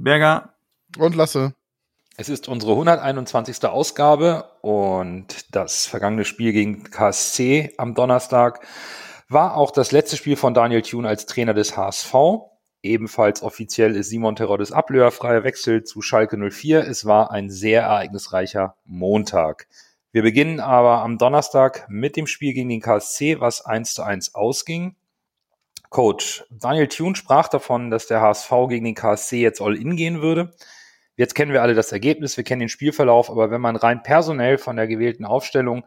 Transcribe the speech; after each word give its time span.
Berger 0.00 0.54
und 0.96 1.16
Lasse. 1.16 1.54
Es 2.16 2.28
ist 2.28 2.46
unsere 2.46 2.72
121. 2.72 3.64
Ausgabe 3.64 4.44
und 4.62 5.54
das 5.54 5.86
vergangene 5.86 6.24
Spiel 6.24 6.52
gegen 6.52 6.84
KSC 6.84 7.74
am 7.78 7.94
Donnerstag 7.96 8.64
war 9.28 9.56
auch 9.56 9.72
das 9.72 9.90
letzte 9.90 10.16
Spiel 10.16 10.36
von 10.36 10.54
Daniel 10.54 10.82
Thune 10.82 11.08
als 11.08 11.26
Trainer 11.26 11.52
des 11.52 11.76
HSV. 11.76 12.14
Ebenfalls 12.80 13.42
offiziell 13.42 13.96
ist 13.96 14.10
Simon 14.10 14.36
Teroddes 14.36 14.70
ablöherfreier 14.70 15.42
Wechsel 15.42 15.82
zu 15.82 16.00
Schalke 16.00 16.38
04. 16.38 16.86
Es 16.86 17.04
war 17.04 17.32
ein 17.32 17.50
sehr 17.50 17.82
ereignisreicher 17.82 18.76
Montag. 18.84 19.66
Wir 20.12 20.22
beginnen 20.22 20.60
aber 20.60 21.02
am 21.02 21.18
Donnerstag 21.18 21.86
mit 21.88 22.16
dem 22.16 22.28
Spiel 22.28 22.54
gegen 22.54 22.68
den 22.68 22.80
KSC, 22.80 23.40
was 23.40 23.66
1 23.66 23.94
zu 23.94 24.04
1 24.04 24.36
ausging. 24.36 24.94
Coach 25.90 26.44
Daniel 26.50 26.88
Thune 26.88 27.16
sprach 27.16 27.48
davon, 27.48 27.90
dass 27.90 28.06
der 28.06 28.20
HSV 28.20 28.50
gegen 28.68 28.84
den 28.84 28.94
KSC 28.94 29.40
jetzt 29.40 29.60
all 29.60 29.76
in 29.76 29.96
gehen 29.96 30.20
würde. 30.22 30.52
Jetzt 31.16 31.34
kennen 31.34 31.52
wir 31.52 31.62
alle 31.62 31.74
das 31.74 31.90
Ergebnis, 31.90 32.36
wir 32.36 32.44
kennen 32.44 32.60
den 32.60 32.68
Spielverlauf, 32.68 33.30
aber 33.30 33.50
wenn 33.50 33.60
man 33.60 33.76
rein 33.76 34.02
personell 34.02 34.56
von 34.56 34.76
der 34.76 34.86
gewählten 34.86 35.24
Aufstellung 35.24 35.84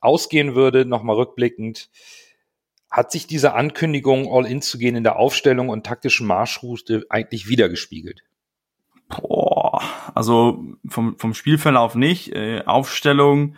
ausgehen 0.00 0.54
würde, 0.54 0.84
nochmal 0.84 1.16
rückblickend, 1.16 1.88
hat 2.90 3.12
sich 3.12 3.26
diese 3.26 3.54
Ankündigung, 3.54 4.32
all 4.32 4.46
in 4.46 4.62
zu 4.62 4.76
gehen 4.76 4.96
in 4.96 5.04
der 5.04 5.16
Aufstellung 5.16 5.68
und 5.68 5.86
taktischen 5.86 6.26
Marschroute 6.26 7.06
eigentlich 7.08 7.48
wiedergespiegelt? 7.48 8.24
Boah, 9.08 9.80
also 10.14 10.64
vom, 10.88 11.16
vom 11.18 11.34
Spielverlauf 11.34 11.94
nicht. 11.94 12.34
Äh, 12.34 12.62
Aufstellung, 12.64 13.56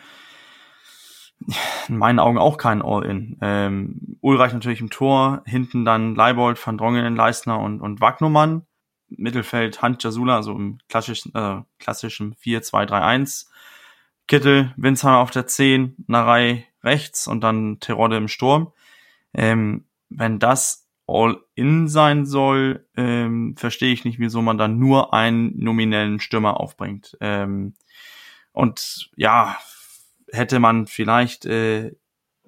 in 1.88 1.96
meinen 1.96 2.18
Augen 2.18 2.38
auch 2.38 2.56
kein 2.56 2.82
All-In. 2.82 3.38
Ähm, 3.40 4.16
Ulreich 4.20 4.52
natürlich 4.52 4.80
im 4.80 4.90
Tor, 4.90 5.42
hinten 5.46 5.84
dann 5.84 6.14
Leibold, 6.14 6.64
Van 6.64 6.78
Drongelen, 6.78 7.16
Leistner 7.16 7.58
und, 7.58 7.80
und 7.80 8.00
Wagnumann. 8.00 8.66
Mittelfeld 9.08 9.82
Hand 9.82 10.02
Jasula, 10.02 10.36
also 10.36 10.52
im 10.52 10.78
klassischen, 10.88 11.34
äh, 11.34 11.62
klassischen 11.78 12.34
4-2-3-1. 12.36 13.46
Kittel, 14.26 14.72
Winsheimer 14.76 15.18
auf 15.18 15.30
der 15.30 15.46
10, 15.46 15.96
Narei 16.06 16.66
rechts 16.82 17.26
und 17.26 17.42
dann 17.42 17.78
Terodde 17.80 18.16
im 18.16 18.28
Sturm. 18.28 18.72
Ähm, 19.34 19.84
wenn 20.08 20.38
das 20.38 20.88
All-In 21.06 21.88
sein 21.88 22.26
soll, 22.26 22.86
ähm, 22.96 23.54
verstehe 23.56 23.92
ich 23.92 24.04
nicht, 24.04 24.18
wieso 24.18 24.40
man 24.40 24.58
dann 24.58 24.78
nur 24.78 25.12
einen 25.12 25.58
nominellen 25.58 26.20
Stürmer 26.20 26.60
aufbringt. 26.60 27.16
Ähm, 27.20 27.74
und 28.52 29.10
ja, 29.16 29.58
hätte 30.32 30.58
man 30.58 30.86
vielleicht 30.86 31.46
äh, 31.46 31.92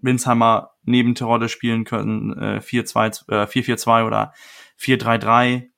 Winsheimer 0.01 0.73
neben 0.83 1.15
Terodde 1.15 1.49
spielen 1.49 1.85
können, 1.85 2.33
äh, 2.39 2.61
4-2, 2.61 3.31
äh, 3.31 3.47
4-4-2 3.47 4.07
oder 4.07 4.33
4-3-3. 4.79 5.71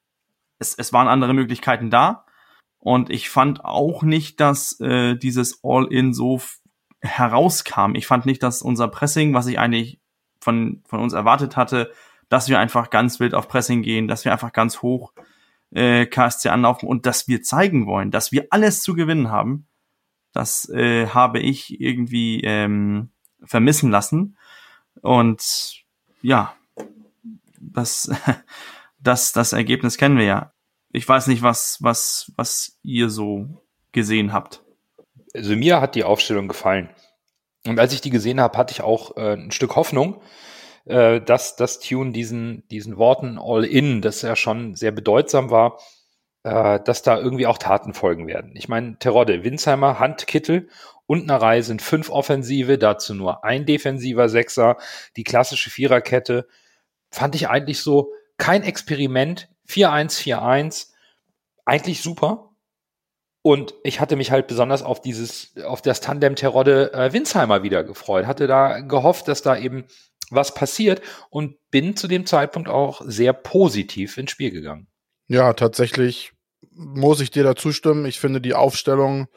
Es, 0.59 0.75
es 0.75 0.93
waren 0.93 1.09
andere 1.09 1.35
Möglichkeiten 1.35 1.91
da. 1.91 2.25
Und 2.79 3.11
ich 3.11 3.31
fand 3.31 3.65
auch 3.65 4.03
nicht, 4.03 4.41
dass 4.41 4.81
äh, 4.81 5.17
dieses 5.17 5.61
All-In 5.63 6.15
so 6.15 6.41
herauskam. 7.01 7.95
Ich 7.95 8.07
fand 8.07 8.27
nicht, 8.27 8.43
dass 8.43 8.63
unser 8.63 8.89
Pressing, 8.89 9.35
was 9.35 9.47
ich 9.47 9.59
eigentlich 9.59 10.01
von, 10.41 10.83
von 10.87 11.01
uns 11.01 11.13
erwartet 11.13 11.57
hatte, 11.57 11.93
dass 12.29 12.49
wir 12.49 12.59
einfach 12.59 12.91
ganz 12.91 13.21
wild 13.21 13.35
auf 13.35 13.49
Pressing 13.49 13.83
gehen, 13.83 14.09
dass 14.09 14.25
wir 14.25 14.33
einfach 14.33 14.53
ganz 14.53 14.83
hoch 14.83 15.13
äh, 15.71 16.07
KSC 16.07 16.49
anlaufen 16.49 16.89
und 16.89 17.07
dass 17.07 17.29
wir 17.29 17.43
zeigen 17.43 17.87
wollen, 17.87 18.11
dass 18.11 18.33
wir 18.33 18.47
alles 18.51 18.83
zu 18.83 18.95
gewinnen 18.95 19.31
haben. 19.31 19.67
Das 20.37 20.69
äh, 20.69 21.07
habe 21.09 21.41
ich 21.41 21.81
irgendwie 21.81 22.43
ähm, 22.43 23.09
vermissen 23.43 23.91
lassen. 23.91 24.37
Und 25.01 25.83
ja, 26.21 26.55
das, 27.59 28.11
das, 29.01 29.33
das 29.33 29.55
Ergebnis 29.55 29.97
kennen 29.97 30.19
wir 30.19 30.27
ja. 30.27 30.53
Ich 30.93 31.09
weiß 31.09 31.27
nicht, 31.29 31.43
was, 31.43 31.79
was, 31.81 32.33
was 32.37 32.79
ihr 32.83 33.09
so 33.09 33.63
gesehen 33.93 34.35
habt. 34.35 34.63
Also 35.35 35.57
mir 35.57 35.81
hat 35.81 35.95
die 35.95 36.05
Aufstellung 36.05 36.49
gefallen. 36.49 36.91
Und 37.67 37.81
als 37.81 37.95
ich 37.95 38.03
die 38.03 38.11
gesehen 38.11 38.39
habe, 38.39 38.59
hatte 38.59 38.73
ich 38.73 38.83
auch 38.83 39.17
äh, 39.17 39.33
ein 39.33 39.53
Stück 39.53 39.75
Hoffnung, 39.75 40.21
äh, 40.85 41.19
dass 41.23 41.57
das 41.57 41.81
Tune 41.81 42.13
diesen, 42.13 42.69
diesen 42.69 42.99
Worten 42.99 43.39
All 43.39 43.65
In, 43.65 44.03
das 44.03 44.21
ja 44.21 44.37
schon 44.37 44.75
sehr 44.75 44.93
bedeutsam 44.93 45.49
war, 45.51 45.79
äh, 46.47 46.79
dass 46.85 47.03
da 47.03 47.19
irgendwie 47.19 47.49
auch 47.49 47.59
Taten 47.59 47.93
folgen 47.93 48.29
werden. 48.29 48.53
Ich 48.55 48.69
meine, 48.69 48.97
Terodde, 49.01 49.43
Winsheimer, 49.43 49.99
Handkittel 49.99 50.69
und 51.07 51.27
Narei 51.27 51.61
sind 51.61 51.83
fünf 51.83 52.09
Offensive, 52.09 52.79
dazu 52.79 53.15
nur 53.15 53.43
ein 53.43 53.67
defensiver 53.67 54.29
Sechser, 54.29 54.77
die 55.17 55.25
klassische 55.25 55.71
Viererkette. 55.71 56.47
Fand 57.11 57.35
ich 57.35 57.49
eigentlich 57.49 57.81
so 57.81 58.13
kein 58.39 58.63
Experiment. 58.63 59.49
4-1-4-1, 59.69 60.93
eigentlich 61.65 62.01
super. 62.01 62.55
Und 63.43 63.75
ich 63.83 63.99
hatte 64.01 64.15
mich 64.15 64.31
halt 64.31 64.47
besonders 64.47 64.85
auf 64.85 65.01
dieses, 65.01 65.53
auf 65.65 65.83
das 65.83 66.01
Tandem 66.01 66.37
Terodde 66.37 66.93
äh, 66.93 67.13
Winsheimer 67.13 67.65
wieder 67.65 67.83
gefreut. 67.83 68.27
Hatte 68.27 68.47
da 68.47 68.79
gehofft, 68.79 69.27
dass 69.27 69.43
da 69.43 69.59
eben 69.59 69.87
was 70.31 70.55
passiert 70.55 71.03
und 71.29 71.57
bin 71.73 71.97
zu 71.97 72.07
dem 72.07 72.25
Zeitpunkt 72.25 72.69
auch 72.69 73.03
sehr 73.05 73.33
positiv 73.33 74.17
ins 74.17 74.31
Spiel 74.31 74.53
gegangen. 74.53 74.87
Ja, 75.27 75.53
tatsächlich 75.53 76.36
muss 76.77 77.21
ich 77.21 77.31
dir 77.31 77.43
da 77.43 77.57
zustimmen. 77.57 78.05
Ich 78.05 78.21
finde, 78.21 78.41
die 78.41 78.55
Aufstellung 78.55 79.29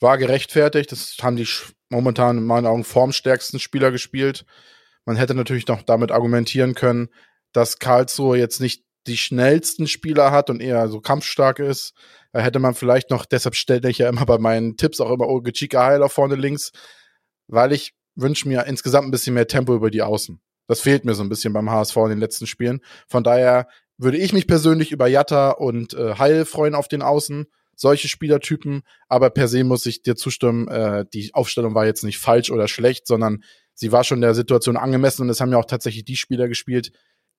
war 0.00 0.18
gerechtfertigt. 0.18 0.90
Das 0.92 1.16
haben 1.20 1.36
die 1.36 1.46
momentan 1.90 2.38
in 2.38 2.46
meinen 2.46 2.66
Augen 2.66 2.84
formstärksten 2.84 3.60
Spieler 3.60 3.90
gespielt. 3.90 4.44
Man 5.04 5.16
hätte 5.16 5.34
natürlich 5.34 5.66
noch 5.66 5.82
damit 5.82 6.10
argumentieren 6.10 6.74
können, 6.74 7.08
dass 7.52 7.78
Karlsruhe 7.78 8.38
jetzt 8.38 8.60
nicht 8.60 8.84
die 9.06 9.16
schnellsten 9.16 9.86
Spieler 9.86 10.30
hat 10.30 10.50
und 10.50 10.60
eher 10.60 10.88
so 10.88 11.00
kampfstark 11.00 11.58
ist. 11.58 11.94
Da 12.32 12.40
hätte 12.40 12.58
man 12.58 12.74
vielleicht 12.74 13.10
noch, 13.10 13.24
deshalb 13.24 13.54
stelle 13.54 13.88
ich 13.90 13.98
ja 13.98 14.08
immer 14.08 14.26
bei 14.26 14.38
meinen 14.38 14.76
Tipps 14.76 15.00
auch 15.00 15.10
immer 15.10 15.26
Olge 15.26 15.52
Chica 15.52 15.84
Heiler 15.84 16.08
vorne 16.08 16.34
links, 16.34 16.72
weil 17.46 17.72
ich 17.72 17.94
wünsche 18.14 18.48
mir 18.48 18.66
insgesamt 18.66 19.08
ein 19.08 19.10
bisschen 19.10 19.34
mehr 19.34 19.46
Tempo 19.46 19.74
über 19.74 19.90
die 19.90 20.02
Außen. 20.02 20.40
Das 20.66 20.80
fehlt 20.80 21.04
mir 21.04 21.14
so 21.14 21.22
ein 21.22 21.28
bisschen 21.28 21.52
beim 21.52 21.70
HSV 21.70 21.96
in 21.96 22.10
den 22.10 22.20
letzten 22.20 22.46
Spielen. 22.46 22.80
Von 23.08 23.24
daher 23.24 23.66
würde 24.00 24.16
ich 24.16 24.32
mich 24.32 24.46
persönlich 24.46 24.92
über 24.92 25.06
Jatta 25.06 25.50
und 25.50 25.94
äh, 25.94 26.14
Heil 26.18 26.44
freuen 26.44 26.74
auf 26.74 26.88
den 26.88 27.02
Außen. 27.02 27.46
Solche 27.76 28.08
Spielertypen. 28.08 28.82
Aber 29.08 29.30
per 29.30 29.46
se 29.46 29.62
muss 29.62 29.86
ich 29.86 30.02
dir 30.02 30.16
zustimmen, 30.16 30.68
äh, 30.68 31.04
die 31.12 31.30
Aufstellung 31.34 31.74
war 31.74 31.86
jetzt 31.86 32.02
nicht 32.02 32.18
falsch 32.18 32.50
oder 32.50 32.66
schlecht, 32.66 33.06
sondern 33.06 33.42
sie 33.74 33.92
war 33.92 34.04
schon 34.04 34.20
der 34.20 34.34
Situation 34.34 34.76
angemessen 34.76 35.22
und 35.22 35.30
es 35.30 35.40
haben 35.40 35.52
ja 35.52 35.58
auch 35.58 35.66
tatsächlich 35.66 36.04
die 36.04 36.16
Spieler 36.16 36.48
gespielt, 36.48 36.92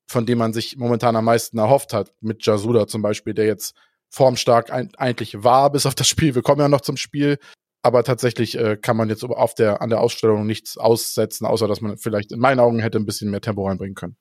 von 0.08 0.26
denen 0.26 0.40
man 0.40 0.54
sich 0.54 0.78
momentan 0.78 1.16
am 1.16 1.26
meisten 1.26 1.58
erhofft 1.58 1.94
hat. 1.94 2.14
Mit 2.22 2.46
Jasuda 2.46 2.88
zum 2.88 3.02
Beispiel, 3.02 3.34
der 3.34 3.46
jetzt 3.46 3.76
formstark 4.10 4.72
eigentlich 4.72 5.44
war, 5.44 5.72
bis 5.72 5.86
auf 5.86 5.96
das 5.96 6.08
Spiel. 6.08 6.36
Wir 6.36 6.42
kommen 6.42 6.62
ja 6.62 6.68
noch 6.68 6.82
zum 6.82 6.98
Spiel. 6.98 7.38
Aber 7.84 8.04
tatsächlich 8.04 8.56
äh, 8.58 8.78
kann 8.78 8.96
man 8.96 9.10
jetzt 9.10 9.24
auf 9.24 9.56
der, 9.56 9.82
an 9.82 9.90
der 9.90 10.02
Ausstellung 10.02 10.46
nichts 10.46 10.78
aussetzen, 10.78 11.48
außer 11.48 11.68
dass 11.68 11.82
man 11.82 11.98
vielleicht 11.98 12.32
in 12.32 12.40
meinen 12.40 12.60
Augen 12.60 12.80
hätte 12.80 13.00
ein 13.00 13.08
bisschen 13.08 13.32
mehr 13.32 13.41
Tempo 13.41 13.68
reinbringen 13.68 13.96
können. 13.96 14.18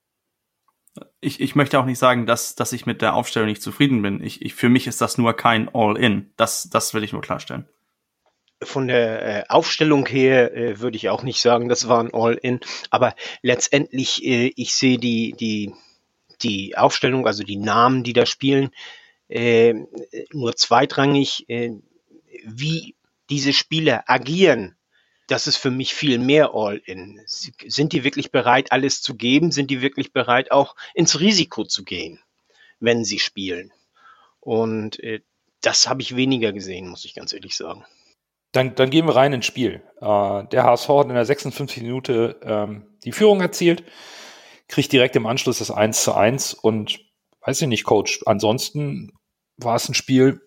Ich, 1.21 1.41
ich 1.41 1.55
möchte 1.55 1.79
auch 1.79 1.85
nicht 1.85 1.99
sagen, 1.99 2.27
dass, 2.27 2.55
dass 2.55 2.73
ich 2.73 2.87
mit 2.87 3.03
der 3.03 3.15
Aufstellung 3.15 3.49
nicht 3.49 3.63
zufrieden 3.63 4.03
bin. 4.03 4.23
Ich, 4.23 4.43
ich, 4.43 4.55
für 4.55 4.69
mich 4.69 4.87
ist 4.87 5.01
das 5.01 5.19
nur 5.19 5.35
kein 5.35 5.69
All-In. 5.73 6.33
Das, 6.37 6.69
das 6.71 6.95
will 6.95 7.05
ich 7.05 7.13
nur 7.13 7.23
klarstellen. 7.23 7.69
Von 8.63 8.89
der 8.89 9.23
äh, 9.23 9.45
Aufstellung 9.49 10.07
her 10.07 10.55
äh, 10.55 10.81
würde 10.81 10.97
ich 10.97 11.09
auch 11.09 11.23
nicht 11.23 11.41
sagen, 11.41 11.69
das 11.69 11.89
war 11.89 12.01
ein 12.01 12.13
All-In. 12.13 12.61
Aber 12.91 13.15
letztendlich, 13.43 14.25
äh, 14.25 14.53
ich 14.57 14.75
sehe 14.75 14.99
die, 14.99 15.35
die, 15.39 15.73
die 16.43 16.77
Aufstellung, 16.77 17.27
also 17.27 17.45
die 17.45 17.57
Namen, 17.57 18.03
die 18.03 18.13
da 18.13 18.27
spielen, 18.27 18.71
äh, 19.29 19.75
nur 20.33 20.57
zweitrangig. 20.57 21.49
Äh, 21.49 21.77
wie 22.45 22.97
diese 23.29 23.53
Spieler 23.53 24.05
agieren, 24.07 24.77
das 25.31 25.47
ist 25.47 25.57
für 25.57 25.71
mich 25.71 25.95
viel 25.95 26.19
mehr 26.19 26.55
All-in. 26.55 27.21
Sind 27.27 27.93
die 27.93 28.03
wirklich 28.03 28.33
bereit, 28.33 28.73
alles 28.73 29.01
zu 29.01 29.15
geben? 29.15 29.53
Sind 29.53 29.71
die 29.71 29.81
wirklich 29.81 30.13
bereit, 30.13 30.51
auch 30.51 30.75
ins 30.93 31.21
Risiko 31.21 31.65
zu 31.65 31.85
gehen, 31.85 32.21
wenn 32.81 33.05
sie 33.05 33.21
spielen? 33.21 33.73
Und 34.41 34.99
äh, 35.01 35.21
das 35.61 35.89
habe 35.89 36.03
ich 36.03 36.17
weniger 36.17 36.53
gesehen, 36.53 36.89
muss 36.89 37.05
ich 37.05 37.15
ganz 37.15 37.33
ehrlich 37.33 37.57
sagen. 37.57 37.85
Dann, 38.51 38.75
dann 38.75 38.91
gehen 38.91 39.07
wir 39.07 39.15
rein 39.15 39.33
ins 39.33 39.47
Spiel. 39.47 39.83
Äh, 40.01 40.45
der 40.49 40.65
HSV 40.65 40.89
hat 40.89 41.09
in 41.09 41.15
der 41.15 41.25
56 41.25 41.85
Minute 41.85 42.41
ähm, 42.43 42.87
die 43.05 43.13
Führung 43.13 43.41
erzielt, 43.41 43.85
kriegt 44.67 44.91
direkt 44.91 45.15
im 45.15 45.27
Anschluss 45.27 45.59
das 45.59 45.71
1 45.71 46.03
zu 46.03 46.13
1 46.13 46.55
und 46.55 46.99
weiß 47.43 47.63
ich 47.63 47.69
nicht, 47.69 47.85
Coach, 47.85 48.21
ansonsten 48.27 49.13
war 49.57 49.77
es 49.77 49.89
ein 49.89 49.95
Spiel, 49.95 50.41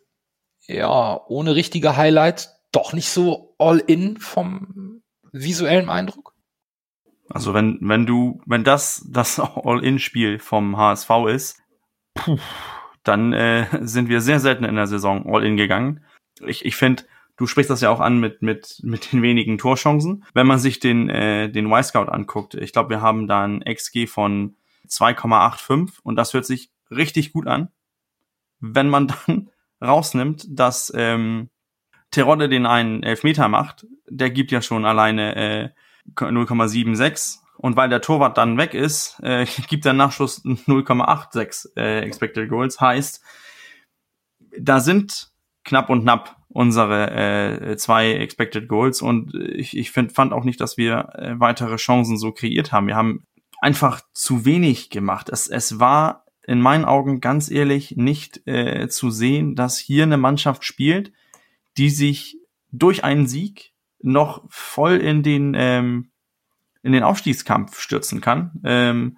ja, 0.65 1.21
ohne 1.27 1.55
richtige 1.55 1.95
Highlights, 1.95 2.53
doch 2.73 2.91
nicht 2.91 3.09
so 3.09 3.55
all 3.57 3.79
in 3.79 4.17
vom 4.17 5.01
visuellen 5.31 5.89
Eindruck? 5.89 6.33
Also 7.29 7.53
wenn, 7.53 7.79
wenn 7.81 8.05
du, 8.05 8.41
wenn 8.45 8.63
das 8.63 9.05
das 9.09 9.39
All-In-Spiel 9.39 10.39
vom 10.39 10.77
HSV 10.77 11.09
ist, 11.29 11.61
puh, 12.13 12.37
dann 13.03 13.33
äh, 13.33 13.67
sind 13.81 14.09
wir 14.09 14.21
sehr 14.21 14.39
selten 14.39 14.65
in 14.65 14.75
der 14.75 14.87
Saison 14.87 15.25
All-In 15.25 15.57
gegangen. 15.57 16.03
Ich, 16.45 16.65
ich 16.65 16.75
finde, 16.75 17.03
du 17.37 17.47
sprichst 17.47 17.69
das 17.69 17.81
ja 17.81 17.89
auch 17.89 17.99
an 17.99 18.19
mit, 18.19 18.41
mit, 18.41 18.79
mit 18.83 19.11
den 19.11 19.21
wenigen 19.21 19.57
Torchancen. 19.57 20.25
Wenn 20.33 20.47
man 20.47 20.59
sich 20.59 20.79
den, 20.79 21.09
äh, 21.09 21.49
den 21.49 21.71
Y-Scout 21.71 22.09
anguckt, 22.09 22.55
ich 22.55 22.73
glaube, 22.73 22.89
wir 22.89 23.01
haben 23.01 23.27
da 23.27 23.43
ein 23.43 23.63
XG 23.63 24.07
von 24.07 24.55
2,85 24.87 25.99
und 26.03 26.15
das 26.15 26.33
hört 26.33 26.45
sich 26.45 26.71
richtig 26.91 27.33
gut 27.33 27.47
an. 27.47 27.69
Wenn 28.59 28.89
man 28.89 29.07
dann 29.27 29.49
rausnimmt, 29.81 30.45
dass 30.49 30.91
ähm, 30.95 31.49
Terodde 32.13 32.47
den 32.47 32.65
einen 32.65 33.03
Elfmeter 33.03 33.47
macht, 33.49 33.85
der 34.07 34.29
gibt 34.29 34.51
ja 34.51 34.61
schon 34.61 34.85
alleine 34.85 35.35
äh, 35.35 35.69
0,76 36.15 37.39
und 37.57 37.75
weil 37.75 37.89
der 37.89 38.01
Torwart 38.01 38.37
dann 38.37 38.57
weg 38.57 38.73
ist, 38.73 39.19
äh, 39.23 39.45
gibt 39.67 39.85
der 39.85 39.93
Nachschuss 39.93 40.45
0,86 40.45 41.75
äh, 41.75 42.01
Expected 42.01 42.49
Goals. 42.49 42.79
Heißt, 42.79 43.23
da 44.59 44.79
sind 44.79 45.31
knapp 45.63 45.89
und 45.89 46.03
knapp 46.03 46.37
unsere 46.49 47.71
äh, 47.71 47.77
zwei 47.77 48.13
Expected 48.13 48.67
Goals 48.67 49.01
und 49.01 49.33
ich, 49.33 49.75
ich 49.75 49.91
find, 49.91 50.11
fand 50.11 50.33
auch 50.33 50.43
nicht, 50.43 50.61
dass 50.61 50.77
wir 50.77 51.09
äh, 51.15 51.39
weitere 51.39 51.77
Chancen 51.77 52.17
so 52.17 52.31
kreiert 52.31 52.71
haben. 52.71 52.87
Wir 52.87 52.95
haben 52.95 53.25
einfach 53.59 54.01
zu 54.13 54.45
wenig 54.45 54.91
gemacht. 54.91 55.29
Es, 55.29 55.47
es 55.47 55.79
war 55.79 56.25
in 56.45 56.61
meinen 56.61 56.85
Augen 56.85 57.21
ganz 57.21 57.49
ehrlich 57.49 57.95
nicht 57.97 58.45
äh, 58.45 58.87
zu 58.87 59.09
sehen, 59.09 59.55
dass 59.55 59.79
hier 59.79 60.03
eine 60.03 60.17
Mannschaft 60.17 60.63
spielt, 60.63 61.11
die 61.77 61.89
sich 61.89 62.37
durch 62.71 63.03
einen 63.03 63.27
Sieg 63.27 63.73
noch 63.99 64.43
voll 64.49 64.97
in 64.97 65.23
den 65.23 65.53
ähm, 65.55 66.11
in 66.83 66.91
den 66.91 67.03
Aufstiegskampf 67.03 67.79
stürzen 67.79 68.21
kann. 68.21 68.51
Ähm, 68.63 69.17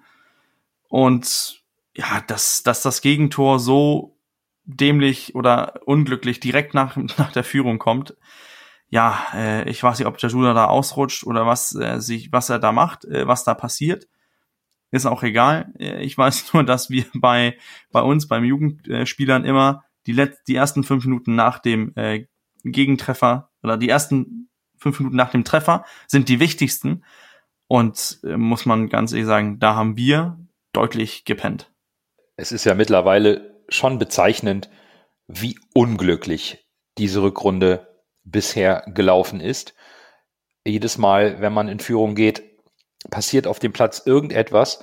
und 0.88 1.62
ja, 1.94 2.22
dass, 2.26 2.62
dass 2.62 2.82
das 2.82 3.02
Gegentor 3.02 3.58
so 3.58 4.16
dämlich 4.64 5.34
oder 5.34 5.80
unglücklich 5.84 6.40
direkt 6.40 6.74
nach, 6.74 6.96
nach 7.18 7.32
der 7.32 7.44
Führung 7.44 7.78
kommt. 7.78 8.16
Ja, 8.88 9.26
äh, 9.34 9.68
ich 9.68 9.82
weiß 9.82 9.98
nicht, 9.98 10.06
ob 10.06 10.20
Jajula 10.20 10.54
da 10.54 10.66
ausrutscht 10.66 11.24
oder 11.24 11.44
was, 11.44 11.74
äh, 11.74 12.00
sich, 12.00 12.30
was 12.32 12.48
er 12.50 12.60
da 12.60 12.70
macht, 12.70 13.04
äh, 13.04 13.26
was 13.26 13.42
da 13.42 13.54
passiert. 13.54 14.06
Ist 14.92 15.06
auch 15.06 15.24
egal. 15.24 15.72
Äh, 15.78 16.04
ich 16.04 16.16
weiß 16.16 16.52
nur, 16.54 16.62
dass 16.62 16.88
wir 16.88 17.04
bei, 17.14 17.58
bei 17.90 18.00
uns, 18.00 18.28
beim 18.28 18.44
Jugendspielern 18.44 19.44
immer 19.44 19.84
die, 20.06 20.12
Let 20.12 20.38
die 20.46 20.54
ersten 20.54 20.84
fünf 20.84 21.04
Minuten 21.04 21.34
nach 21.34 21.58
dem 21.58 21.92
äh, 21.96 22.26
Gegentreffer 22.72 23.50
oder 23.62 23.76
die 23.76 23.88
ersten 23.88 24.48
fünf 24.78 25.00
Minuten 25.00 25.16
nach 25.16 25.30
dem 25.30 25.44
Treffer 25.44 25.84
sind 26.06 26.28
die 26.28 26.40
wichtigsten. 26.40 27.04
Und 27.68 28.20
äh, 28.24 28.36
muss 28.36 28.66
man 28.66 28.88
ganz 28.88 29.12
ehrlich 29.12 29.26
sagen, 29.26 29.58
da 29.58 29.74
haben 29.74 29.96
wir 29.96 30.38
deutlich 30.72 31.24
gepennt. 31.24 31.72
Es 32.36 32.52
ist 32.52 32.64
ja 32.64 32.74
mittlerweile 32.74 33.62
schon 33.68 33.98
bezeichnend, 33.98 34.70
wie 35.26 35.58
unglücklich 35.74 36.68
diese 36.98 37.22
Rückrunde 37.22 38.04
bisher 38.22 38.84
gelaufen 38.86 39.40
ist. 39.40 39.74
Jedes 40.64 40.98
Mal, 40.98 41.40
wenn 41.40 41.52
man 41.52 41.68
in 41.68 41.80
Führung 41.80 42.14
geht, 42.14 42.42
passiert 43.10 43.46
auf 43.46 43.58
dem 43.58 43.72
Platz 43.72 44.02
irgendetwas 44.04 44.82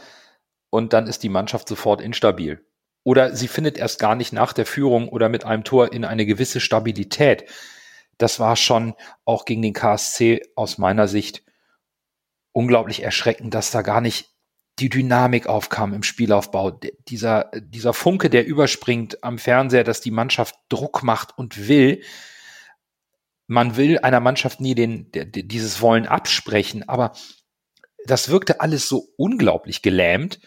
und 0.69 0.93
dann 0.93 1.07
ist 1.07 1.23
die 1.23 1.29
Mannschaft 1.29 1.67
sofort 1.67 2.01
instabil. 2.01 2.65
Oder 3.03 3.35
sie 3.35 3.47
findet 3.47 3.77
erst 3.77 3.99
gar 3.99 4.15
nicht 4.15 4.33
nach 4.33 4.53
der 4.53 4.65
Führung 4.65 5.09
oder 5.09 5.29
mit 5.29 5.45
einem 5.45 5.63
Tor 5.63 5.91
in 5.91 6.05
eine 6.05 6.25
gewisse 6.25 6.59
Stabilität. 6.59 7.45
Das 8.17 8.39
war 8.39 8.55
schon 8.55 8.93
auch 9.25 9.45
gegen 9.45 9.61
den 9.61 9.73
KSC 9.73 10.41
aus 10.55 10.77
meiner 10.77 11.07
Sicht 11.07 11.43
unglaublich 12.53 13.03
erschreckend, 13.03 13.53
dass 13.53 13.71
da 13.71 13.81
gar 13.81 13.99
nicht 13.99 14.29
die 14.79 14.89
Dynamik 14.89 15.47
aufkam 15.47 15.93
im 15.93 16.03
Spielaufbau. 16.03 16.79
Dieser, 17.07 17.51
dieser 17.59 17.93
Funke, 17.93 18.29
der 18.29 18.45
überspringt 18.45 19.23
am 19.23 19.37
Fernseher, 19.37 19.83
dass 19.83 20.01
die 20.01 20.11
Mannschaft 20.11 20.55
Druck 20.69 21.03
macht 21.03 21.37
und 21.37 21.67
will. 21.67 22.01
Man 23.47 23.75
will 23.75 23.99
einer 23.99 24.19
Mannschaft 24.19 24.61
nie 24.61 24.73
den, 24.73 25.11
dieses 25.11 25.81
Wollen 25.81 26.07
absprechen, 26.07 26.87
aber 26.87 27.11
das 28.05 28.29
wirkte 28.29 28.61
alles 28.61 28.87
so 28.87 29.09
unglaublich 29.17 29.81
gelähmt 29.81 30.39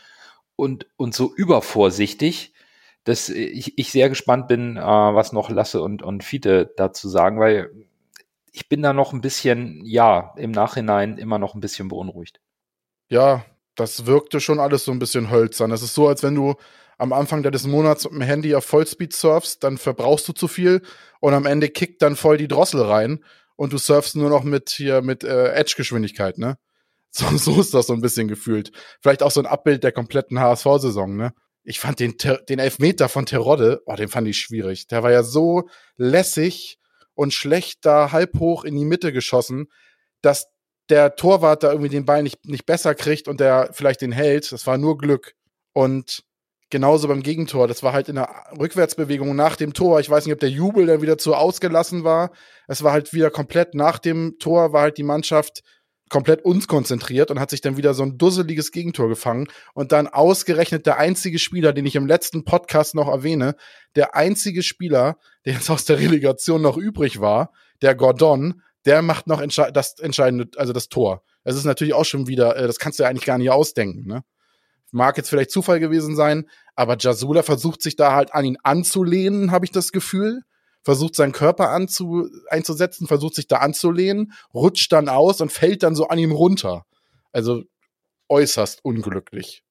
und, 0.56 0.87
und 0.97 1.14
so 1.14 1.35
übervorsichtig, 1.35 2.53
dass 3.05 3.29
ich, 3.29 3.79
ich 3.79 3.93
sehr 3.93 4.08
gespannt 4.08 4.49
bin, 4.49 4.76
äh, 4.76 4.81
was 4.81 5.32
noch 5.32 5.49
Lasse 5.49 5.81
und, 5.81 6.03
und 6.03 6.25
Fiete 6.25 6.73
dazu 6.76 7.08
sagen, 7.08 7.38
weil 7.38 7.70
ich 8.53 8.69
bin 8.69 8.82
da 8.82 8.93
noch 8.93 9.12
ein 9.12 9.20
bisschen, 9.20 9.85
ja, 9.85 10.35
im 10.37 10.50
Nachhinein 10.50 11.19
immer 11.19 11.38
noch 11.38 11.55
ein 11.55 11.61
bisschen 11.61 11.88
beunruhigt. 11.88 12.41
Ja, 13.08 13.44
das 13.75 14.06
wirkte 14.06 14.41
schon 14.41 14.58
alles 14.58 14.85
so 14.85 14.93
ein 14.93 14.99
bisschen 14.99 15.31
hölzern. 15.31 15.70
Es 15.70 15.82
ist 15.82 15.94
so, 15.94 16.08
als 16.08 16.23
wenn 16.23 16.35
du 16.35 16.55
am 16.99 17.12
Anfang 17.12 17.43
des 17.43 17.67
Monats 17.67 18.05
mit 18.05 18.14
dem 18.14 18.23
Handy 18.23 18.55
auf 18.55 18.64
Vollspeed 18.64 19.12
surfst, 19.12 19.62
dann 19.62 19.76
verbrauchst 19.76 20.26
du 20.29 20.32
zu 20.32 20.49
viel 20.49 20.82
und 21.20 21.35
am 21.35 21.47
Ende 21.47 21.69
kickt 21.69 22.00
dann 22.03 22.17
voll 22.17 22.38
die 22.38 22.49
Drossel 22.49 22.82
rein 22.82 23.23
und 23.56 23.73
du 23.73 23.79
surfst 23.79 24.17
nur 24.17 24.31
noch 24.31 24.43
mit 24.43 24.70
hier 24.70 25.03
mit 25.03 25.23
äh, 25.23 25.53
Edge-Geschwindigkeit, 25.53 26.38
ne? 26.38 26.56
So, 27.17 27.27
so 27.37 27.61
ist 27.61 27.75
das 27.75 27.87
so 27.87 27.95
ein 27.95 28.01
bisschen 28.01 28.29
gefühlt. 28.29 28.73
Vielleicht 29.01 29.23
auch 29.23 29.31
so 29.31 29.41
ein 29.41 29.47
Abbild 29.47 29.83
der 29.85 29.93
kompletten 29.93 30.39
HSV-Saison, 30.39 31.17
ne? 31.17 31.33
Ich 31.65 31.81
fand 31.81 31.99
den, 31.99 32.15
den 32.49 32.61
Elfmeter 32.61 33.09
von 33.09 33.27
Terodde, 33.27 33.83
oh, 33.87 33.97
den 33.97 34.09
fand 34.09 34.29
ich 34.29 34.39
schwierig. 34.39 34.87
Der 34.87 35.03
war 35.03 35.11
ja 35.11 35.25
so 35.25 35.69
lässig 35.97 36.79
und 37.15 37.35
schlecht 37.35 37.85
da 37.85 38.13
halb 38.13 38.39
hoch 38.39 38.63
in 38.63 38.77
die 38.77 38.85
Mitte 38.85 39.13
geschossen, 39.13 39.67
dass 40.23 40.47
der 40.91 41.17
Torwart 41.17 41.65
da 41.65 41.71
irgendwie 41.71 41.89
den 41.89 42.05
Ball 42.05 42.23
nicht, 42.23 42.45
nicht 42.45 42.67
besser 42.67 42.95
kriegt 42.95 43.27
und 43.27 43.41
der 43.41 43.71
vielleicht 43.73 44.01
den 44.01 44.13
hält. 44.13 44.53
Das 44.53 44.65
war 44.69 44.79
nur 44.79 44.97
Glück. 44.97 45.33
Und 45.73 46.23
genauso 46.71 47.09
beim 47.09 47.25
Gegentor. 47.25 47.67
Das 47.67 47.83
war 47.83 47.93
halt 47.93 48.09
in 48.09 48.15
der 48.15 48.29
Rückwärtsbewegung 48.57 49.35
nach 49.35 49.57
dem 49.57 49.73
Tor. 49.73 49.99
Ich 49.99 50.09
weiß 50.09 50.25
nicht, 50.25 50.35
ob 50.35 50.41
der 50.41 50.51
Jubel 50.51 50.87
dann 50.87 51.03
wieder 51.03 51.19
zu 51.19 51.35
ausgelassen 51.35 52.05
war. 52.05 52.31
Es 52.69 52.85
war 52.85 52.93
halt 52.93 53.13
wieder 53.13 53.31
komplett 53.31 53.75
nach 53.75 53.99
dem 53.99 54.39
Tor 54.39 54.73
war 54.73 54.83
halt 54.83 54.99
die 54.99 55.03
Mannschaft 55.03 55.63
komplett 56.08 56.44
uns 56.44 56.69
konzentriert 56.69 57.31
und 57.31 57.41
hat 57.41 57.50
sich 57.50 57.61
dann 57.61 57.76
wieder 57.76 57.94
so 57.94 58.03
ein 58.03 58.17
dusseliges 58.17 58.70
Gegentor 58.70 59.08
gefangen 59.08 59.49
und 59.75 59.93
dann 59.93 60.06
ausgerechnet 60.06 60.86
der 60.86 60.98
einzige 60.98 61.39
Spieler, 61.39 61.72
den 61.72 61.86
ich 61.86 61.96
im 61.96 62.06
letzten 62.06 62.44
Podcast 62.44 62.94
noch 62.94 63.08
erwähne, 63.08 63.56
der 63.96 64.15
einzige 64.15 64.63
Spieler, 64.63 65.19
der 65.44 65.55
jetzt 65.55 65.70
aus 65.70 65.84
der 65.84 65.98
Relegation 65.98 66.63
noch 66.63 66.77
übrig 66.77 67.20
war, 67.20 67.53
der 67.82 67.94
Gordon, 67.94 68.63
der 68.84 69.03
macht 69.03 69.27
noch 69.27 69.41
entsche 69.41 69.70
das 69.72 69.98
entscheidende, 69.98 70.48
also 70.56 70.72
das 70.72 70.89
Tor. 70.89 71.22
Es 71.43 71.56
ist 71.56 71.65
natürlich 71.65 71.94
auch 71.94 72.05
schon 72.05 72.29
wieder, 72.29 72.56
äh, 72.56 72.67
das 72.67 72.79
kannst 72.79 72.98
du 72.98 73.03
ja 73.03 73.08
eigentlich 73.08 73.27
gar 73.27 73.39
nicht 73.39 73.51
ausdenken, 73.51 74.06
ne? 74.06 74.22
Mag 74.93 75.17
jetzt 75.17 75.29
vielleicht 75.29 75.51
Zufall 75.51 75.81
gewesen 75.81 76.15
sein, 76.15 76.48
aber 76.77 76.96
Jasula 76.98 77.43
versucht 77.43 77.82
sich 77.82 77.96
da 77.96 78.13
halt 78.15 78.32
an 78.32 78.44
ihn 78.44 78.56
anzulehnen, 78.63 79.51
habe 79.51 79.65
ich 79.65 79.72
das 79.72 79.91
Gefühl 79.91 80.43
versucht 80.86 81.16
seinen 81.16 81.32
Körper 81.32 81.70
anzu, 81.70 82.31
einzusetzen, 82.48 83.08
versucht 83.08 83.34
sich 83.34 83.48
da 83.48 83.56
anzulehnen, 83.56 84.32
rutscht 84.55 84.93
dann 84.93 85.08
aus 85.08 85.40
und 85.40 85.50
fällt 85.50 85.82
dann 85.82 85.96
so 85.96 86.06
an 86.06 86.16
ihm 86.16 86.31
runter. 86.31 86.86
Also 87.32 87.64
äußerst 88.28 88.84
unglücklich. 88.84 89.64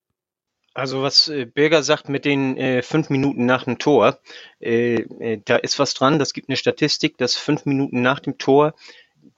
Also 0.73 1.03
was 1.03 1.29
äh, 1.29 1.45
Birger 1.45 1.83
sagt 1.83 2.09
mit 2.09 2.25
den 2.25 2.57
äh, 2.57 2.81
fünf 2.81 3.09
Minuten 3.09 3.45
nach 3.45 3.63
dem 3.63 3.79
Tor, 3.79 4.19
äh, 4.59 4.95
äh, 4.95 5.41
da 5.45 5.55
ist 5.55 5.79
was 5.79 5.93
dran. 5.93 6.19
Das 6.19 6.33
gibt 6.33 6.49
eine 6.49 6.57
Statistik, 6.57 7.17
dass 7.17 7.37
fünf 7.37 7.65
Minuten 7.65 8.01
nach 8.01 8.19
dem 8.19 8.37
Tor 8.37 8.73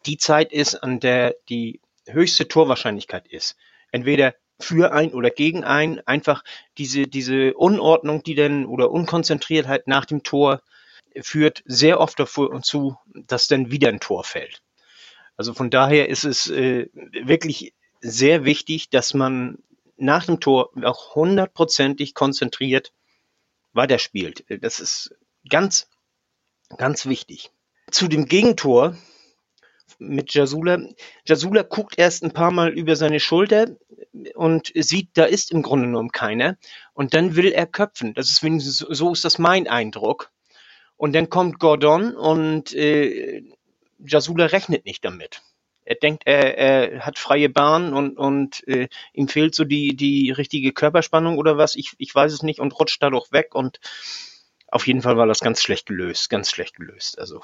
die 0.08 0.18
Zeit 0.18 0.52
ist, 0.52 0.82
an 0.82 1.00
der 1.00 1.36
die 1.48 1.80
höchste 2.08 2.48
Torwahrscheinlichkeit 2.48 3.28
ist. 3.28 3.56
Entweder 3.92 4.34
für 4.60 4.94
ein 4.94 5.14
oder 5.14 5.30
gegen 5.30 5.64
ein, 5.64 6.02
einfach 6.08 6.44
diese, 6.80 7.04
diese 7.04 7.54
Unordnung, 7.54 8.24
die 8.24 8.34
dann 8.34 8.66
oder 8.66 8.90
Unkonzentriertheit 8.90 9.88
nach 9.88 10.06
dem 10.06 10.24
Tor 10.24 10.64
führt 11.22 11.64
sehr 11.66 12.00
oft 12.00 12.20
dazu, 12.20 12.98
dass 13.14 13.48
dann 13.48 13.72
wieder 13.72 13.90
ein 13.90 14.00
Tor 14.00 14.24
fällt. 14.24 14.62
Also 15.36 15.54
von 15.54 15.70
daher 15.70 16.10
ist 16.10 16.24
es 16.24 16.50
äh, 16.50 16.88
wirklich 16.94 17.74
sehr 18.02 18.44
wichtig, 18.46 18.90
dass 18.90 19.14
man 19.14 19.60
nach 19.98 20.26
dem 20.26 20.40
Tor 20.40 20.72
auch 20.84 21.16
hundertprozentig 21.16 22.14
konzentriert 22.14 22.94
weiterspielt. 23.74 24.46
Das 24.62 24.80
ist 24.80 25.16
ganz, 25.50 25.90
ganz 26.78 27.06
wichtig. 27.06 27.52
Zu 27.92 28.08
dem 28.08 28.26
Gegentor 28.26 28.98
mit 30.00 30.34
Jasula. 30.34 30.80
Jasula 31.26 31.64
guckt 31.64 31.98
erst 31.98 32.24
ein 32.24 32.34
paar 32.34 32.52
Mal 32.52 32.70
über 32.70 32.96
seine 32.96 33.20
Schulter 33.20 33.78
und 34.36 34.72
sieht, 34.76 35.10
da 35.14 35.26
ist 35.26 35.52
im 35.52 35.62
Grunde 35.62 35.88
genommen 35.88 36.12
keiner. 36.12 36.58
Und 36.94 37.14
dann 37.14 37.36
will 37.36 37.52
er 37.52 37.66
köpfen. 37.66 38.14
Das 38.14 38.30
ist 38.30 38.44
wenigstens, 38.44 38.78
so 38.78 39.12
ist 39.14 39.26
das 39.26 39.40
mein 39.40 39.68
Eindruck. 39.68 40.32
Und 40.98 41.14
dann 41.14 41.30
kommt 41.30 41.60
Gordon 41.60 42.16
und 42.16 42.74
äh, 42.74 43.44
Jasula 44.00 44.48
rechnet 44.48 44.86
nicht 44.86 45.06
damit. 45.06 45.42
Er 45.86 45.96
denkt, 45.96 46.24
er, 46.26 46.58
er 46.58 47.06
hat 47.06 47.18
freie 47.18 47.50
Bahn 47.50 47.94
und, 47.94 48.18
und 48.18 48.68
äh, 48.68 48.90
ihm 49.14 49.30
fehlt 49.30 49.56
so 49.56 49.64
die, 49.64 49.96
die 49.96 50.32
richtige 50.32 50.74
Körperspannung 50.74 51.38
oder 51.38 51.58
was, 51.58 51.76
ich, 51.76 51.94
ich 51.98 52.14
weiß 52.14 52.34
es 52.34 52.44
nicht, 52.44 52.60
und 52.60 52.78
rutscht 52.78 53.02
dadurch 53.02 53.32
weg 53.32 53.56
und 53.56 53.80
auf 54.68 54.86
jeden 54.86 55.02
Fall 55.02 55.16
war 55.16 55.28
das 55.28 55.40
ganz 55.40 55.62
schlecht 55.62 55.86
gelöst, 55.86 56.30
ganz 56.30 56.52
schlecht 56.52 56.76
gelöst. 56.76 57.18
Also 57.20 57.42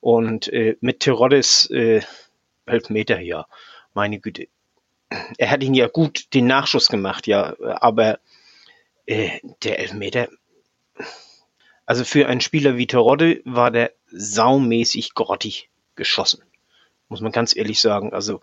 und 0.00 0.52
äh, 0.52 0.76
mit 0.80 1.00
Teroddes 1.00 1.70
äh, 1.70 2.02
Elfmeter 2.66 3.16
hier, 3.16 3.46
meine 3.94 4.18
Güte, 4.18 4.48
er 5.38 5.50
hat 5.50 5.62
ihn 5.62 5.74
ja 5.74 5.88
gut 5.88 6.34
den 6.34 6.46
Nachschuss 6.46 6.88
gemacht, 6.88 7.26
ja, 7.26 7.56
aber 7.80 8.18
äh, 9.06 9.40
der 9.62 9.78
Elfmeter, 9.78 10.28
also 11.86 12.04
für 12.04 12.26
einen 12.26 12.40
Spieler 12.40 12.76
wie 12.76 12.86
Terodde 12.86 13.40
war 13.44 13.70
der 13.70 13.92
saumäßig 14.10 15.14
grottig 15.14 15.70
geschossen, 15.94 16.42
muss 17.08 17.20
man 17.20 17.32
ganz 17.32 17.56
ehrlich 17.56 17.80
sagen. 17.80 18.12
Also 18.12 18.42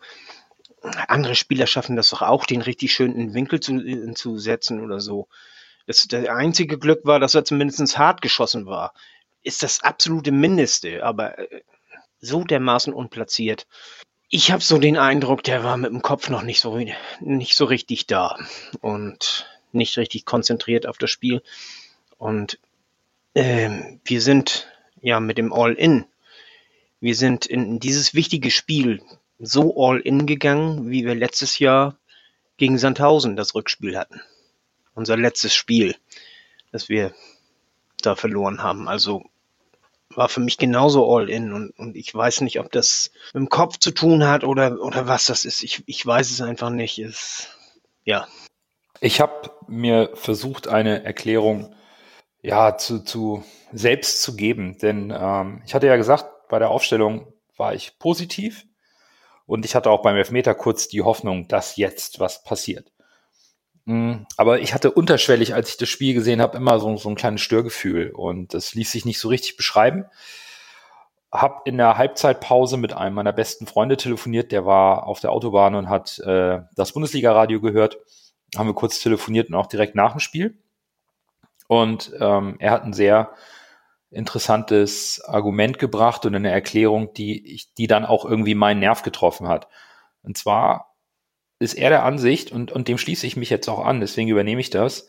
andere 1.07 1.35
Spieler 1.35 1.67
schaffen 1.67 1.95
das 1.95 2.09
doch 2.09 2.21
auch, 2.21 2.45
den 2.45 2.61
richtig 2.61 2.93
schön 2.93 3.13
in 3.13 3.27
den 3.27 3.33
Winkel 3.33 3.59
zu, 3.59 3.73
in, 3.73 4.15
zu 4.15 4.37
setzen 4.37 4.81
oder 4.81 4.99
so. 4.99 5.27
Das, 5.85 6.07
das 6.07 6.27
einzige 6.27 6.77
Glück 6.77 7.05
war, 7.05 7.19
dass 7.19 7.35
er 7.35 7.45
zumindest 7.45 7.97
hart 7.97 8.21
geschossen 8.21 8.65
war. 8.65 8.93
Ist 9.43 9.63
das 9.63 9.83
absolute 9.83 10.31
Mindeste, 10.31 11.03
aber 11.03 11.37
äh, 11.39 11.61
so 12.19 12.43
dermaßen 12.43 12.93
unplatziert. 12.93 13.67
Ich 14.29 14.51
habe 14.51 14.63
so 14.63 14.77
den 14.77 14.97
Eindruck, 14.97 15.43
der 15.43 15.63
war 15.63 15.77
mit 15.77 15.91
dem 15.91 16.01
Kopf 16.01 16.29
noch 16.29 16.41
nicht 16.41 16.61
so, 16.61 16.79
nicht 17.19 17.55
so 17.55 17.65
richtig 17.65 18.07
da 18.07 18.37
und 18.81 19.47
nicht 19.73 19.97
richtig 19.97 20.25
konzentriert 20.25 20.87
auf 20.87 20.97
das 20.97 21.11
Spiel. 21.11 21.43
Und 22.17 22.59
äh, 23.33 23.69
wir 24.05 24.21
sind 24.21 24.67
ja 25.01 25.19
mit 25.19 25.37
dem 25.37 25.53
All-In. 25.53 26.05
Wir 26.99 27.15
sind 27.15 27.45
in 27.45 27.79
dieses 27.79 28.13
wichtige 28.13 28.51
Spiel 28.51 29.01
so 29.39 29.75
All-In 29.77 30.25
gegangen, 30.25 30.89
wie 30.89 31.05
wir 31.05 31.15
letztes 31.15 31.59
Jahr 31.59 31.97
gegen 32.57 32.77
Sandhausen 32.77 33.35
das 33.35 33.55
Rückspiel 33.55 33.97
hatten. 33.97 34.21
Unser 34.95 35.17
letztes 35.17 35.53
Spiel, 35.53 35.95
das 36.71 36.87
wir 36.87 37.13
da 38.01 38.15
verloren 38.15 38.61
haben. 38.63 38.87
Also 38.87 39.23
war 40.15 40.29
für 40.29 40.39
mich 40.39 40.57
genauso 40.57 41.11
All-In 41.11 41.53
und, 41.53 41.71
und 41.71 41.95
ich 41.95 42.13
weiß 42.13 42.41
nicht, 42.41 42.59
ob 42.59 42.71
das 42.71 43.11
mit 43.33 43.41
dem 43.41 43.49
Kopf 43.49 43.79
zu 43.79 43.91
tun 43.91 44.25
hat 44.25 44.43
oder, 44.43 44.79
oder 44.79 45.07
was 45.07 45.25
das 45.25 45.43
ist. 45.43 45.63
Ich, 45.63 45.83
ich 45.87 46.05
weiß 46.05 46.29
es 46.29 46.41
einfach 46.41 46.69
nicht. 46.69 46.99
Es, 46.99 47.47
ja. 48.03 48.27
Ich 49.01 49.19
habe 49.19 49.51
mir 49.67 50.11
versucht, 50.13 50.67
eine 50.67 51.03
Erklärung 51.03 51.75
ja 52.43 52.77
zu, 52.77 52.99
zu 52.99 53.43
selbst 53.71 54.21
zu 54.21 54.35
geben, 54.35 54.77
denn 54.77 55.11
ähm, 55.17 55.63
ich 55.65 55.73
hatte 55.73 55.87
ja 55.87 55.95
gesagt, 55.95 56.25
bei 56.49 56.59
der 56.59 56.69
Aufstellung 56.69 57.33
war 57.57 57.73
ich 57.73 57.97
positiv 57.97 58.65
und 59.45 59.65
ich 59.65 59.75
hatte 59.75 59.89
auch 59.89 60.03
beim 60.03 60.15
Elfmeter 60.15 60.53
kurz 60.53 60.87
die 60.87 61.01
Hoffnung, 61.01 61.47
dass 61.47 61.77
jetzt 61.77 62.19
was 62.19 62.43
passiert. 62.43 62.91
Mm, 63.85 64.25
aber 64.37 64.59
ich 64.59 64.73
hatte 64.73 64.91
unterschwellig, 64.91 65.53
als 65.53 65.69
ich 65.69 65.77
das 65.77 65.89
Spiel 65.89 66.13
gesehen 66.13 66.41
habe, 66.41 66.57
immer 66.57 66.79
so, 66.79 66.95
so 66.97 67.09
ein 67.09 67.15
kleines 67.15 67.41
Störgefühl 67.41 68.11
und 68.11 68.53
das 68.53 68.75
ließ 68.75 68.91
sich 68.91 69.05
nicht 69.05 69.19
so 69.19 69.29
richtig 69.29 69.57
beschreiben. 69.57 70.05
Hab 71.31 71.65
in 71.65 71.77
der 71.77 71.97
Halbzeitpause 71.97 72.77
mit 72.77 72.93
einem 72.93 73.15
meiner 73.15 73.33
besten 73.33 73.65
Freunde 73.65 73.97
telefoniert, 73.97 74.51
der 74.51 74.65
war 74.65 75.07
auf 75.07 75.19
der 75.19 75.31
Autobahn 75.31 75.75
und 75.75 75.89
hat 75.89 76.19
äh, 76.19 76.59
das 76.75 76.91
Bundesliga-Radio 76.91 77.59
gehört. 77.59 77.97
Haben 78.55 78.67
wir 78.67 78.75
kurz 78.75 78.99
telefoniert 78.99 79.49
und 79.49 79.55
auch 79.55 79.65
direkt 79.65 79.95
nach 79.95 80.11
dem 80.11 80.19
Spiel. 80.19 80.59
Und 81.81 82.11
ähm, 82.19 82.57
er 82.59 82.71
hat 82.71 82.83
ein 82.83 82.93
sehr 82.93 83.33
interessantes 84.09 85.21
Argument 85.25 85.79
gebracht 85.79 86.25
und 86.25 86.35
eine 86.35 86.51
Erklärung, 86.51 87.13
die, 87.13 87.63
die 87.77 87.87
dann 87.87 88.05
auch 88.05 88.25
irgendwie 88.25 88.55
meinen 88.55 88.79
Nerv 88.79 89.01
getroffen 89.01 89.47
hat. 89.47 89.67
Und 90.21 90.37
zwar 90.37 90.95
ist 91.59 91.73
er 91.73 91.89
der 91.89 92.03
Ansicht, 92.03 92.51
und, 92.51 92.71
und 92.71 92.87
dem 92.87 92.97
schließe 92.97 93.25
ich 93.25 93.37
mich 93.37 93.49
jetzt 93.49 93.67
auch 93.69 93.83
an, 93.83 94.01
deswegen 94.01 94.29
übernehme 94.29 94.61
ich 94.61 94.69
das, 94.69 95.07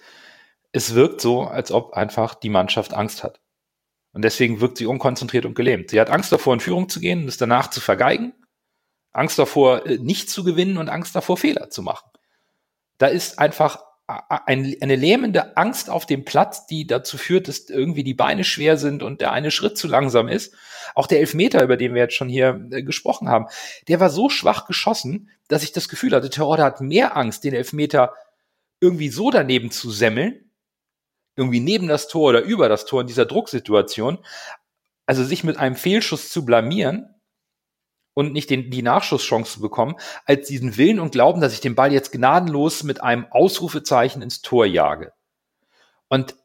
es 0.73 0.95
wirkt 0.95 1.21
so, 1.21 1.43
als 1.43 1.71
ob 1.71 1.93
einfach 1.93 2.35
die 2.35 2.49
Mannschaft 2.49 2.95
Angst 2.95 3.23
hat. 3.23 3.41
Und 4.13 4.23
deswegen 4.23 4.61
wirkt 4.61 4.79
sie 4.79 4.87
unkonzentriert 4.87 5.45
und 5.45 5.55
gelähmt. 5.55 5.91
Sie 5.91 6.01
hat 6.01 6.11
Angst 6.11 6.33
davor, 6.33 6.55
in 6.55 6.61
Führung 6.61 6.89
zu 6.89 7.01
gehen 7.01 7.23
und 7.23 7.29
es 7.29 7.37
danach 7.37 7.69
zu 7.69 7.81
vergeigen, 7.81 8.33
Angst 9.13 9.39
davor, 9.39 9.87
äh, 9.87 9.99
nicht 9.99 10.31
zu 10.31 10.45
gewinnen 10.45 10.79
und 10.79 10.89
Angst 10.89 11.15
davor, 11.15 11.37
Fehler 11.37 11.71
zu 11.71 11.83
machen. 11.83 12.11
Da 12.99 13.07
ist 13.07 13.39
einfach 13.39 13.79
ein, 13.79 13.94
eine 14.07 14.97
lähmende 14.97 15.57
Angst 15.57 15.89
auf 15.89 16.05
dem 16.05 16.25
Platz, 16.27 16.67
die 16.67 16.87
dazu 16.87 17.17
führt, 17.17 17.49
dass 17.49 17.71
irgendwie 17.71 18.05
die 18.05 18.13
Beine 18.13 18.45
schwer 18.45 18.77
sind 18.77 19.03
und 19.03 19.23
der 19.23 19.33
eine 19.33 19.51
Schritt 19.51 19.79
zu 19.79 19.89
langsam 19.89 20.29
ist. 20.29 20.55
Auch 20.95 21.07
der 21.07 21.21
Elfmeter, 21.21 21.63
über 21.63 21.79
den 21.79 21.95
wir 21.95 22.03
jetzt 22.03 22.15
schon 22.15 22.29
hier 22.29 22.69
äh, 22.71 22.83
gesprochen 22.83 23.29
haben, 23.29 23.47
der 23.89 24.01
war 24.01 24.11
so 24.11 24.29
schwach 24.29 24.67
geschossen, 24.67 25.31
dass 25.49 25.63
ich 25.63 25.73
das 25.73 25.89
Gefühl 25.89 26.13
hatte, 26.13 26.29
Terodde 26.29 26.65
hat 26.65 26.83
mehr 26.83 27.17
Angst, 27.17 27.45
den 27.45 27.55
Elfmeter 27.55 28.13
irgendwie 28.81 29.09
so 29.09 29.31
daneben 29.31 29.71
zu 29.71 29.91
semmeln, 29.91 30.51
irgendwie 31.37 31.61
neben 31.61 31.89
das 31.89 32.07
Tor 32.07 32.29
oder 32.29 32.43
über 32.43 32.69
das 32.69 32.85
Tor 32.85 33.01
in 33.01 33.07
dieser 33.07 33.25
Drucksituation, 33.25 34.19
also 35.07 35.25
sich 35.25 35.45
mit 35.45 35.57
einem 35.57 35.77
Fehlschuss 35.77 36.29
zu 36.29 36.45
blamieren, 36.45 37.14
und 38.15 38.33
nicht 38.33 38.49
den, 38.49 38.71
die 38.71 38.83
Nachschusschance 38.83 39.55
zu 39.55 39.61
bekommen, 39.61 39.97
als 40.25 40.49
diesen 40.49 40.77
Willen 40.77 41.01
und 41.01 41.13
Glauben, 41.13 41.41
dass 41.41 41.53
ich 41.53 41.61
den 41.61 41.75
Ball 41.75 41.93
jetzt 41.93 42.13
gnadenlos 42.13 42.85
mit 42.85 43.03
einem 43.03 43.27
Ausrufezeichen 43.31 44.23
ins 44.23 44.41
Tor 44.41 44.67
jage. 44.67 45.13
Und 46.09 46.37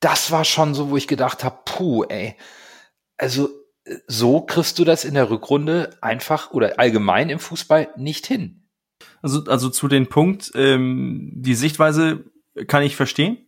das 0.00 0.30
war 0.30 0.44
schon 0.44 0.74
so, 0.74 0.90
wo 0.90 0.96
ich 0.96 1.06
gedacht 1.06 1.44
habe, 1.44 1.60
puh, 1.64 2.04
ey, 2.04 2.36
also 3.16 3.48
so 4.06 4.40
kriegst 4.40 4.78
du 4.78 4.84
das 4.84 5.04
in 5.04 5.14
der 5.14 5.30
Rückrunde 5.30 5.96
einfach 6.00 6.50
oder 6.50 6.78
allgemein 6.78 7.30
im 7.30 7.38
Fußball 7.38 7.88
nicht 7.96 8.26
hin. 8.26 8.68
Also, 9.22 9.44
also 9.44 9.70
zu 9.70 9.88
dem 9.88 10.08
Punkt, 10.08 10.52
ähm, 10.54 11.30
die 11.34 11.54
Sichtweise 11.54 12.24
kann 12.66 12.82
ich 12.82 12.96
verstehen. 12.96 13.46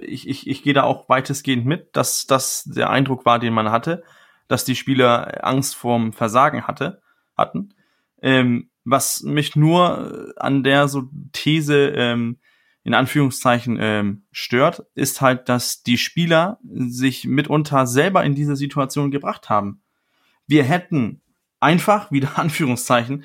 Ich, 0.00 0.28
ich, 0.28 0.48
ich 0.48 0.62
gehe 0.62 0.74
da 0.74 0.82
auch 0.82 1.08
weitestgehend 1.08 1.64
mit, 1.64 1.94
dass 1.96 2.26
das 2.26 2.64
der 2.64 2.90
Eindruck 2.90 3.24
war, 3.24 3.38
den 3.38 3.52
man 3.52 3.70
hatte 3.70 4.02
dass 4.50 4.64
die 4.64 4.74
Spieler 4.74 5.46
Angst 5.46 5.76
vorm 5.76 6.12
Versagen 6.12 6.66
hatte, 6.66 7.00
hatten. 7.36 7.74
Ähm, 8.20 8.70
was 8.84 9.22
mich 9.22 9.54
nur 9.54 10.32
an 10.36 10.64
der 10.64 10.88
so 10.88 11.04
These 11.32 11.92
ähm, 11.94 12.38
in 12.82 12.94
Anführungszeichen 12.94 13.78
ähm, 13.80 14.22
stört, 14.32 14.84
ist 14.94 15.20
halt, 15.20 15.48
dass 15.48 15.84
die 15.84 15.98
Spieler 15.98 16.58
sich 16.64 17.26
mitunter 17.26 17.86
selber 17.86 18.24
in 18.24 18.34
diese 18.34 18.56
Situation 18.56 19.12
gebracht 19.12 19.48
haben. 19.48 19.82
Wir 20.48 20.64
hätten 20.64 21.20
einfach, 21.60 22.10
wieder 22.10 22.36
Anführungszeichen, 22.36 23.24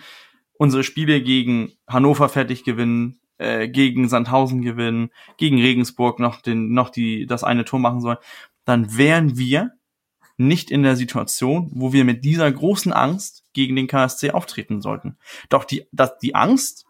unsere 0.60 0.84
Spiele 0.84 1.22
gegen 1.24 1.72
Hannover 1.88 2.30
fertig 2.30 2.64
gewinnen, 2.64 3.20
äh, 3.40 3.68
gegen 3.68 4.08
Sandhausen 4.08 4.62
gewinnen, 4.62 5.10
gegen 5.38 5.60
Regensburg 5.60 6.20
noch 6.20 6.42
den, 6.42 6.74
noch 6.74 6.90
die, 6.90 7.26
das 7.26 7.44
eine 7.44 7.66
Tor 7.66 7.80
machen 7.80 8.02
sollen, 8.02 8.20
dann 8.64 8.96
wären 8.96 9.38
wir 9.40 9.72
nicht 10.38 10.72
in 10.72 10.84
der 10.84 10.96
Situation, 10.96 11.70
wo 11.74 11.94
wir 11.94 12.04
mit 12.04 12.26
dieser 12.26 12.52
großen 12.52 12.92
Angst 12.92 13.46
gegen 13.54 13.76
den 13.76 13.88
KSC 13.88 14.32
auftreten 14.32 14.82
sollten. 14.82 15.18
Doch 15.50 15.64
die, 15.64 15.88
das, 15.92 16.18
die 16.20 16.36
Angst 16.36 16.86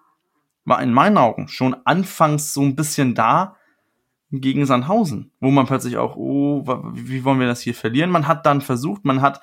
war 0.63 0.81
in 0.81 0.93
meinen 0.93 1.17
Augen 1.17 1.47
schon 1.47 1.75
anfangs 1.85 2.53
so 2.53 2.61
ein 2.61 2.75
bisschen 2.75 3.13
da 3.13 3.55
gegen 4.31 4.65
Sandhausen, 4.65 5.31
wo 5.39 5.51
man 5.51 5.67
plötzlich 5.67 5.97
auch, 5.97 6.15
oh, 6.15 6.63
wie 6.93 7.23
wollen 7.23 7.39
wir 7.39 7.47
das 7.47 7.61
hier 7.61 7.75
verlieren? 7.75 8.09
Man 8.09 8.27
hat 8.27 8.45
dann 8.45 8.61
versucht, 8.61 9.05
man 9.05 9.21
hat 9.21 9.41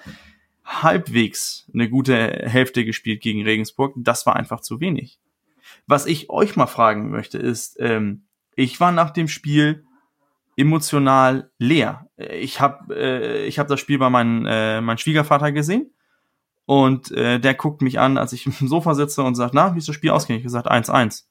halbwegs 0.64 1.70
eine 1.72 1.88
gute 1.88 2.16
Hälfte 2.16 2.84
gespielt 2.84 3.20
gegen 3.20 3.42
Regensburg. 3.42 3.94
Das 3.96 4.26
war 4.26 4.36
einfach 4.36 4.60
zu 4.60 4.80
wenig. 4.80 5.18
Was 5.86 6.06
ich 6.06 6.30
euch 6.30 6.56
mal 6.56 6.66
fragen 6.66 7.10
möchte, 7.10 7.38
ist, 7.38 7.76
ähm, 7.80 8.22
ich 8.54 8.80
war 8.80 8.92
nach 8.92 9.10
dem 9.10 9.28
Spiel 9.28 9.84
emotional 10.56 11.50
leer. 11.58 12.08
Ich 12.16 12.60
habe 12.60 12.94
äh, 12.94 13.46
ich 13.46 13.58
hab 13.58 13.68
das 13.68 13.80
Spiel 13.80 13.98
bei 13.98 14.10
meinem 14.10 14.46
äh, 14.46 14.80
mein 14.80 14.98
Schwiegervater 14.98 15.52
gesehen 15.52 15.92
und 16.66 17.10
äh, 17.12 17.38
der 17.40 17.54
guckt 17.54 17.82
mich 17.82 17.98
an, 17.98 18.18
als 18.18 18.32
ich 18.32 18.46
im 18.60 18.68
Sofa 18.68 18.94
sitze 18.94 19.22
und 19.22 19.34
sagt, 19.34 19.54
na, 19.54 19.74
wie 19.74 19.78
ist 19.78 19.88
das 19.88 19.94
Spiel 19.94 20.10
ausgegangen? 20.10 20.38
Ich 20.38 20.44
gesagt 20.44 20.70
1-1. 20.70 21.24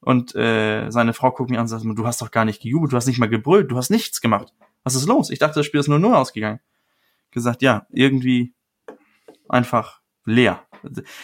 Und 0.00 0.34
äh, 0.34 0.90
seine 0.90 1.14
Frau 1.14 1.32
guckt 1.32 1.50
mich 1.50 1.58
an 1.58 1.64
und 1.64 1.68
sagt, 1.68 1.84
du 1.84 2.06
hast 2.06 2.22
doch 2.22 2.30
gar 2.30 2.44
nicht 2.44 2.62
gejubelt, 2.62 2.92
du 2.92 2.96
hast 2.96 3.06
nicht 3.06 3.18
mal 3.18 3.28
gebrüllt, 3.28 3.70
du 3.70 3.76
hast 3.76 3.90
nichts 3.90 4.20
gemacht. 4.20 4.52
Was 4.84 4.94
ist 4.94 5.06
los? 5.06 5.30
Ich 5.30 5.38
dachte, 5.38 5.58
das 5.58 5.66
Spiel 5.66 5.80
ist 5.80 5.88
nur 5.88 5.98
0 5.98 6.14
ausgegangen. 6.14 6.60
Gesagt, 7.32 7.62
ja, 7.62 7.86
irgendwie 7.90 8.54
einfach 9.48 10.00
leer. 10.24 10.60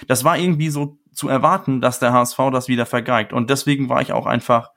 Das 0.08 0.24
war 0.24 0.36
irgendwie 0.36 0.70
so 0.70 0.98
zu 1.12 1.28
erwarten, 1.28 1.80
dass 1.80 1.98
der 1.98 2.12
HSV 2.12 2.38
das 2.50 2.68
wieder 2.68 2.86
vergeigt. 2.86 3.32
Und 3.32 3.50
deswegen 3.50 3.88
war 3.88 4.02
ich 4.02 4.12
auch 4.12 4.26
einfach 4.26 4.72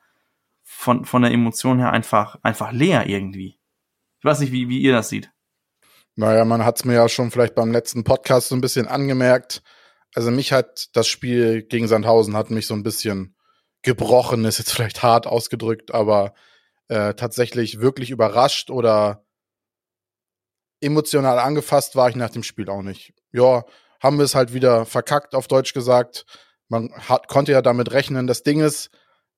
von, 0.66 1.06
von 1.06 1.22
der 1.22 1.32
Emotion 1.32 1.80
her 1.80 1.92
einfach, 1.92 2.38
einfach 2.42 2.72
leer 2.72 3.08
irgendwie. 3.08 3.60
Ich 4.20 4.26
weiß 4.26 4.40
nicht, 4.40 4.52
wie, 4.52 4.68
wie 4.68 4.82
ihr 4.82 4.92
das 4.92 5.10
seht. 5.10 5.32
Naja, 6.16 6.44
man 6.44 6.66
hat 6.66 6.78
es 6.78 6.86
mir 6.86 6.96
ja 6.96 7.08
schon 7.08 7.30
vielleicht 7.30 7.56
beim 7.56 7.72
letzten 7.72 8.04
Podcast 8.04 8.50
so 8.50 8.56
ein 8.56 8.62
bisschen 8.62 8.88
angemerkt. 8.88 9.62
Also 10.16 10.32
mich 10.32 10.52
hat 10.52 10.90
das 10.94 11.08
Spiel 11.08 11.64
gegen 11.64 11.88
Sandhausen 11.88 12.36
hat 12.36 12.50
mich 12.50 12.68
so 12.68 12.74
ein 12.74 12.84
bisschen 12.84 13.36
gebrochen, 13.84 14.46
ist 14.46 14.58
jetzt 14.58 14.74
vielleicht 14.74 15.04
hart 15.04 15.28
ausgedrückt, 15.28 15.94
aber 15.94 16.34
äh, 16.88 17.14
tatsächlich 17.14 17.80
wirklich 17.80 18.10
überrascht 18.12 18.72
oder 18.72 19.26
emotional 20.82 21.38
angefasst 21.40 21.96
war 21.96 22.10
ich 22.10 22.16
nach 22.16 22.30
dem 22.30 22.44
Spiel 22.44 22.70
auch 22.70 22.82
nicht. 22.82 23.14
Ja, 23.32 23.64
haben 24.02 24.18
wir 24.18 24.26
es 24.26 24.36
halt 24.36 24.54
wieder 24.54 24.86
verkackt, 24.86 25.36
auf 25.36 25.48
Deutsch 25.48 25.74
gesagt. 25.74 26.26
Man 26.70 26.92
hat, 26.94 27.28
konnte 27.28 27.52
ja 27.52 27.62
damit 27.62 27.92
rechnen. 27.92 28.28
Das 28.28 28.44
Ding 28.44 28.62
ist, 28.62 28.90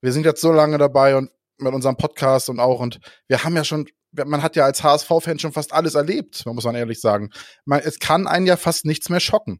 wir 0.01 0.11
sind 0.11 0.25
jetzt 0.25 0.41
so 0.41 0.51
lange 0.51 0.77
dabei 0.77 1.15
und 1.15 1.31
mit 1.59 1.73
unserem 1.73 1.97
Podcast 1.97 2.49
und 2.49 2.59
auch 2.59 2.79
und 2.79 2.99
wir 3.27 3.43
haben 3.43 3.55
ja 3.55 3.63
schon 3.63 3.87
man 4.11 4.41
hat 4.41 4.55
ja 4.55 4.65
als 4.65 4.83
HSV-Fan 4.83 5.39
schon 5.39 5.51
fast 5.51 5.73
alles 5.73 5.95
erlebt, 5.95 6.45
muss 6.45 6.63
man 6.63 6.75
ehrlich 6.75 6.99
sagen. 6.99 7.29
Man, 7.65 7.81
es 7.81 7.99
kann 7.99 8.27
einen 8.27 8.47
ja 8.47 8.57
fast 8.57 8.85
nichts 8.85 9.09
mehr 9.09 9.19
schocken. 9.19 9.59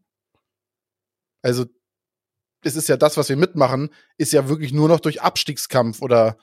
Also, 1.42 1.66
es 2.64 2.76
ist 2.76 2.90
ja 2.90 2.98
das, 2.98 3.18
was 3.18 3.30
wir 3.30 3.38
mitmachen, 3.38 3.90
ist 4.18 4.34
ja 4.34 4.50
wirklich 4.50 4.74
nur 4.74 4.88
noch 4.90 5.00
durch 5.00 5.22
Abstiegskampf 5.22 6.02
oder 6.02 6.38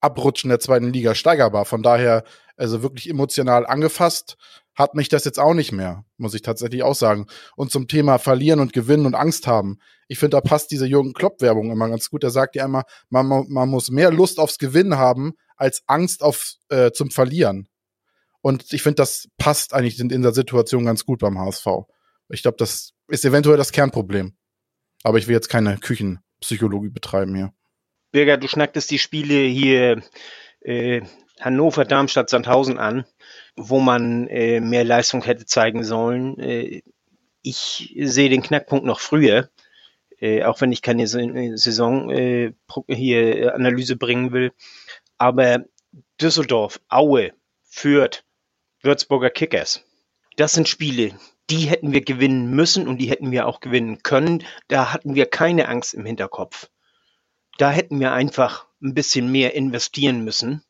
Abrutschen 0.00 0.48
der 0.48 0.60
zweiten 0.60 0.92
Liga 0.92 1.14
steigerbar. 1.14 1.64
Von 1.64 1.82
daher, 1.82 2.24
also 2.56 2.82
wirklich 2.82 3.10
emotional 3.10 3.66
angefasst, 3.66 4.36
hat 4.78 4.94
mich 4.94 5.08
das 5.08 5.24
jetzt 5.24 5.40
auch 5.40 5.54
nicht 5.54 5.72
mehr, 5.72 6.04
muss 6.18 6.34
ich 6.34 6.42
tatsächlich 6.42 6.84
auch 6.84 6.94
sagen. 6.94 7.26
Und 7.56 7.72
zum 7.72 7.88
Thema 7.88 8.18
Verlieren 8.18 8.60
und 8.60 8.72
Gewinnen 8.72 9.06
und 9.06 9.16
Angst 9.16 9.48
haben. 9.48 9.80
Ich 10.06 10.20
finde, 10.20 10.36
da 10.36 10.40
passt 10.40 10.70
diese 10.70 10.86
Jürgen 10.86 11.14
Klopp-Werbung 11.14 11.72
immer 11.72 11.88
ganz 11.88 12.08
gut. 12.08 12.22
Der 12.22 12.30
sagt 12.30 12.54
ja 12.54 12.64
immer, 12.64 12.84
man, 13.10 13.26
man 13.48 13.68
muss 13.68 13.90
mehr 13.90 14.12
Lust 14.12 14.38
aufs 14.38 14.58
Gewinnen 14.58 14.96
haben, 14.96 15.34
als 15.56 15.82
Angst 15.88 16.22
auf, 16.22 16.52
äh, 16.68 16.92
zum 16.92 17.10
Verlieren. 17.10 17.68
Und 18.40 18.72
ich 18.72 18.82
finde, 18.82 18.96
das 18.96 19.28
passt 19.36 19.74
eigentlich 19.74 19.98
in, 19.98 20.10
in 20.10 20.22
der 20.22 20.32
Situation 20.32 20.84
ganz 20.84 21.04
gut 21.04 21.18
beim 21.18 21.40
HSV. 21.40 21.66
Ich 22.28 22.42
glaube, 22.42 22.56
das 22.56 22.92
ist 23.08 23.24
eventuell 23.24 23.56
das 23.56 23.72
Kernproblem. 23.72 24.36
Aber 25.02 25.18
ich 25.18 25.26
will 25.26 25.34
jetzt 25.34 25.48
keine 25.48 25.78
Küchenpsychologie 25.78 26.90
betreiben 26.90 27.34
hier. 27.34 27.52
Birger, 28.12 28.36
du 28.36 28.46
schnacktest 28.46 28.92
die 28.92 29.00
Spiele 29.00 29.40
hier 29.40 30.02
äh, 30.60 31.02
Hannover, 31.40 31.84
Darmstadt, 31.84 32.30
Sandhausen 32.30 32.78
an, 32.78 33.04
wo 33.56 33.80
man 33.80 34.28
äh, 34.28 34.60
mehr 34.60 34.84
Leistung 34.84 35.22
hätte 35.22 35.46
zeigen 35.46 35.84
sollen. 35.84 36.38
Äh, 36.38 36.82
ich 37.42 37.94
sehe 37.98 38.28
den 38.28 38.42
Knackpunkt 38.42 38.84
noch 38.84 39.00
früher, 39.00 39.48
äh, 40.20 40.44
auch 40.44 40.60
wenn 40.60 40.72
ich 40.72 40.82
keine 40.82 41.06
Saison 41.06 42.10
äh, 42.10 42.52
hier 42.88 43.36
äh, 43.36 43.48
Analyse 43.50 43.96
bringen 43.96 44.32
will. 44.32 44.52
Aber 45.16 45.64
Düsseldorf, 46.20 46.80
Aue, 46.88 47.32
Fürth, 47.62 48.24
Würzburger 48.82 49.30
Kickers, 49.30 49.84
das 50.36 50.52
sind 50.52 50.68
Spiele, 50.68 51.18
die 51.50 51.66
hätten 51.66 51.92
wir 51.92 52.02
gewinnen 52.02 52.50
müssen 52.50 52.86
und 52.86 52.98
die 52.98 53.10
hätten 53.10 53.30
wir 53.32 53.46
auch 53.46 53.60
gewinnen 53.60 54.02
können. 54.02 54.44
Da 54.68 54.92
hatten 54.92 55.14
wir 55.14 55.26
keine 55.26 55.68
Angst 55.68 55.94
im 55.94 56.04
Hinterkopf. 56.04 56.68
Da 57.56 57.70
hätten 57.70 57.98
wir 57.98 58.12
einfach 58.12 58.66
ein 58.82 58.94
bisschen 58.94 59.32
mehr 59.32 59.54
investieren 59.54 60.22
müssen. 60.24 60.62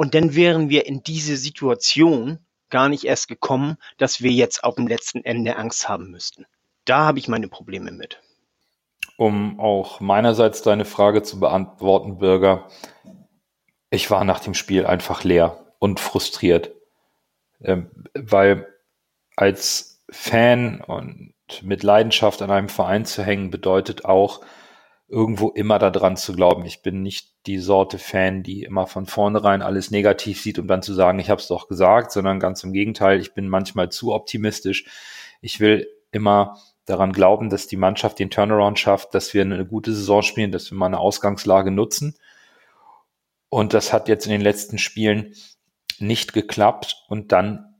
Und 0.00 0.14
dann 0.14 0.34
wären 0.34 0.70
wir 0.70 0.86
in 0.86 1.02
diese 1.02 1.36
Situation 1.36 2.38
gar 2.70 2.88
nicht 2.88 3.04
erst 3.04 3.28
gekommen, 3.28 3.76
dass 3.98 4.22
wir 4.22 4.30
jetzt 4.30 4.64
auf 4.64 4.76
dem 4.76 4.86
letzten 4.86 5.22
Ende 5.26 5.56
Angst 5.56 5.90
haben 5.90 6.10
müssten. 6.10 6.46
Da 6.86 7.04
habe 7.04 7.18
ich 7.18 7.28
meine 7.28 7.48
Probleme 7.48 7.90
mit. 7.90 8.18
Um 9.18 9.60
auch 9.60 10.00
meinerseits 10.00 10.62
deine 10.62 10.86
Frage 10.86 11.22
zu 11.22 11.38
beantworten, 11.38 12.16
Bürger, 12.16 12.70
ich 13.90 14.10
war 14.10 14.24
nach 14.24 14.40
dem 14.40 14.54
Spiel 14.54 14.86
einfach 14.86 15.22
leer 15.22 15.66
und 15.78 16.00
frustriert, 16.00 16.70
ähm, 17.62 17.90
weil 18.14 18.68
als 19.36 20.02
Fan 20.08 20.80
und 20.80 21.34
mit 21.60 21.82
Leidenschaft 21.82 22.40
an 22.40 22.50
einem 22.50 22.70
Verein 22.70 23.04
zu 23.04 23.22
hängen 23.22 23.50
bedeutet 23.50 24.06
auch, 24.06 24.40
irgendwo 25.08 25.50
immer 25.50 25.78
daran 25.78 26.16
zu 26.16 26.32
glauben. 26.32 26.64
Ich 26.64 26.80
bin 26.80 27.02
nicht 27.02 27.29
die 27.46 27.58
Sorte 27.58 27.98
Fan, 27.98 28.42
die 28.42 28.62
immer 28.62 28.86
von 28.86 29.06
vornherein 29.06 29.62
alles 29.62 29.90
negativ 29.90 30.40
sieht, 30.42 30.58
um 30.58 30.66
dann 30.66 30.82
zu 30.82 30.92
sagen, 30.92 31.18
ich 31.18 31.30
habe 31.30 31.40
es 31.40 31.48
doch 31.48 31.68
gesagt, 31.68 32.12
sondern 32.12 32.40
ganz 32.40 32.62
im 32.64 32.72
Gegenteil, 32.72 33.20
ich 33.20 33.32
bin 33.32 33.48
manchmal 33.48 33.90
zu 33.90 34.12
optimistisch. 34.12 34.84
Ich 35.40 35.58
will 35.58 35.88
immer 36.12 36.58
daran 36.84 37.12
glauben, 37.12 37.48
dass 37.50 37.66
die 37.66 37.76
Mannschaft 37.76 38.18
den 38.18 38.30
Turnaround 38.30 38.78
schafft, 38.78 39.14
dass 39.14 39.32
wir 39.32 39.42
eine 39.42 39.64
gute 39.64 39.94
Saison 39.94 40.22
spielen, 40.22 40.52
dass 40.52 40.70
wir 40.70 40.76
mal 40.76 40.86
eine 40.86 40.98
Ausgangslage 40.98 41.70
nutzen. 41.70 42.16
Und 43.48 43.74
das 43.74 43.92
hat 43.92 44.08
jetzt 44.08 44.26
in 44.26 44.32
den 44.32 44.40
letzten 44.40 44.78
Spielen 44.78 45.34
nicht 45.98 46.32
geklappt 46.32 47.04
und 47.08 47.32
dann, 47.32 47.74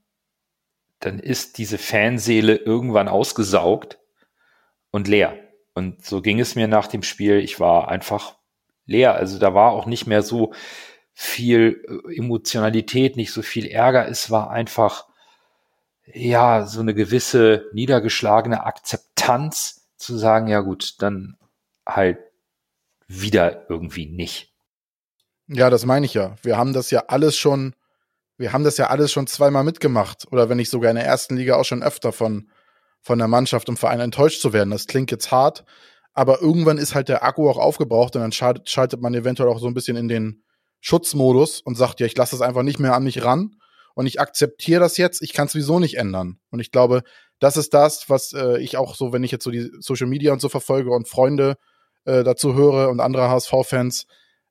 dann 1.00 1.18
ist 1.18 1.58
diese 1.58 1.78
Fanseele 1.78 2.56
irgendwann 2.56 3.08
ausgesaugt 3.08 3.98
und 4.90 5.08
leer. 5.08 5.38
Und 5.74 6.04
so 6.04 6.22
ging 6.22 6.40
es 6.40 6.54
mir 6.54 6.68
nach 6.68 6.87
dem 6.87 7.02
Spiel. 7.02 7.38
Ich 7.38 7.61
war 7.61 7.88
einfach 7.88 8.39
leer. 8.90 9.14
Also 9.14 9.38
da 9.38 9.55
war 9.55 9.72
auch 9.72 9.87
nicht 9.87 10.07
mehr 10.07 10.22
so 10.22 10.53
viel 11.14 11.83
äh, 11.88 12.16
Emotionalität, 12.16 13.16
nicht 13.16 13.33
so 13.33 13.42
viel 13.42 13.66
Ärger. 13.66 14.09
Es 14.09 14.31
war 14.31 14.50
einfach, 14.50 15.07
ja, 16.07 16.66
so 16.66 16.81
eine 16.81 16.94
gewisse 16.94 17.66
niedergeschlagene 17.72 18.64
Akzeptanz 18.64 19.88
zu 19.96 20.18
sagen, 20.18 20.48
ja 20.48 20.61
gut, 20.61 20.96
dann 20.98 21.37
halt 21.87 22.18
wieder 23.07 23.66
irgendwie 23.68 24.07
nicht. 24.07 24.53
Ja, 25.46 25.68
das 25.70 25.85
meine 25.85 26.07
ich 26.07 26.14
ja. 26.14 26.37
Wir 26.42 26.57
haben 26.57 26.72
das 26.72 26.90
ja 26.90 27.05
alles 27.09 27.37
schon, 27.37 27.74
wir 28.37 28.53
haben 28.53 28.64
das 28.64 28.76
ja 28.76 28.87
alles 28.88 29.12
schon 29.12 29.26
zweimal 29.26 29.64
mitgemacht. 29.64 30.26
Oder 30.31 30.48
wenn 30.48 30.57
nicht 30.57 30.70
sogar 30.70 30.90
in 30.90 30.96
der 30.96 31.07
ersten 31.07 31.37
Liga 31.37 31.57
auch 31.57 31.64
schon 31.64 31.83
öfter 31.83 32.12
von, 32.12 32.50
von 33.03 33.18
der 33.18 33.29
Mannschaft 33.29 33.68
und 33.68 33.79
Verein 33.79 34.00
enttäuscht 34.00 34.40
zu 34.40 34.53
werden. 34.53 34.70
Das 34.70 34.87
klingt 34.87 35.11
jetzt 35.11 35.31
hart, 35.31 35.64
aber 36.20 36.42
irgendwann 36.42 36.76
ist 36.76 36.94
halt 36.94 37.09
der 37.09 37.24
Akku 37.24 37.48
auch 37.48 37.56
aufgebraucht 37.56 38.14
und 38.14 38.20
dann 38.20 38.30
schaltet, 38.30 39.00
man 39.00 39.14
eventuell 39.14 39.48
auch 39.48 39.59
so 39.59 39.66
ein 39.68 39.72
bisschen 39.72 39.96
in 39.96 40.06
den 40.06 40.44
Schutzmodus 40.83 41.62
und 41.62 41.76
sagt, 41.76 41.98
ja, 41.98 42.04
ich 42.04 42.14
lasse 42.14 42.33
das 42.37 42.42
einfach 42.42 42.62
nicht 42.62 42.78
mehr 42.78 42.94
an 42.94 43.04
mich 43.04 43.24
ran 43.24 43.56
und 43.94 44.04
ich 44.04 44.20
akzeptiere 44.20 44.80
das 44.80 44.98
jetzt, 44.98 45.22
ich 45.22 45.33
kann 45.33 45.46
es 45.46 45.52
sowieso 45.52 45.78
nicht 45.78 45.96
ändern. 45.96 46.38
Und 46.50 46.61
ich 46.61 46.72
glaube, 46.72 47.04
das 47.38 47.56
ist 47.56 47.72
das, 47.72 48.11
was 48.11 48.35
äh, 48.35 48.61
ich 48.61 48.76
auch 48.76 48.96
so, 48.96 49.14
wenn 49.14 49.24
ich 49.24 49.30
jetzt 49.30 49.44
so 49.44 49.50
die 49.50 49.70
Social 49.78 50.09
Media 50.09 50.35
und 50.35 50.42
so 50.42 50.50
verfolge 50.50 50.90
und 50.90 51.09
Freunde 51.09 51.54
äh, 52.04 52.22
dazu 52.22 52.54
höre 52.54 52.90
und 52.90 53.00
andere 53.00 53.30
HSV-Fans, 53.30 54.04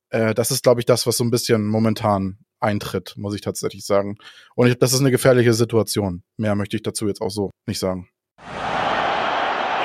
äh, 0.10 0.34
das 0.34 0.50
ist, 0.50 0.64
glaube 0.64 0.82
ich, 0.82 0.88
das, 0.88 1.06
was 1.06 1.18
so 1.18 1.24
ein 1.24 1.30
bisschen 1.30 1.68
momentan 1.68 2.40
eintritt, 2.60 3.14
muss 3.16 3.36
ich 3.36 3.42
tatsächlich 3.42 3.86
sagen. 3.86 4.18
Und 4.56 4.70
ich, 4.70 4.80
das 4.80 4.94
ist 4.94 5.02
eine 5.02 5.12
gefährliche 5.12 5.54
Situation. 5.54 6.24
Mehr 6.36 6.56
möchte 6.56 6.78
ich 6.78 6.82
dazu 6.82 7.08
jetzt 7.08 7.22
auch 7.22 7.30
so 7.30 7.52
nicht 7.68 7.78
sagen. 7.78 8.10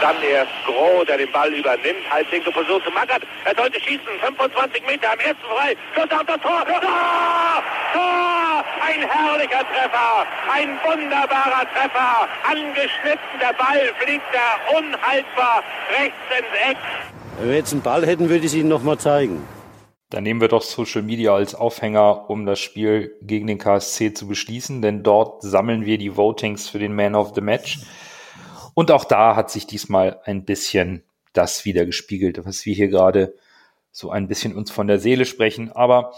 Dann 0.05 0.23
erst 0.23 0.53
Groh, 0.67 1.03
der 1.03 1.17
den 1.17 1.33
Ball 1.33 1.51
übernimmt. 1.51 2.05
Halblinke 2.11 2.51
Position 2.51 2.83
zu 2.85 2.91
Mackert. 2.91 3.23
Er 3.47 3.55
sollte 3.57 3.81
schießen. 3.81 4.05
25 4.21 4.85
Meter 4.87 5.11
am 5.11 5.19
ersten 5.19 5.47
frei. 5.49 5.75
Schuss 5.95 6.11
auf 6.11 6.27
das 6.27 6.41
Tor. 6.43 6.63
Tor! 6.67 6.83
Tor! 7.95 8.65
Ein 8.85 9.01
herrlicher 9.09 9.65
Treffer. 9.65 10.27
Ein 10.53 10.79
wunderbarer 10.85 11.65
Treffer. 11.73 12.29
Angeschnitten. 12.45 13.33
Der 13.41 13.55
Ball 13.55 13.95
fliegt 13.99 14.27
da 14.31 14.77
unhaltbar 14.77 15.65
rechts 15.99 16.19
ins 16.39 16.71
Eck. 16.71 16.77
Wenn 17.39 17.49
wir 17.49 17.57
jetzt 17.57 17.73
einen 17.73 17.81
Ball 17.81 18.05
hätten, 18.05 18.29
würde 18.29 18.41
ich 18.41 18.53
es 18.53 18.55
Ihnen 18.55 18.69
nochmal 18.69 18.99
zeigen. 18.99 19.49
Dann 20.11 20.25
nehmen 20.25 20.43
wir 20.43 20.49
doch 20.49 20.61
Social 20.61 21.01
Media 21.01 21.35
als 21.35 21.55
Aufhänger, 21.55 22.29
um 22.29 22.45
das 22.45 22.61
Spiel 22.61 23.17
gegen 23.23 23.47
den 23.47 23.57
KSC 23.57 24.13
zu 24.13 24.29
beschließen, 24.29 24.83
denn 24.83 25.03
dort 25.03 25.43
sammeln 25.43 25.87
wir 25.87 25.97
die 25.97 26.15
Votings 26.15 26.69
für 26.69 26.79
den 26.79 26.95
Man 26.95 27.15
of 27.15 27.33
the 27.35 27.41
Match. 27.41 27.79
Und 28.75 28.91
auch 28.91 29.05
da 29.05 29.37
hat 29.37 29.51
sich 29.51 29.67
diesmal 29.67 30.21
ein 30.25 30.45
bisschen 30.45 31.05
das 31.33 31.65
wieder 31.65 31.87
gespiegelt, 31.87 32.45
was 32.45 32.67
wir 32.67 32.75
hier 32.75 32.89
gerade 32.89 33.35
so 33.91 34.11
ein 34.11 34.29
bisschen 34.29 34.55
uns 34.57 34.71
von 34.71 34.87
der 34.87 34.99
Seele 34.99 35.25
sprechen. 35.25 35.71
Aber 35.73 36.13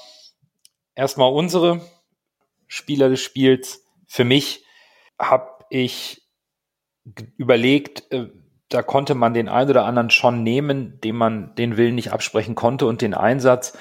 erstmal 0.95 1.33
unsere 1.33 1.81
Spieler 2.67 3.09
des 3.09 3.21
Spiels. 3.21 3.85
Für 4.07 4.25
mich 4.25 4.65
habe 5.19 5.65
ich 5.71 6.23
überlegt, 7.37 8.11
äh, 8.13 8.29
da 8.69 8.83
konnte 8.83 9.15
man 9.15 9.35
den 9.35 9.49
einen 9.49 9.71
oder 9.71 9.85
anderen 9.85 10.11
schon 10.11 10.43
nehmen, 10.43 11.01
dem 11.03 11.17
man 11.17 11.55
den 11.55 11.77
Willen 11.77 11.95
nicht 11.95 12.13
absprechen 12.13 12.55
konnte 12.55 12.87
und 12.87 13.01
den 13.01 13.15
Einsatz. 13.15 13.79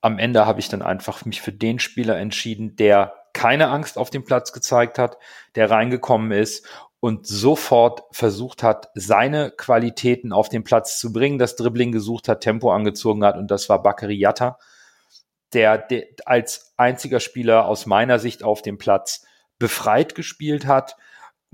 Am 0.00 0.18
Ende 0.18 0.46
habe 0.46 0.60
ich 0.60 0.68
dann 0.68 0.82
einfach 0.82 1.24
mich 1.24 1.40
für 1.40 1.52
den 1.52 1.78
Spieler 1.78 2.16
entschieden, 2.16 2.76
der 2.76 3.14
keine 3.32 3.68
Angst 3.68 3.98
auf 3.98 4.10
dem 4.10 4.24
Platz 4.24 4.52
gezeigt 4.52 4.98
hat, 4.98 5.18
der 5.56 5.70
reingekommen 5.70 6.32
ist 6.32 6.66
und 7.00 7.26
sofort 7.26 8.04
versucht 8.12 8.62
hat, 8.62 8.90
seine 8.94 9.50
Qualitäten 9.50 10.32
auf 10.32 10.50
den 10.50 10.64
Platz 10.64 10.98
zu 11.00 11.12
bringen, 11.12 11.38
das 11.38 11.56
Dribbling 11.56 11.92
gesucht 11.92 12.28
hat, 12.28 12.42
Tempo 12.42 12.70
angezogen 12.70 13.24
hat 13.24 13.36
und 13.36 13.50
das 13.50 13.68
war 13.68 13.82
Bakary 13.82 14.14
Yatta, 14.14 14.58
der, 15.54 15.78
der 15.78 16.06
als 16.26 16.74
einziger 16.76 17.20
Spieler 17.20 17.66
aus 17.66 17.86
meiner 17.86 18.18
Sicht 18.18 18.44
auf 18.44 18.62
dem 18.62 18.78
Platz 18.78 19.24
befreit 19.58 20.14
gespielt 20.14 20.66
hat, 20.66 20.96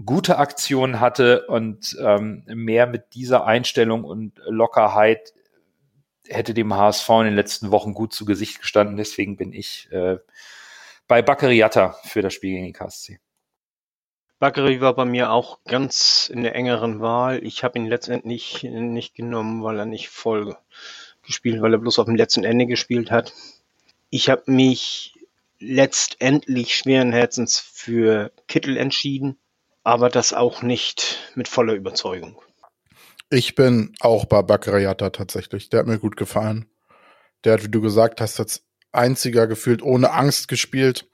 gute 0.04 0.38
Aktionen 0.38 1.00
hatte 1.00 1.46
und 1.46 1.96
ähm, 2.00 2.42
mehr 2.46 2.86
mit 2.86 3.14
dieser 3.14 3.46
Einstellung 3.46 4.04
und 4.04 4.40
Lockerheit 4.46 5.32
hätte 6.28 6.54
dem 6.54 6.74
HSV 6.74 7.08
in 7.08 7.24
den 7.26 7.34
letzten 7.34 7.70
Wochen 7.70 7.94
gut 7.94 8.12
zu 8.12 8.24
Gesicht 8.24 8.60
gestanden. 8.60 8.96
Deswegen 8.96 9.36
bin 9.36 9.52
ich 9.52 9.88
äh, 9.92 10.18
bei 11.06 11.22
Bakary 11.22 11.56
Yatta 11.56 11.96
für 12.04 12.20
das 12.20 12.34
Spiel 12.34 12.50
gegen 12.50 12.66
die 12.66 12.72
KSC. 12.72 13.20
Bakary 14.38 14.80
war 14.80 14.94
bei 14.94 15.04
mir 15.04 15.30
auch 15.30 15.64
ganz 15.64 16.30
in 16.32 16.42
der 16.42 16.54
engeren 16.54 17.00
Wahl. 17.00 17.44
Ich 17.44 17.64
habe 17.64 17.78
ihn 17.78 17.86
letztendlich 17.86 18.62
nicht 18.62 19.14
genommen, 19.14 19.62
weil 19.62 19.78
er 19.78 19.86
nicht 19.86 20.10
voll 20.10 20.56
gespielt, 21.24 21.62
weil 21.62 21.72
er 21.72 21.78
bloß 21.78 21.98
auf 21.98 22.06
dem 22.06 22.16
letzten 22.16 22.44
Ende 22.44 22.66
gespielt 22.66 23.10
hat. 23.10 23.32
Ich 24.10 24.28
habe 24.28 24.42
mich 24.46 25.14
letztendlich 25.58 26.76
schweren 26.76 27.12
Herzens 27.12 27.58
für 27.58 28.30
Kittel 28.46 28.76
entschieden, 28.76 29.38
aber 29.82 30.10
das 30.10 30.32
auch 30.32 30.62
nicht 30.62 31.18
mit 31.34 31.48
voller 31.48 31.72
Überzeugung. 31.72 32.40
Ich 33.30 33.54
bin 33.54 33.94
auch 34.00 34.26
bei 34.26 34.42
Bakariata 34.42 35.10
tatsächlich. 35.10 35.70
Der 35.70 35.80
hat 35.80 35.86
mir 35.86 35.98
gut 35.98 36.16
gefallen. 36.16 36.66
Der 37.44 37.54
hat, 37.54 37.64
wie 37.64 37.70
du 37.70 37.80
gesagt 37.80 38.20
hast, 38.20 38.38
als 38.38 38.64
einziger 38.92 39.46
gefühlt 39.46 39.82
ohne 39.82 40.12
Angst 40.12 40.48
gespielt 40.48 41.08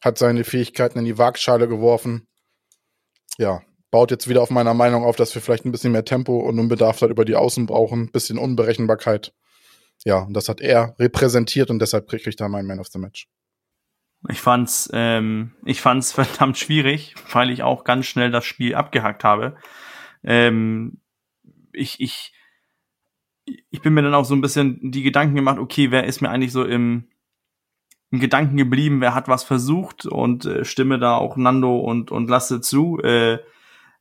hat 0.00 0.16
seine 0.16 0.44
Fähigkeiten 0.44 1.00
in 1.00 1.04
die 1.04 1.18
Waagschale 1.18 1.68
geworfen. 1.68 2.28
Ja, 3.38 3.62
baut 3.90 4.10
jetzt 4.10 4.28
wieder 4.28 4.42
auf 4.42 4.50
meiner 4.50 4.74
Meinung 4.74 5.04
auf, 5.04 5.16
dass 5.16 5.34
wir 5.34 5.40
vielleicht 5.40 5.64
ein 5.64 5.72
bisschen 5.72 5.92
mehr 5.92 6.04
Tempo 6.04 6.38
und 6.40 6.58
Unbedarftheit 6.58 7.10
über 7.10 7.24
die 7.24 7.36
Außen 7.36 7.66
brauchen, 7.66 8.02
ein 8.02 8.10
bisschen 8.10 8.36
Unberechenbarkeit. 8.36 9.32
Ja, 10.04 10.18
und 10.18 10.34
das 10.34 10.48
hat 10.48 10.60
er 10.60 10.94
repräsentiert 10.98 11.70
und 11.70 11.78
deshalb 11.78 12.08
kriege 12.08 12.28
ich 12.28 12.36
da 12.36 12.48
meinen 12.48 12.66
Man 12.66 12.80
of 12.80 12.88
the 12.88 12.98
Match. 12.98 13.28
Ich 14.28 14.40
fand's, 14.40 14.90
ähm, 14.92 15.52
ich 15.64 15.80
fand's 15.80 16.12
verdammt 16.12 16.58
schwierig, 16.58 17.14
weil 17.32 17.50
ich 17.50 17.62
auch 17.62 17.84
ganz 17.84 18.06
schnell 18.06 18.30
das 18.30 18.44
Spiel 18.44 18.74
abgehackt 18.74 19.24
habe. 19.24 19.56
Ähm, 20.24 21.00
ich, 21.72 22.00
ich, 22.00 22.32
ich 23.44 23.80
bin 23.80 23.94
mir 23.94 24.02
dann 24.02 24.14
auch 24.14 24.24
so 24.24 24.34
ein 24.34 24.40
bisschen 24.40 24.90
die 24.90 25.02
Gedanken 25.02 25.36
gemacht, 25.36 25.58
okay, 25.58 25.90
wer 25.90 26.04
ist 26.04 26.20
mir 26.20 26.30
eigentlich 26.30 26.52
so 26.52 26.64
im, 26.64 27.08
im 28.10 28.20
Gedanken 28.20 28.56
geblieben, 28.56 29.00
wer 29.00 29.14
hat 29.14 29.28
was 29.28 29.44
versucht 29.44 30.06
und 30.06 30.46
äh, 30.46 30.64
stimme 30.64 30.98
da 30.98 31.16
auch 31.16 31.36
Nando 31.36 31.78
und, 31.78 32.10
und 32.10 32.28
Lasse 32.28 32.60
zu. 32.60 32.98
Äh, 33.00 33.38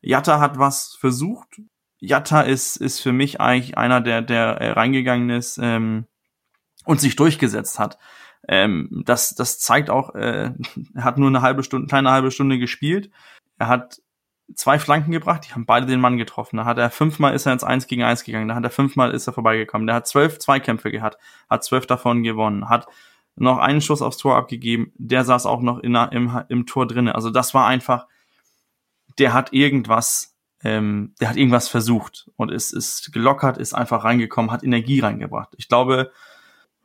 Jatta 0.01 0.39
hat 0.39 0.57
was 0.57 0.95
versucht. 0.99 1.61
Jatta 1.99 2.41
ist, 2.41 2.77
ist 2.77 3.01
für 3.01 3.11
mich 3.11 3.41
eigentlich 3.41 3.77
einer, 3.77 4.01
der, 4.01 4.21
der 4.21 4.61
äh, 4.61 4.71
reingegangen 4.71 5.29
ist 5.29 5.59
ähm, 5.61 6.05
und 6.85 7.01
sich 7.01 7.15
durchgesetzt 7.15 7.79
hat. 7.79 7.97
Ähm, 8.47 9.03
das, 9.05 9.35
das 9.35 9.59
zeigt 9.59 9.89
auch, 9.89 10.15
äh, 10.15 10.51
er 10.95 11.03
hat 11.03 11.17
nur 11.17 11.27
eine 11.27 11.41
halbe 11.41 11.63
Stunde, 11.63 11.87
kleine 11.87 12.11
halbe 12.11 12.31
Stunde 12.31 12.59
gespielt. 12.59 13.09
Er 13.57 13.67
hat 13.67 14.01
zwei 14.55 14.79
Flanken 14.79 15.11
gebracht, 15.11 15.45
die 15.45 15.53
haben 15.53 15.65
beide 15.65 15.87
den 15.87 15.99
Mann 15.99 16.17
getroffen. 16.17 16.57
Da 16.57 16.65
hat 16.65 16.77
er 16.77 16.89
fünfmal 16.89 17.33
ist 17.33 17.45
er 17.45 17.53
ins 17.53 17.63
Eins 17.63 17.87
gegen 17.87 18.03
Eins 18.03 18.23
gegangen, 18.23 18.47
da 18.47 18.55
hat 18.55 18.63
er 18.63 18.69
fünfmal 18.69 19.11
ist 19.11 19.27
er 19.27 19.33
vorbeigekommen. 19.33 19.87
Der 19.87 19.95
hat 19.95 20.07
zwölf 20.07 20.39
Zweikämpfe 20.39 20.91
gehabt, 20.91 21.17
hat 21.49 21.63
zwölf 21.63 21.87
davon 21.87 22.23
gewonnen, 22.23 22.69
hat 22.69 22.87
noch 23.37 23.59
einen 23.59 23.81
Schuss 23.81 24.01
aufs 24.01 24.17
Tor 24.17 24.35
abgegeben, 24.35 24.91
der 24.95 25.23
saß 25.23 25.45
auch 25.45 25.61
noch 25.61 25.79
in, 25.79 25.95
im, 25.95 26.41
im 26.49 26.65
Tor 26.65 26.87
drinne. 26.87 27.15
Also 27.15 27.29
das 27.29 27.53
war 27.53 27.67
einfach, 27.67 28.07
der 29.19 29.33
hat 29.33 29.53
irgendwas, 29.53 30.35
ähm, 30.63 31.13
der 31.21 31.29
hat 31.29 31.37
irgendwas 31.37 31.69
versucht 31.69 32.29
und 32.35 32.51
ist, 32.51 32.73
ist 32.73 33.13
gelockert, 33.13 33.57
ist 33.57 33.73
einfach 33.73 34.03
reingekommen, 34.03 34.51
hat 34.51 34.63
Energie 34.63 34.99
reingebracht. 34.99 35.53
Ich 35.57 35.67
glaube, 35.67 36.11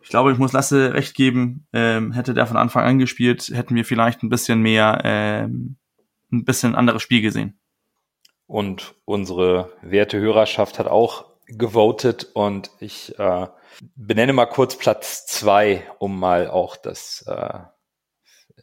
ich 0.02 0.08
glaube, 0.08 0.32
ich 0.32 0.38
muss 0.38 0.52
Lasse 0.52 0.94
recht 0.94 1.14
geben. 1.14 1.66
Ähm, 1.72 2.12
hätte 2.12 2.34
der 2.34 2.46
von 2.46 2.56
Anfang 2.56 2.84
an 2.84 2.98
gespielt, 2.98 3.50
hätten 3.54 3.74
wir 3.74 3.84
vielleicht 3.84 4.22
ein 4.22 4.28
bisschen 4.28 4.60
mehr, 4.60 5.00
ähm, 5.04 5.76
ein 6.32 6.44
bisschen 6.44 6.74
anderes 6.74 7.02
Spiel 7.02 7.22
gesehen. 7.22 7.58
Und 8.46 8.94
unsere 9.04 9.72
werte 9.80 10.18
Hörerschaft 10.18 10.78
hat 10.78 10.88
auch 10.88 11.24
gewotet 11.46 12.30
und 12.34 12.70
ich 12.80 13.18
äh, 13.18 13.46
benenne 13.96 14.32
mal 14.32 14.46
kurz 14.46 14.76
Platz 14.76 15.26
zwei, 15.26 15.84
um 15.98 16.18
mal 16.18 16.48
auch 16.48 16.76
das 16.76 17.24
äh, 17.26 17.60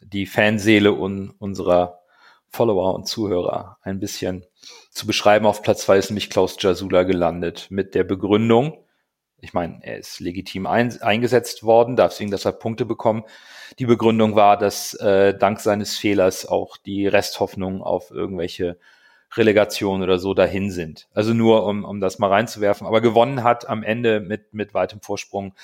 die 0.02 0.26
Fanseele 0.26 0.92
un 0.92 1.30
unserer 1.38 2.00
Follower 2.48 2.94
und 2.94 3.06
Zuhörer 3.06 3.78
ein 3.82 4.00
bisschen 4.00 4.44
zu 4.90 5.06
beschreiben. 5.06 5.46
Auf 5.46 5.62
Platz 5.62 5.82
zwei 5.82 5.98
ist 5.98 6.10
nämlich 6.10 6.30
Klaus 6.30 6.56
Jasula 6.58 7.04
gelandet 7.04 7.68
mit 7.70 7.94
der 7.94 8.04
Begründung, 8.04 8.84
ich 9.42 9.54
meine, 9.54 9.78
er 9.82 9.98
ist 9.98 10.20
legitim 10.20 10.66
ein, 10.66 11.00
eingesetzt 11.02 11.62
worden, 11.62 11.96
deswegen, 11.96 12.30
dass 12.30 12.44
er 12.44 12.52
Punkte 12.52 12.84
bekommen. 12.84 13.24
Die 13.78 13.86
Begründung 13.86 14.36
war, 14.36 14.58
dass 14.58 14.94
äh, 14.94 15.36
dank 15.36 15.60
seines 15.60 15.96
Fehlers 15.96 16.46
auch 16.46 16.76
die 16.76 17.06
Resthoffnungen 17.06 17.82
auf 17.82 18.10
irgendwelche 18.10 18.78
Relegation 19.36 20.02
oder 20.02 20.18
so 20.18 20.34
dahin 20.34 20.70
sind. 20.70 21.08
Also 21.14 21.34
nur, 21.34 21.64
um, 21.64 21.84
um 21.84 22.00
das 22.00 22.18
mal 22.18 22.28
reinzuwerfen. 22.28 22.86
Aber 22.86 23.00
gewonnen 23.00 23.44
hat 23.44 23.68
am 23.68 23.82
Ende 23.82 24.20
mit, 24.20 24.52
mit 24.52 24.74
weitem 24.74 25.00
Vorsprung 25.00 25.54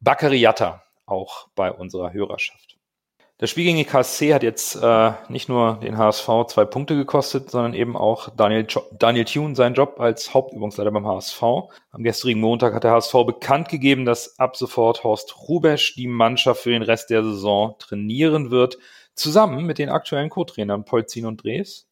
Bakary 0.00 0.38
Yatta, 0.38 0.82
auch 1.06 1.48
bei 1.54 1.70
unserer 1.70 2.12
Hörerschaft. 2.12 2.76
Das 3.42 3.50
Spiel 3.50 3.64
gegen 3.64 3.78
die 3.78 3.84
KSC 3.84 4.34
hat 4.34 4.44
jetzt 4.44 4.76
äh, 4.80 5.12
nicht 5.28 5.48
nur 5.48 5.80
den 5.82 5.98
HSV 5.98 6.28
zwei 6.46 6.64
Punkte 6.64 6.94
gekostet, 6.94 7.50
sondern 7.50 7.74
eben 7.74 7.96
auch 7.96 8.28
Daniel, 8.36 8.66
jo 8.68 8.82
Daniel 8.92 9.24
Thune 9.24 9.56
seinen 9.56 9.74
Job 9.74 9.98
als 9.98 10.32
Hauptübungsleiter 10.32 10.92
beim 10.92 11.08
HSV. 11.08 11.42
Am 11.90 12.04
gestrigen 12.04 12.40
Montag 12.40 12.72
hat 12.72 12.84
der 12.84 12.92
HSV 12.92 13.12
bekannt 13.26 13.68
gegeben, 13.68 14.04
dass 14.04 14.38
ab 14.38 14.56
sofort 14.56 15.02
Horst 15.02 15.48
Rubesch 15.48 15.96
die 15.96 16.06
Mannschaft 16.06 16.62
für 16.62 16.70
den 16.70 16.82
Rest 16.82 17.10
der 17.10 17.24
Saison 17.24 17.74
trainieren 17.80 18.52
wird, 18.52 18.78
zusammen 19.16 19.66
mit 19.66 19.78
den 19.78 19.88
aktuellen 19.88 20.30
Co-Trainern 20.30 20.84
Polzin 20.84 21.26
und 21.26 21.42
Drees. 21.42 21.88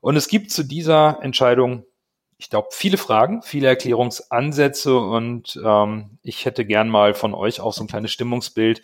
Und 0.00 0.16
es 0.16 0.28
gibt 0.28 0.50
zu 0.50 0.62
dieser 0.62 1.18
Entscheidung, 1.22 1.84
ich 2.38 2.48
glaube, 2.48 2.68
viele 2.72 2.96
Fragen, 2.96 3.42
viele 3.42 3.68
Erklärungsansätze 3.68 4.96
und 4.96 5.60
ähm, 5.62 6.18
ich 6.22 6.46
hätte 6.46 6.64
gern 6.64 6.88
mal 6.88 7.12
von 7.12 7.34
euch 7.34 7.60
auch 7.60 7.74
so 7.74 7.84
ein 7.84 7.88
kleines 7.88 8.12
Stimmungsbild 8.12 8.82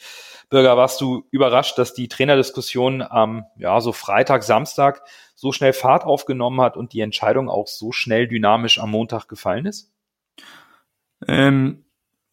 Bürger, 0.48 0.76
warst 0.76 1.00
du 1.00 1.26
überrascht, 1.30 1.76
dass 1.76 1.92
die 1.92 2.08
Trainerdiskussion 2.08 3.02
am, 3.02 3.46
ja, 3.56 3.80
so 3.80 3.92
Freitag, 3.92 4.44
Samstag 4.44 5.02
so 5.34 5.50
schnell 5.52 5.72
Fahrt 5.72 6.04
aufgenommen 6.04 6.60
hat 6.60 6.76
und 6.76 6.92
die 6.92 7.00
Entscheidung 7.00 7.48
auch 7.48 7.66
so 7.66 7.90
schnell 7.90 8.28
dynamisch 8.28 8.78
am 8.78 8.92
Montag 8.92 9.26
gefallen 9.26 9.66
ist? 9.66 9.92
Ähm, 11.26 11.84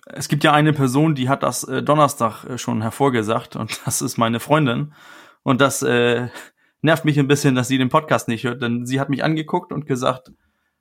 es 0.06 0.28
gibt 0.28 0.44
ja 0.44 0.54
eine 0.54 0.74
Person, 0.74 1.16
die 1.16 1.28
hat 1.28 1.42
das 1.42 1.64
äh, 1.64 1.82
Donnerstag 1.82 2.44
äh, 2.44 2.58
schon 2.58 2.82
hervorgesagt 2.82 3.56
und 3.56 3.82
das 3.86 4.02
ist 4.02 4.18
meine 4.18 4.40
Freundin. 4.40 4.94
Und 5.42 5.60
das 5.60 5.82
äh, 5.82 6.28
nervt 6.84 7.06
mich 7.06 7.18
ein 7.18 7.28
bisschen, 7.28 7.56
dass 7.56 7.68
sie 7.68 7.78
den 7.78 7.90
Podcast 7.90 8.28
nicht 8.28 8.44
hört, 8.44 8.62
denn 8.62 8.86
sie 8.86 9.00
hat 9.00 9.10
mich 9.10 9.24
angeguckt 9.24 9.72
und 9.72 9.88
gesagt, 9.88 10.32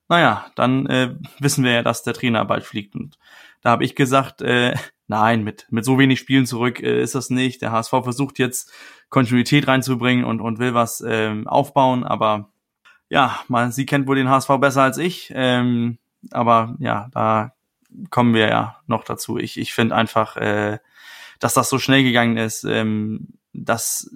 naja, 0.09 0.47
dann 0.57 0.87
äh, 0.87 1.15
wissen 1.39 1.65
wir 1.65 1.73
ja, 1.73 1.83
dass 1.83 2.03
der 2.03 2.13
Trainer 2.13 2.45
bald 2.45 2.65
fliegt. 2.65 2.95
Und 2.95 3.19
da 3.63 3.71
habe 3.71 3.85
ich 3.85 3.95
gesagt, 3.95 4.43
äh, 4.43 4.75
nein, 5.07 5.45
mit, 5.45 5.67
mit 5.71 5.85
so 5.85 5.99
wenig 5.99 6.19
Spielen 6.19 6.45
zurück 6.45 6.83
äh, 6.83 7.01
ist 7.01 7.15
das 7.15 7.31
nicht. 7.31 7.63
Der 7.63 7.73
HSV 7.73 7.91
versucht 8.03 8.39
jetzt 8.39 8.73
Kontinuität 9.09 9.69
reinzubringen 9.69 10.25
und, 10.25 10.41
und 10.41 10.59
will 10.59 10.75
was 10.75 11.03
ähm, 11.07 11.47
aufbauen, 11.47 12.05
aber 12.05 12.51
ja, 13.09 13.41
man, 13.49 13.73
sie 13.73 13.87
kennt 13.87 14.07
wohl 14.07 14.17
den 14.17 14.29
HSV 14.29 14.49
besser 14.59 14.83
als 14.83 14.99
ich. 14.99 15.31
Ähm, 15.35 15.99
aber 16.31 16.77
ja, 16.79 17.09
da 17.13 17.53
kommen 18.11 18.35
wir 18.35 18.49
ja 18.49 18.77
noch 18.87 19.05
dazu. 19.05 19.39
Ich, 19.39 19.59
ich 19.59 19.75
finde 19.75 19.95
einfach, 19.95 20.37
äh, 20.37 20.79
dass 21.39 21.55
das 21.55 21.69
so 21.69 21.79
schnell 21.79 22.03
gegangen 22.03 22.39
ist, 22.39 22.65
ähm, 22.65 23.35
dass 23.53 24.11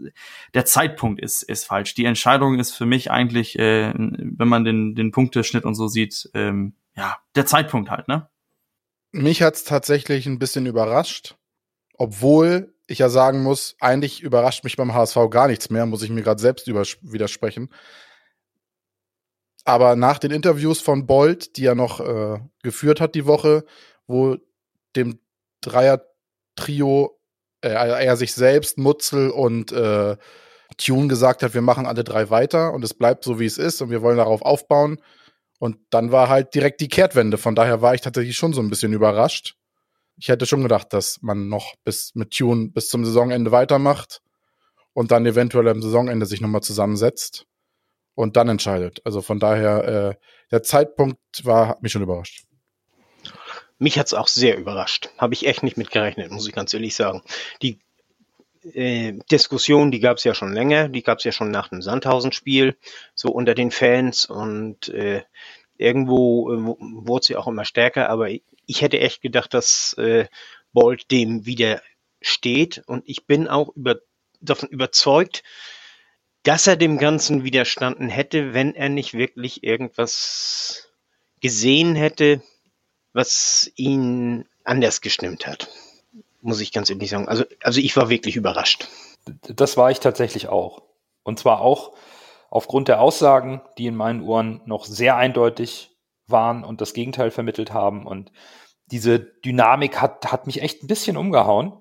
der 0.55 0.65
Zeitpunkt 0.65 1.21
ist, 1.21 1.43
ist 1.43 1.65
falsch. 1.65 1.95
Die 1.95 2.05
Entscheidung 2.05 2.59
ist 2.59 2.73
für 2.73 2.87
mich 2.87 3.11
eigentlich, 3.11 3.59
äh, 3.59 3.93
wenn 3.95 4.49
man 4.49 4.65
den, 4.65 4.95
den 4.95 5.13
Punkteschnitt 5.13 5.65
und 5.65 5.75
so 5.75 5.89
sieht, 5.89 6.31
ähm, 6.35 6.75
ja, 6.95 7.19
der 7.35 7.47
Zeitpunkt 7.47 7.91
halt, 7.91 8.09
ne? 8.09 8.29
Mich 9.13 9.43
hat's 9.43 9.65
tatsächlich 9.65 10.27
ein 10.27 10.39
bisschen 10.39 10.67
überrascht, 10.67 11.37
obwohl 11.95 12.75
ich 12.87 12.99
ja 12.99 13.09
sagen 13.09 13.43
muss, 13.43 13.77
eigentlich 13.81 14.23
überrascht 14.23 14.65
mich 14.65 14.77
beim 14.77 14.95
HSV 14.95 15.17
gar 15.31 15.49
nichts 15.49 15.71
mehr, 15.71 15.87
muss 15.87 16.03
ich 16.03 16.11
mir 16.11 16.23
gerade 16.23 16.41
selbst 16.41 16.67
widersprechen. 16.67 17.71
Aber 19.65 19.97
nach 19.97 20.19
den 20.19 20.31
Interviews 20.31 20.81
von 20.81 21.07
Bolt, 21.07 21.57
die 21.57 21.65
er 21.65 21.75
noch 21.75 22.01
äh, 22.01 22.39
geführt 22.63 23.01
hat 23.01 23.15
die 23.17 23.27
Woche, 23.27 23.65
wo 24.07 24.37
dem 24.95 25.19
Dreier-Trio 25.61 27.16
äh, 27.61 27.69
er 27.71 28.17
sich 28.17 28.35
selbst, 28.35 28.79
Mutzel 28.79 29.31
und 29.31 29.73
äh, 29.73 30.17
Tune 30.77 31.09
gesagt 31.09 31.43
hat, 31.43 31.55
wir 31.55 31.63
machen 31.63 31.87
alle 31.87 32.05
drei 32.05 32.31
weiter 32.31 32.73
und 32.73 32.85
es 32.85 32.95
bleibt 32.95 33.25
so, 33.25 33.39
wie 33.39 33.47
es 33.47 33.59
ist 33.59 33.81
und 33.83 33.91
wir 33.91 34.03
wollen 34.03 34.19
darauf 34.19 34.43
aufbauen, 34.43 34.99
und 35.59 35.79
dann 35.91 36.13
war 36.13 36.29
halt 36.29 36.55
direkt 36.55 36.81
die 36.81 36.89
Kehrtwende. 36.89 37.39
Von 37.39 37.55
daher 37.55 37.81
war 37.83 37.95
ich 37.95 38.01
tatsächlich 38.01 38.37
schon 38.37 38.53
so 38.53 38.61
ein 38.61 38.71
bisschen 38.71 38.93
überrascht. 38.93 39.57
Ich 40.19 40.29
hätte 40.29 40.47
schon 40.47 40.63
gedacht, 40.63 40.93
dass 40.93 41.21
man 41.23 41.49
noch 41.49 41.75
bis 41.85 42.15
mit 42.15 42.31
Tune 42.31 42.71
bis 42.71 42.89
zum 42.89 43.05
Saisonende 43.05 43.53
weitermacht 43.53 44.23
und 44.93 45.11
dann 45.11 45.27
eventuell 45.27 45.69
am 45.69 45.83
Saisonende 45.83 46.27
sich 46.27 46.41
nochmal 46.41 46.63
zusammensetzt 46.63 47.47
und 48.15 48.37
dann 48.37 48.49
entscheidet. 48.49 49.01
Also 49.05 49.23
von 49.23 49.39
daher, 49.39 49.85
äh, 49.85 50.15
der 50.51 50.63
Zeitpunkt 50.63 51.19
war, 51.45 51.69
hat 51.69 51.83
mich 51.83 51.93
schon 51.93 52.03
überrascht. 52.03 52.46
Mich 53.79 53.99
hat's 53.99 54.15
auch 54.15 54.29
sehr 54.29 54.57
überrascht. 54.57 55.11
Habe 55.19 55.35
ich 55.35 55.47
echt 55.47 55.63
nicht 55.63 55.77
mitgerechnet, 55.77 56.31
muss 56.31 56.47
ich 56.47 56.55
ganz 56.55 56.73
ehrlich 56.73 56.95
sagen. 56.95 57.23
Die 57.63 57.79
äh, 58.73 59.13
Diskussion, 59.31 59.91
die 59.91 60.01
gab's 60.01 60.25
ja 60.25 60.35
schon 60.35 60.53
länger, 60.53 60.89
die 60.89 61.03
gab's 61.03 61.25
ja 61.25 61.33
schon 61.33 61.51
nach 61.51 61.69
dem 61.69 61.83
Sandhausen-Spiel, 61.83 62.77
so 63.15 63.29
unter 63.31 63.55
den 63.55 63.71
Fans. 63.71 64.25
Und 64.27 64.89
äh, 64.89 65.23
irgendwo 65.79 66.53
äh, 66.53 66.77
wurde 67.05 67.27
sie 67.27 67.37
auch 67.37 67.47
immer 67.47 67.65
stärker, 67.65 68.09
aber 68.09 68.31
ich, 68.31 68.83
hätte 68.83 69.01
echt 69.01 69.23
gedacht, 69.23 69.55
dass 69.55 69.95
äh, 69.99 70.27
Bolt 70.73 71.11
dem 71.11 71.47
widersteht 71.47 72.83
und 72.87 73.05
ich 73.07 73.27
bin 73.27 73.49
auch 73.49 73.75
über, 73.77 73.97
davon 74.41 74.69
überzeugt, 74.69 75.43
dass 76.43 76.67
er 76.67 76.77
dem 76.77 76.99
Ganzen 76.99 77.45
widerstanden 77.45 78.09
hätte, 78.09 78.55
wenn 78.55 78.75
er 78.75 78.89
nicht 78.89 79.15
wirklich 79.15 79.65
irgendwas 79.65 80.93
gesehen 81.41 81.95
hätte, 81.95 82.43
was 83.17 83.71
ihn 83.77 84.45
anders 84.65 85.01
gestimmt 85.01 85.47
hat 85.47 85.69
muss 86.47 86.61
ich 86.61 86.73
ganz 86.73 86.89
ehrlich 86.89 87.11
sagen. 87.11 87.29
Also, 87.29 87.45
also 87.63 87.81
ich 87.81 87.97
war 87.97 88.09
wirklich 88.09 88.37
überrascht. 88.37 88.87
Das 89.43 89.77
war 89.77 89.91
ich 89.91 89.99
tatsächlich 89.99 90.49
auch. 90.49 90.83
Und 91.25 91.41
zwar 91.41 91.61
auch 91.61 91.93
aufgrund 92.51 92.87
der 92.87 93.01
Aussagen, 93.01 93.61
die 93.79 93.87
in 93.87 93.97
meinen 93.97 94.23
Ohren 94.23 94.63
noch 94.65 94.85
sehr 94.85 95.17
eindeutig 95.17 95.91
waren 96.29 96.63
und 96.63 96.81
das 96.81 96.95
Gegenteil 96.95 97.33
vermittelt 97.33 97.73
haben. 97.73 98.07
Und 98.07 98.31
diese 98.87 99.19
Dynamik 99.19 100.01
hat, 100.01 100.31
hat 100.31 100.47
mich 100.47 100.63
echt 100.63 100.85
ein 100.85 100.87
bisschen 100.87 101.17
umgehauen. 101.17 101.73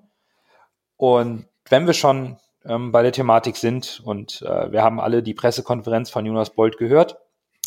Und 0.96 1.46
wenn 1.68 1.86
wir 1.86 1.94
schon 1.94 2.36
ähm, 2.64 2.90
bei 2.90 3.02
der 3.02 3.12
Thematik 3.12 3.56
sind. 3.56 4.00
Und 4.04 4.42
äh, 4.42 4.72
wir 4.72 4.82
haben 4.82 5.00
alle 5.00 5.22
die 5.22 5.34
Pressekonferenz 5.34 6.10
von 6.10 6.26
Jonas 6.26 6.50
Bolt 6.50 6.78
gehört 6.78 7.18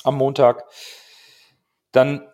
am 0.04 0.16
Montag. 0.16 0.66
Dann 1.92 2.28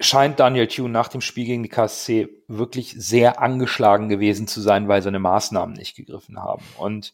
scheint 0.00 0.40
Daniel 0.40 0.66
Thune 0.66 0.90
nach 0.90 1.08
dem 1.08 1.20
Spiel 1.20 1.44
gegen 1.44 1.62
die 1.62 1.68
KSC 1.68 2.28
wirklich 2.48 2.94
sehr 2.96 3.40
angeschlagen 3.40 4.08
gewesen 4.08 4.46
zu 4.46 4.60
sein, 4.60 4.88
weil 4.88 5.02
seine 5.02 5.18
Maßnahmen 5.18 5.74
nicht 5.74 5.94
gegriffen 5.94 6.38
haben. 6.38 6.64
Und 6.78 7.12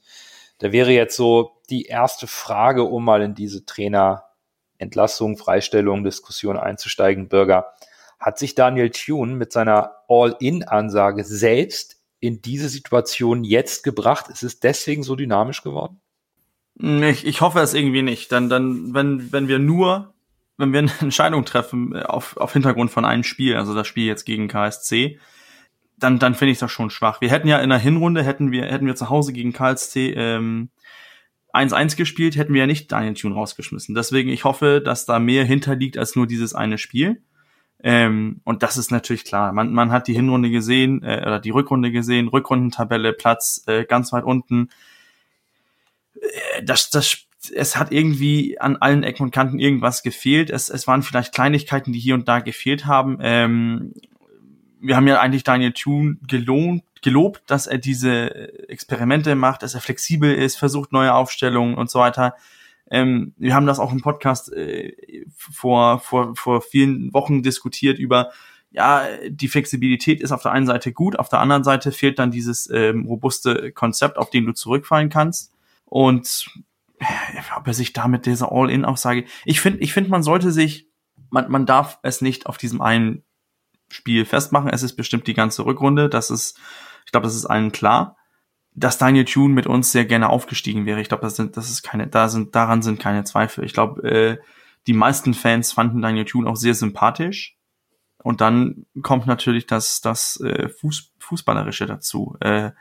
da 0.58 0.72
wäre 0.72 0.92
jetzt 0.92 1.16
so 1.16 1.60
die 1.68 1.86
erste 1.86 2.26
Frage, 2.26 2.84
um 2.84 3.04
mal 3.04 3.22
in 3.22 3.34
diese 3.34 3.66
Trainerentlassung, 3.66 5.36
Freistellung, 5.36 6.04
Diskussion 6.04 6.56
einzusteigen, 6.56 7.28
Bürger. 7.28 7.72
Hat 8.18 8.38
sich 8.38 8.54
Daniel 8.54 8.90
Thune 8.90 9.34
mit 9.34 9.52
seiner 9.52 9.96
All-In-Ansage 10.08 11.24
selbst 11.24 12.00
in 12.20 12.40
diese 12.40 12.68
Situation 12.68 13.44
jetzt 13.44 13.82
gebracht? 13.82 14.28
Ist 14.28 14.42
es 14.42 14.60
deswegen 14.60 15.02
so 15.02 15.16
dynamisch 15.16 15.62
geworden? 15.62 16.00
Ich, 16.78 17.26
ich 17.26 17.40
hoffe 17.40 17.60
es 17.60 17.74
irgendwie 17.74 18.02
nicht. 18.02 18.32
Dann, 18.32 18.48
dann, 18.48 18.94
wenn, 18.94 19.32
wenn 19.32 19.48
wir 19.48 19.58
nur, 19.58 20.14
wenn 20.56 20.72
wir 20.72 20.80
eine 20.80 20.92
Entscheidung 21.00 21.44
treffen 21.44 21.94
äh, 21.94 22.02
auf, 22.02 22.36
auf 22.36 22.52
Hintergrund 22.52 22.90
von 22.90 23.04
einem 23.04 23.24
Spiel, 23.24 23.56
also 23.56 23.74
das 23.74 23.86
Spiel 23.86 24.06
jetzt 24.06 24.24
gegen 24.24 24.48
KSC, 24.48 25.18
dann, 25.98 26.18
dann 26.18 26.34
finde 26.34 26.52
ich 26.52 26.58
das 26.58 26.70
schon 26.70 26.90
schwach. 26.90 27.20
Wir 27.20 27.30
hätten 27.30 27.48
ja 27.48 27.58
in 27.58 27.70
der 27.70 27.78
Hinrunde, 27.78 28.22
hätten 28.22 28.52
wir, 28.52 28.66
hätten 28.66 28.86
wir 28.86 28.96
zu 28.96 29.08
Hause 29.08 29.32
gegen 29.32 29.52
KSC 29.52 30.12
ähm, 30.14 30.70
1-1 31.54 31.96
gespielt, 31.96 32.36
hätten 32.36 32.52
wir 32.52 32.60
ja 32.60 32.66
nicht 32.66 32.92
Daniel 32.92 33.14
Thune 33.14 33.34
rausgeschmissen. 33.34 33.94
Deswegen, 33.94 34.28
ich 34.28 34.44
hoffe, 34.44 34.82
dass 34.84 35.06
da 35.06 35.18
mehr 35.18 35.44
hinterliegt 35.44 35.96
als 35.96 36.14
nur 36.14 36.26
dieses 36.26 36.54
eine 36.54 36.76
Spiel. 36.76 37.22
Ähm, 37.82 38.40
und 38.44 38.62
das 38.62 38.76
ist 38.76 38.90
natürlich 38.90 39.24
klar. 39.24 39.52
Man, 39.52 39.72
man 39.72 39.90
hat 39.90 40.06
die 40.06 40.14
Hinrunde 40.14 40.50
gesehen, 40.50 41.02
äh, 41.02 41.22
oder 41.22 41.40
die 41.40 41.50
Rückrunde 41.50 41.90
gesehen, 41.90 42.28
Rückrundentabelle, 42.28 43.12
Platz 43.12 43.62
äh, 43.66 43.84
ganz 43.84 44.12
weit 44.12 44.24
unten. 44.24 44.68
Äh, 46.14 46.62
das, 46.62 46.90
das, 46.90 47.26
es 47.50 47.76
hat 47.76 47.92
irgendwie 47.92 48.58
an 48.60 48.76
allen 48.76 49.02
Ecken 49.02 49.24
und 49.24 49.30
Kanten 49.30 49.58
irgendwas 49.58 50.02
gefehlt. 50.02 50.50
Es, 50.50 50.68
es 50.68 50.86
waren 50.86 51.02
vielleicht 51.02 51.34
Kleinigkeiten, 51.34 51.92
die 51.92 51.98
hier 51.98 52.14
und 52.14 52.28
da 52.28 52.40
gefehlt 52.40 52.86
haben. 52.86 53.18
Ähm, 53.20 53.92
wir 54.80 54.96
haben 54.96 55.06
ja 55.06 55.20
eigentlich 55.20 55.44
Daniel 55.44 55.72
Thune 55.72 56.16
gelohnt, 56.26 56.84
gelobt, 57.02 57.42
dass 57.46 57.66
er 57.66 57.78
diese 57.78 58.68
Experimente 58.68 59.34
macht, 59.34 59.62
dass 59.62 59.74
er 59.74 59.80
flexibel 59.80 60.32
ist, 60.32 60.56
versucht 60.56 60.92
neue 60.92 61.14
Aufstellungen 61.14 61.76
und 61.76 61.90
so 61.90 61.98
weiter. 61.98 62.34
Ähm, 62.90 63.34
wir 63.36 63.54
haben 63.54 63.66
das 63.66 63.80
auch 63.80 63.92
im 63.92 64.00
Podcast 64.00 64.52
äh, 64.52 65.24
vor, 65.36 66.00
vor, 66.00 66.36
vor 66.36 66.62
vielen 66.62 67.12
Wochen 67.12 67.42
diskutiert 67.42 67.98
über, 67.98 68.30
ja, 68.70 69.06
die 69.28 69.48
Flexibilität 69.48 70.20
ist 70.20 70.32
auf 70.32 70.42
der 70.42 70.52
einen 70.52 70.66
Seite 70.66 70.92
gut, 70.92 71.18
auf 71.18 71.28
der 71.28 71.40
anderen 71.40 71.64
Seite 71.64 71.92
fehlt 71.92 72.18
dann 72.18 72.30
dieses 72.30 72.68
ähm, 72.70 73.06
robuste 73.06 73.72
Konzept, 73.72 74.18
auf 74.18 74.30
den 74.30 74.44
du 74.44 74.52
zurückfallen 74.52 75.08
kannst. 75.08 75.52
Und 75.86 76.50
ob 77.56 77.66
er 77.66 77.74
sich 77.74 77.92
damit 77.92 78.26
diese 78.26 78.50
All-In-Aussage, 78.50 79.24
ich 79.44 79.60
finde, 79.60 79.80
ich 79.80 79.92
finde, 79.92 80.10
man 80.10 80.22
sollte 80.22 80.50
sich, 80.50 80.88
man, 81.30 81.50
man 81.50 81.66
darf 81.66 81.98
es 82.02 82.20
nicht 82.20 82.46
auf 82.46 82.58
diesem 82.58 82.80
einen 82.80 83.24
Spiel 83.88 84.24
festmachen. 84.24 84.70
Es 84.70 84.82
ist 84.82 84.96
bestimmt 84.96 85.26
die 85.26 85.34
ganze 85.34 85.64
Rückrunde. 85.64 86.08
Das 86.08 86.30
ist, 86.30 86.58
ich 87.04 87.12
glaube, 87.12 87.26
das 87.26 87.36
ist 87.36 87.46
allen 87.46 87.72
klar 87.72 88.16
dass 88.76 88.98
Daniel 88.98 89.24
Thune 89.24 89.54
mit 89.54 89.66
uns 89.66 89.90
sehr 89.90 90.04
gerne 90.04 90.28
aufgestiegen 90.28 90.84
wäre. 90.84 91.00
Ich 91.00 91.08
glaube, 91.08 91.22
das 91.22 91.34
sind, 91.34 91.56
das 91.56 91.70
ist 91.70 91.82
keine, 91.82 92.06
da 92.06 92.28
sind, 92.28 92.54
daran 92.54 92.82
sind 92.82 93.00
keine 93.00 93.24
Zweifel. 93.24 93.64
Ich 93.64 93.72
glaube, 93.72 94.02
äh, 94.08 94.38
die 94.86 94.92
meisten 94.92 95.34
Fans 95.34 95.72
fanden 95.72 96.02
Daniel 96.02 96.26
Thune 96.26 96.48
auch 96.48 96.56
sehr 96.56 96.74
sympathisch. 96.74 97.56
Und 98.22 98.40
dann 98.40 98.86
kommt 99.02 99.26
natürlich 99.26 99.66
das, 99.66 100.02
das 100.02 100.38
äh, 100.40 100.68
Fuß, 100.68 101.12
Fußballerische 101.18 101.86
dazu. 101.86 102.36
Äh, 102.40 102.72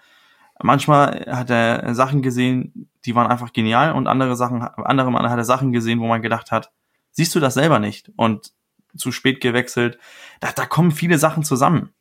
manchmal 0.61 1.25
hat 1.29 1.49
er 1.49 1.93
Sachen 1.95 2.21
gesehen, 2.21 2.89
die 3.05 3.15
waren 3.15 3.27
einfach 3.27 3.53
genial 3.53 3.93
und 3.93 4.07
andere 4.07 4.35
Sachen, 4.35 4.61
andere 4.61 5.11
Mal 5.11 5.29
hat 5.29 5.37
er 5.37 5.45
Sachen 5.45 5.71
gesehen, 5.71 5.99
wo 5.99 6.07
man 6.07 6.21
gedacht 6.21 6.51
hat, 6.51 6.71
siehst 7.11 7.35
du 7.35 7.39
das 7.39 7.53
selber 7.53 7.79
nicht? 7.79 8.11
Und 8.15 8.53
zu 8.97 9.11
spät 9.11 9.41
gewechselt. 9.41 9.97
Da, 10.39 10.51
da 10.51 10.65
kommen 10.65 10.91
viele 10.91 11.17
Sachen 11.17 11.43
zusammen. 11.43 11.93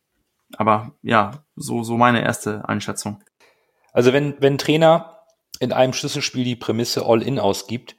Aber 0.57 0.93
ja, 1.03 1.45
so, 1.57 1.83
so 1.83 1.97
meine 1.97 2.23
erste 2.23 2.69
Einschätzung. 2.69 3.23
Also 3.93 4.13
wenn, 4.13 4.41
wenn 4.41 4.59
Trainer 4.59 5.21
in 5.61 5.73
einem 5.73 5.93
Schlüsselspiel 5.93 6.45
die 6.45 6.57
Prämisse 6.57 7.05
All-In 7.07 7.39
ausgibt, 7.39 7.97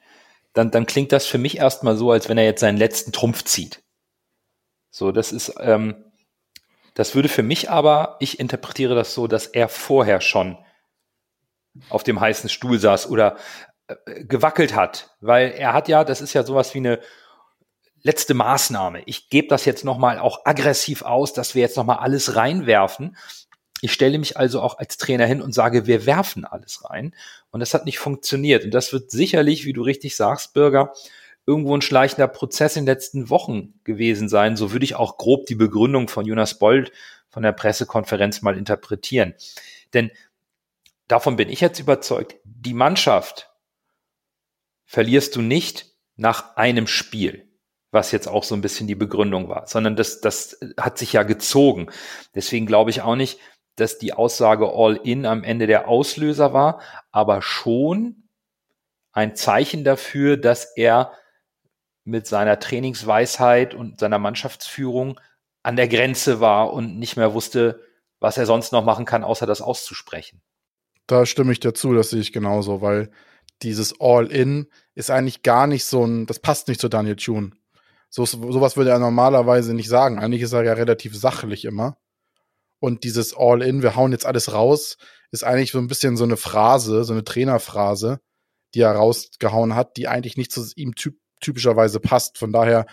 dann, 0.52 0.70
dann 0.70 0.86
klingt 0.86 1.12
das 1.12 1.26
für 1.26 1.38
mich 1.38 1.58
erstmal 1.58 1.96
so, 1.96 2.10
als 2.10 2.28
wenn 2.28 2.38
er 2.38 2.44
jetzt 2.44 2.60
seinen 2.60 2.78
letzten 2.78 3.12
Trumpf 3.12 3.44
zieht. 3.44 3.82
So, 4.90 5.12
das 5.12 5.32
ist, 5.32 5.54
ähm, 5.60 5.94
das 6.96 7.14
würde 7.14 7.28
für 7.28 7.42
mich 7.42 7.70
aber, 7.70 8.16
ich 8.20 8.40
interpretiere 8.40 8.94
das 8.94 9.12
so, 9.12 9.26
dass 9.26 9.46
er 9.46 9.68
vorher 9.68 10.22
schon 10.22 10.56
auf 11.90 12.02
dem 12.02 12.18
heißen 12.18 12.48
Stuhl 12.48 12.78
saß 12.78 13.10
oder 13.10 13.36
äh, 13.86 14.24
gewackelt 14.24 14.74
hat, 14.74 15.14
weil 15.20 15.52
er 15.52 15.74
hat 15.74 15.88
ja, 15.88 16.04
das 16.04 16.22
ist 16.22 16.32
ja 16.32 16.42
sowas 16.42 16.72
wie 16.72 16.78
eine 16.78 17.00
letzte 18.02 18.32
Maßnahme. 18.32 19.02
Ich 19.04 19.28
gebe 19.28 19.46
das 19.48 19.66
jetzt 19.66 19.84
nochmal 19.84 20.18
auch 20.18 20.46
aggressiv 20.46 21.02
aus, 21.02 21.34
dass 21.34 21.54
wir 21.54 21.60
jetzt 21.60 21.76
nochmal 21.76 21.98
alles 21.98 22.34
reinwerfen. 22.34 23.18
Ich 23.82 23.92
stelle 23.92 24.18
mich 24.18 24.38
also 24.38 24.62
auch 24.62 24.78
als 24.78 24.96
Trainer 24.96 25.26
hin 25.26 25.42
und 25.42 25.52
sage, 25.52 25.86
wir 25.86 26.06
werfen 26.06 26.46
alles 26.46 26.82
rein. 26.88 27.14
Und 27.50 27.60
das 27.60 27.74
hat 27.74 27.84
nicht 27.84 27.98
funktioniert. 27.98 28.64
Und 28.64 28.70
das 28.70 28.94
wird 28.94 29.10
sicherlich, 29.10 29.66
wie 29.66 29.74
du 29.74 29.82
richtig 29.82 30.16
sagst, 30.16 30.54
Bürger, 30.54 30.94
irgendwo 31.46 31.76
ein 31.76 31.82
schleichender 31.82 32.28
Prozess 32.28 32.76
in 32.76 32.82
den 32.84 32.94
letzten 32.94 33.30
Wochen 33.30 33.80
gewesen 33.84 34.28
sein. 34.28 34.56
So 34.56 34.72
würde 34.72 34.84
ich 34.84 34.96
auch 34.96 35.16
grob 35.16 35.46
die 35.46 35.54
Begründung 35.54 36.08
von 36.08 36.26
Jonas 36.26 36.58
Bold 36.58 36.92
von 37.28 37.42
der 37.42 37.52
Pressekonferenz 37.52 38.42
mal 38.42 38.58
interpretieren. 38.58 39.34
Denn 39.94 40.10
davon 41.08 41.36
bin 41.36 41.48
ich 41.48 41.60
jetzt 41.60 41.78
überzeugt, 41.78 42.36
die 42.44 42.74
Mannschaft 42.74 43.50
verlierst 44.84 45.36
du 45.36 45.42
nicht 45.42 45.94
nach 46.16 46.56
einem 46.56 46.86
Spiel, 46.86 47.48
was 47.90 48.10
jetzt 48.10 48.26
auch 48.26 48.44
so 48.44 48.54
ein 48.54 48.60
bisschen 48.60 48.88
die 48.88 48.94
Begründung 48.94 49.48
war, 49.48 49.66
sondern 49.66 49.96
das, 49.96 50.20
das 50.20 50.58
hat 50.78 50.98
sich 50.98 51.12
ja 51.12 51.22
gezogen. 51.22 51.88
Deswegen 52.34 52.66
glaube 52.66 52.90
ich 52.90 53.02
auch 53.02 53.16
nicht, 53.16 53.38
dass 53.76 53.98
die 53.98 54.14
Aussage 54.14 54.72
All-In 54.72 55.26
am 55.26 55.44
Ende 55.44 55.66
der 55.66 55.88
Auslöser 55.88 56.52
war, 56.52 56.80
aber 57.12 57.42
schon 57.42 58.28
ein 59.12 59.36
Zeichen 59.36 59.84
dafür, 59.84 60.36
dass 60.36 60.76
er 60.76 61.12
mit 62.06 62.26
seiner 62.26 62.58
Trainingsweisheit 62.58 63.74
und 63.74 63.98
seiner 63.98 64.18
Mannschaftsführung 64.18 65.20
an 65.62 65.76
der 65.76 65.88
Grenze 65.88 66.40
war 66.40 66.72
und 66.72 66.98
nicht 66.98 67.16
mehr 67.16 67.34
wusste, 67.34 67.80
was 68.20 68.38
er 68.38 68.46
sonst 68.46 68.72
noch 68.72 68.84
machen 68.84 69.04
kann, 69.04 69.24
außer 69.24 69.46
das 69.46 69.60
auszusprechen. 69.60 70.40
Da 71.08 71.26
stimme 71.26 71.52
ich 71.52 71.60
dazu, 71.60 71.92
das 71.92 72.10
sehe 72.10 72.20
ich 72.20 72.32
genauso, 72.32 72.80
weil 72.80 73.10
dieses 73.62 74.00
All-In 74.00 74.68
ist 74.94 75.10
eigentlich 75.10 75.42
gar 75.42 75.66
nicht 75.66 75.84
so 75.84 76.04
ein, 76.04 76.26
das 76.26 76.38
passt 76.38 76.68
nicht 76.68 76.80
zu 76.80 76.88
Daniel 76.88 77.16
Thune. 77.16 77.50
So, 78.08 78.24
sowas 78.24 78.76
würde 78.76 78.90
er 78.90 78.98
normalerweise 79.00 79.74
nicht 79.74 79.88
sagen. 79.88 80.18
Eigentlich 80.20 80.42
ist 80.42 80.52
er 80.52 80.62
ja 80.62 80.74
relativ 80.74 81.16
sachlich 81.16 81.64
immer. 81.64 81.98
Und 82.78 83.02
dieses 83.02 83.36
All-In, 83.36 83.82
wir 83.82 83.96
hauen 83.96 84.12
jetzt 84.12 84.26
alles 84.26 84.52
raus, 84.52 84.96
ist 85.32 85.42
eigentlich 85.42 85.72
so 85.72 85.78
ein 85.78 85.88
bisschen 85.88 86.16
so 86.16 86.24
eine 86.24 86.36
Phrase, 86.36 87.02
so 87.02 87.12
eine 87.12 87.24
Trainerphrase, 87.24 88.20
die 88.74 88.80
er 88.80 88.92
rausgehauen 88.92 89.74
hat, 89.74 89.96
die 89.96 90.06
eigentlich 90.06 90.36
nicht 90.36 90.52
zu 90.52 90.64
ihm 90.76 90.94
typ 90.94 91.16
typischerweise 91.40 92.00
passt. 92.00 92.38
Von 92.38 92.52
daher 92.52 92.86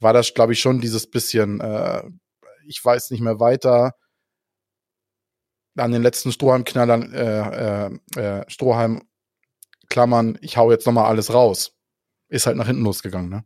war 0.00 0.12
das, 0.12 0.34
glaube 0.34 0.52
ich, 0.52 0.60
schon 0.60 0.80
dieses 0.80 1.08
bisschen, 1.08 1.60
äh, 1.60 2.02
ich 2.66 2.84
weiß 2.84 3.10
nicht 3.10 3.20
mehr 3.20 3.40
weiter, 3.40 3.92
an 5.76 5.92
den 5.92 6.02
letzten 6.02 6.32
Strohhalmknallern, 6.32 7.12
äh, 7.12 7.86
äh, 7.86 8.20
äh, 8.20 8.44
Strohhalmklammern, 8.48 10.38
ich 10.40 10.56
hau 10.56 10.70
jetzt 10.70 10.86
nochmal 10.86 11.06
alles 11.06 11.32
raus. 11.32 11.72
Ist 12.28 12.46
halt 12.46 12.56
nach 12.56 12.66
hinten 12.66 12.82
losgegangen, 12.82 13.30
ne? 13.30 13.44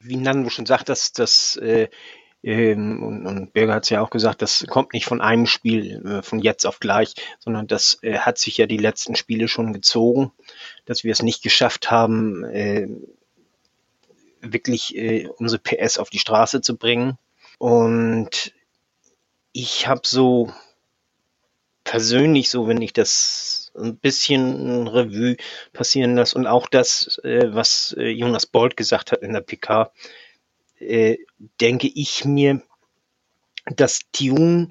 Wie 0.00 0.16
Nando 0.16 0.50
schon 0.50 0.66
sagt, 0.66 0.88
dass 0.88 1.12
das 1.12 1.56
äh, 1.56 1.88
ähm, 2.44 3.02
und, 3.02 3.26
und 3.26 3.52
Berger 3.54 3.74
hat 3.74 3.84
es 3.84 3.90
ja 3.90 4.02
auch 4.02 4.10
gesagt, 4.10 4.42
das 4.42 4.66
kommt 4.68 4.92
nicht 4.92 5.06
von 5.06 5.22
einem 5.22 5.46
Spiel 5.46 6.04
äh, 6.06 6.22
von 6.22 6.40
jetzt 6.40 6.66
auf 6.66 6.78
gleich, 6.78 7.14
sondern 7.38 7.66
das 7.66 7.98
äh, 8.02 8.18
hat 8.18 8.36
sich 8.36 8.58
ja 8.58 8.66
die 8.66 8.76
letzten 8.76 9.16
Spiele 9.16 9.48
schon 9.48 9.72
gezogen, 9.72 10.30
dass 10.84 11.04
wir 11.04 11.12
es 11.12 11.22
nicht 11.22 11.42
geschafft 11.42 11.90
haben, 11.90 12.44
äh, 12.44 12.86
wirklich 14.52 14.96
äh, 14.96 15.28
unsere 15.38 15.60
PS 15.60 15.98
auf 15.98 16.10
die 16.10 16.18
Straße 16.18 16.60
zu 16.60 16.76
bringen. 16.76 17.18
Und 17.58 18.52
ich 19.52 19.86
habe 19.86 20.02
so 20.04 20.52
persönlich 21.84 22.50
so, 22.50 22.66
wenn 22.66 22.82
ich 22.82 22.92
das 22.92 23.72
ein 23.76 23.96
bisschen 23.96 24.86
Revue 24.88 25.36
passieren 25.72 26.16
lasse 26.16 26.36
und 26.36 26.46
auch 26.46 26.68
das, 26.68 27.18
äh, 27.24 27.52
was 27.52 27.94
äh, 27.98 28.08
Jonas 28.08 28.46
Bolt 28.46 28.76
gesagt 28.76 29.12
hat 29.12 29.22
in 29.22 29.32
der 29.32 29.40
PK, 29.40 29.92
äh, 30.78 31.18
denke 31.60 31.88
ich 31.88 32.24
mir, 32.24 32.62
dass 33.66 34.00
Tune 34.12 34.70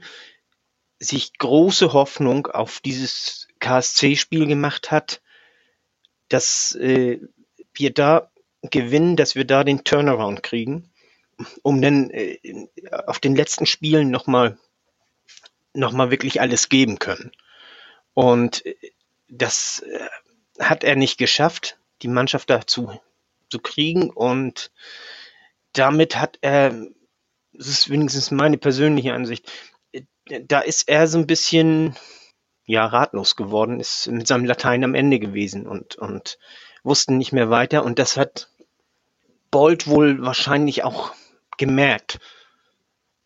sich 0.99 1.37
große 1.37 1.93
Hoffnung 1.93 2.47
auf 2.47 2.79
dieses 2.79 3.47
KSC-Spiel 3.59 4.47
gemacht 4.47 4.91
hat, 4.91 5.21
dass 6.29 6.75
äh, 6.75 7.19
wir 7.73 7.93
da 7.93 8.31
gewinnen, 8.71 9.15
dass 9.15 9.35
wir 9.35 9.45
da 9.45 9.63
den 9.63 9.83
Turnaround 9.83 10.43
kriegen, 10.43 10.91
um 11.61 11.81
dann 11.81 12.09
äh, 12.09 12.39
auf 13.05 13.19
den 13.19 13.35
letzten 13.35 13.65
Spielen 13.65 14.09
nochmal 14.09 14.57
noch 15.73 15.91
mal 15.91 16.11
wirklich 16.11 16.39
alles 16.39 16.69
geben 16.69 16.99
können. 16.99 17.31
Und 18.13 18.65
äh, 18.65 18.75
das 19.27 19.79
äh, 19.79 20.63
hat 20.63 20.83
er 20.83 20.95
nicht 20.95 21.17
geschafft, 21.17 21.77
die 22.01 22.07
Mannschaft 22.07 22.49
dazu 22.49 22.99
zu 23.49 23.59
kriegen 23.59 24.09
und 24.09 24.71
damit 25.73 26.15
hat 26.15 26.37
er, 26.41 26.69
das 27.53 27.67
ist 27.67 27.89
wenigstens 27.89 28.31
meine 28.31 28.57
persönliche 28.57 29.13
Ansicht, 29.13 29.51
da 30.25 30.59
ist 30.59 30.87
er 30.87 31.07
so 31.07 31.17
ein 31.17 31.27
bisschen 31.27 31.95
ja 32.65 32.85
ratlos 32.85 33.35
geworden, 33.35 33.79
ist 33.79 34.07
mit 34.07 34.27
seinem 34.27 34.45
Latein 34.45 34.83
am 34.83 34.95
Ende 34.95 35.19
gewesen 35.19 35.67
und 35.67 35.95
und 35.95 36.37
wussten 36.83 37.17
nicht 37.17 37.31
mehr 37.31 37.49
weiter 37.49 37.83
und 37.83 37.99
das 37.99 38.17
hat 38.17 38.49
Bolt 39.53 39.85
wohl 39.85 40.19
wahrscheinlich 40.23 40.83
auch 40.83 41.13
gemerkt. 41.59 42.19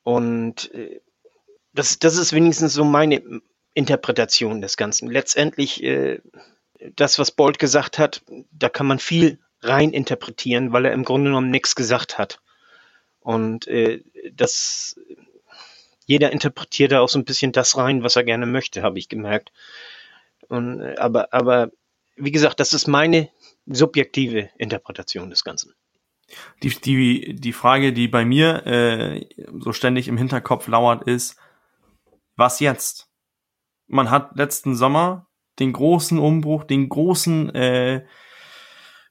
Und 0.03 0.69
äh, 0.73 0.99
das, 1.71 1.99
das 1.99 2.17
ist 2.17 2.33
wenigstens 2.33 2.73
so 2.73 2.83
meine 2.83 3.23
Interpretation 3.73 4.59
des 4.59 4.75
Ganzen. 4.75 5.09
Letztendlich, 5.09 5.81
äh, 5.83 6.19
das, 6.97 7.17
was 7.17 7.31
Bolt 7.31 7.59
gesagt 7.59 7.97
hat, 7.97 8.23
da 8.51 8.67
kann 8.67 8.87
man 8.87 8.99
viel 8.99 9.39
rein 9.61 9.91
interpretieren, 9.91 10.73
weil 10.73 10.83
er 10.83 10.91
im 10.91 11.05
Grunde 11.05 11.29
genommen 11.29 11.49
nichts 11.49 11.75
gesagt 11.75 12.17
hat. 12.17 12.41
Und 13.21 13.65
äh, 13.67 14.03
das, 14.33 14.99
jeder 16.05 16.33
interpretiert 16.33 16.91
da 16.91 16.99
auch 16.99 17.09
so 17.09 17.19
ein 17.19 17.25
bisschen 17.25 17.53
das 17.53 17.77
rein, 17.77 18.03
was 18.03 18.17
er 18.17 18.25
gerne 18.25 18.47
möchte, 18.47 18.81
habe 18.81 18.99
ich 18.99 19.07
gemerkt. 19.07 19.53
Und, 20.49 20.81
äh, 20.81 20.97
aber, 20.97 21.33
aber 21.33 21.71
wie 22.17 22.31
gesagt, 22.31 22.59
das 22.59 22.73
ist 22.73 22.87
meine 22.87 23.29
subjektive 23.65 24.49
Interpretation 24.57 25.29
des 25.29 25.45
Ganzen. 25.45 25.73
Die, 26.61 26.69
die, 26.69 27.35
die 27.35 27.53
Frage, 27.53 27.93
die 27.93 28.07
bei 28.07 28.25
mir 28.25 28.65
äh, 28.65 29.25
so 29.59 29.71
ständig 29.71 30.07
im 30.07 30.17
Hinterkopf 30.17 30.67
lauert, 30.67 31.03
ist, 31.03 31.39
was 32.35 32.59
jetzt? 32.59 33.09
Man 33.87 34.11
hat 34.11 34.35
letzten 34.35 34.75
Sommer 34.75 35.27
den 35.59 35.73
großen 35.73 36.19
Umbruch, 36.19 36.63
den 36.63 36.89
großen 36.89 37.53
äh, 37.55 38.05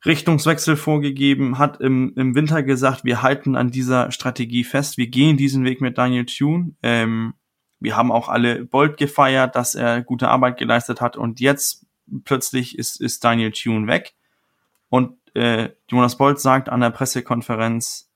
Richtungswechsel 0.04 0.76
vorgegeben, 0.76 1.58
hat 1.58 1.80
im, 1.80 2.12
im 2.16 2.34
Winter 2.34 2.62
gesagt, 2.62 3.04
wir 3.04 3.22
halten 3.22 3.56
an 3.56 3.70
dieser 3.70 4.12
Strategie 4.12 4.62
fest, 4.62 4.98
wir 4.98 5.08
gehen 5.08 5.36
diesen 5.36 5.64
Weg 5.64 5.80
mit 5.80 5.98
Daniel 5.98 6.26
Thune. 6.26 6.76
Ähm, 6.82 7.34
wir 7.80 7.96
haben 7.96 8.12
auch 8.12 8.28
alle 8.28 8.64
Bolt 8.64 8.96
gefeiert, 8.96 9.56
dass 9.56 9.74
er 9.74 10.02
gute 10.02 10.28
Arbeit 10.28 10.58
geleistet 10.58 11.00
hat 11.00 11.16
und 11.16 11.40
jetzt 11.40 11.86
plötzlich 12.24 12.78
ist, 12.78 13.00
ist 13.00 13.24
Daniel 13.24 13.50
Thune 13.50 13.86
weg. 13.86 14.14
Und 14.88 15.18
äh, 15.36 15.74
Jonas 15.88 16.16
Bolt 16.16 16.40
sagt 16.40 16.68
an 16.68 16.80
der 16.80 16.90
Pressekonferenz, 16.90 18.10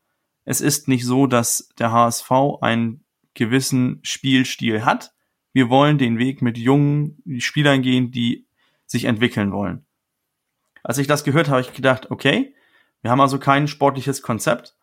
es 0.45 0.61
ist 0.61 0.89
nicht 0.89 1.05
so, 1.05 1.27
dass 1.27 1.69
der 1.79 1.93
HSV 1.93 2.31
einen 2.63 3.05
gewissen 3.35 4.01
Spielstil 4.03 4.85
hat. 4.85 5.15
Wir 5.53 5.69
wollen 5.69 5.99
den 5.99 6.19
Weg 6.19 6.43
mit 6.43 6.59
jungen 6.59 7.23
Spielern 7.39 7.83
gehen, 7.83 8.11
die 8.11 8.49
sich 8.87 9.05
entwickeln 9.05 9.53
wollen. 9.53 9.87
Als 10.83 10.99
ich 10.99 11.07
das 11.07 11.25
gehört 11.25 11.49
habe, 11.49 11.59
habe 11.59 11.69
ich 11.69 11.77
gedacht, 11.77 12.11
okay, 12.11 12.55
wir 13.03 13.11
haben 13.11 13.21
also 13.21 13.39
kein 13.39 13.69
sportliches 13.69 14.23
Konzept, 14.23 14.77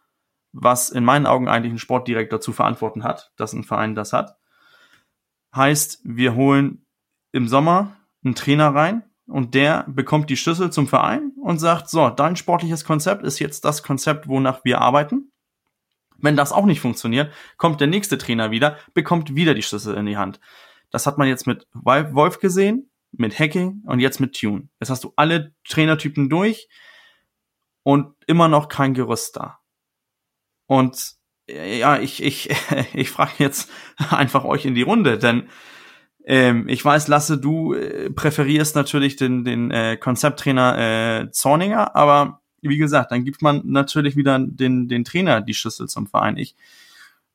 was 0.52 0.89
in 0.89 1.04
meinen 1.04 1.26
Augen 1.26 1.47
eigentlich 1.47 1.73
ein 1.73 1.80
Sportdirektor 1.80 2.39
zu 2.39 2.54
verantworten 2.54 3.04
hat, 3.04 3.34
dass 3.36 3.54
ein 3.54 3.63
Verein 3.63 3.95
das 3.95 4.13
hat. 4.13 4.38
Heißt, 5.56 6.02
wir 6.04 6.36
holen 6.36 6.86
im 7.32 7.47
Sommer 7.47 7.97
einen 8.23 8.36
Trainer 8.36 8.73
rein, 8.73 9.04
und 9.27 9.53
der 9.53 9.85
bekommt 9.87 10.29
die 10.29 10.37
Schlüssel 10.37 10.71
zum 10.71 10.87
Verein 10.87 11.31
und 11.41 11.59
sagt, 11.59 11.89
so, 11.89 12.09
dein 12.09 12.35
sportliches 12.35 12.85
Konzept 12.85 13.23
ist 13.23 13.39
jetzt 13.39 13.65
das 13.65 13.83
Konzept, 13.83 14.27
wonach 14.27 14.63
wir 14.63 14.81
arbeiten. 14.81 15.31
Wenn 16.17 16.35
das 16.35 16.51
auch 16.51 16.65
nicht 16.65 16.79
funktioniert, 16.79 17.31
kommt 17.57 17.79
der 17.79 17.87
nächste 17.87 18.17
Trainer 18.17 18.51
wieder, 18.51 18.77
bekommt 18.93 19.35
wieder 19.35 19.53
die 19.53 19.61
Schlüssel 19.61 19.95
in 19.95 20.05
die 20.05 20.17
Hand. 20.17 20.39
Das 20.89 21.05
hat 21.05 21.17
man 21.17 21.27
jetzt 21.27 21.45
mit 21.45 21.67
Wolf 21.73 22.39
gesehen, 22.39 22.89
mit 23.11 23.37
Hacking 23.37 23.83
und 23.85 23.99
jetzt 23.99 24.19
mit 24.19 24.39
Tune. 24.39 24.69
Jetzt 24.79 24.89
hast 24.89 25.03
du 25.03 25.13
alle 25.15 25.53
Trainertypen 25.67 26.29
durch 26.29 26.69
und 27.83 28.15
immer 28.25 28.47
noch 28.47 28.69
kein 28.69 28.93
Gerüst 28.93 29.35
da. 29.35 29.59
Und 30.65 31.17
ja, 31.49 31.99
ich, 31.99 32.23
ich, 32.23 32.49
ich 32.93 33.09
frage 33.09 33.33
jetzt 33.37 33.69
einfach 34.09 34.45
euch 34.45 34.65
in 34.65 34.75
die 34.75 34.81
Runde, 34.81 35.17
denn 35.17 35.49
ähm, 36.29 36.67
ich 36.67 36.83
weiß, 36.83 37.07
Lasse, 37.07 37.37
du 37.37 37.73
äh, 37.73 38.09
präferierst 38.09 38.75
natürlich 38.75 39.15
den, 39.15 39.45
den 39.45 39.71
äh, 39.71 39.95
Konzepttrainer 39.95 40.77
äh, 41.23 41.31
Zorninger, 41.31 41.95
aber 41.95 42.41
wie 42.61 42.77
gesagt, 42.77 43.13
dann 43.13 43.23
gibt 43.23 43.41
man 43.41 43.61
natürlich 43.63 44.17
wieder 44.17 44.37
den, 44.37 44.89
den 44.89 45.05
Trainer 45.05 45.39
die 45.39 45.53
Schlüssel 45.53 45.87
zum 45.87 46.05
Verein. 46.05 46.35
Ich, 46.35 46.57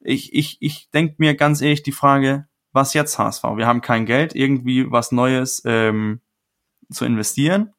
ich, 0.01 0.35
ich, 0.35 0.59
ich 0.61 0.91
denke 0.91 1.15
mir 1.17 1.35
ganz 1.35 1.63
ehrlich 1.63 1.83
die 1.83 1.93
Frage, 1.93 2.47
was 2.73 2.93
jetzt 2.93 3.19
HSV? 3.19 3.43
Wir 3.57 3.67
haben 3.67 3.81
kein 3.81 4.05
Geld, 4.05 4.35
irgendwie 4.35 4.91
was 4.91 5.11
Neues 5.11 5.63
ähm, 5.65 6.21
zu 6.91 7.07
investieren 7.07 7.73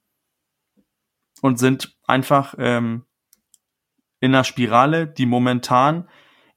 und 1.42 1.60
sind 1.60 1.96
einfach 2.08 2.56
ähm, 2.58 3.06
in 4.20 4.34
einer 4.34 4.46
Spirale, 4.46 5.06
die 5.06 5.28
momentan 5.28 6.10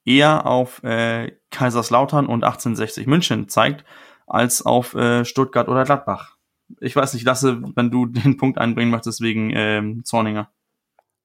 eher 0.06 0.46
auf 0.46 0.82
äh, 0.82 1.36
Kaiserslautern 1.50 2.26
und 2.26 2.42
1860 2.42 3.06
München 3.06 3.50
zeigt, 3.50 3.84
als 4.26 4.64
auf 4.64 4.94
äh, 4.94 5.24
Stuttgart 5.24 5.68
oder 5.68 5.84
Gladbach. 5.84 6.36
Ich 6.80 6.96
weiß 6.96 7.14
nicht, 7.14 7.24
Lasse, 7.24 7.62
wenn 7.74 7.90
du 7.90 8.06
den 8.06 8.36
Punkt 8.36 8.58
einbringen 8.58 8.90
möchtest 8.90 9.20
wegen 9.20 9.50
ähm, 9.54 10.04
Zorninger. 10.04 10.50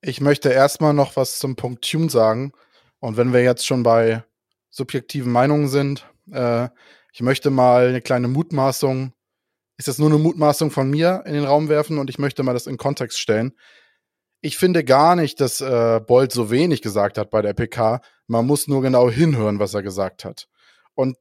Ich 0.02 0.22
möchte 0.22 0.50
erstmal 0.50 0.94
noch 0.94 1.16
was 1.16 1.40
zum 1.40 1.56
Punkt 1.56 1.90
Tune 1.90 2.10
sagen. 2.10 2.54
Und 3.00 3.18
wenn 3.18 3.34
wir 3.34 3.44
jetzt 3.44 3.66
schon 3.66 3.84
bei 3.84 4.24
subjektiven 4.70 5.32
Meinungen 5.32 5.68
sind, 5.68 6.08
äh, 6.32 6.70
ich 7.14 7.22
möchte 7.22 7.50
mal 7.50 7.90
eine 7.90 8.02
kleine 8.02 8.28
Mutmaßung, 8.28 9.14
ist 9.78 9.88
das 9.88 9.98
nur 9.98 10.10
eine 10.10 10.20
Mutmaßung 10.20 10.72
von 10.72 10.90
mir 10.90 11.24
in 11.26 11.34
den 11.34 11.44
Raum 11.44 11.68
werfen 11.68 11.98
und 11.98 12.10
ich 12.10 12.20
möchte 12.20 12.44
mal 12.44 12.54
das 12.54 12.68
in 12.68 12.78
Kontext 12.78 13.20
stellen. 13.20 13.54
Ich 14.40 14.58
finde 14.58 14.84
gar 14.84 15.16
nicht, 15.16 15.40
dass 15.42 15.62
äh, 15.62 16.00
Bolt 16.00 16.32
so 16.32 16.50
wenig 16.50 16.82
gesagt 16.82 17.18
hat 17.18 17.30
bei 17.30 17.42
der 17.42 17.54
PK. 17.54 18.02
Man 18.28 18.48
muss 18.48 18.68
nur 18.68 18.82
genau 18.82 19.10
hinhören, 19.10 19.60
was 19.60 19.74
er 19.74 19.84
gesagt 19.84 20.26
hat. 20.26 20.48
Und 20.94 21.18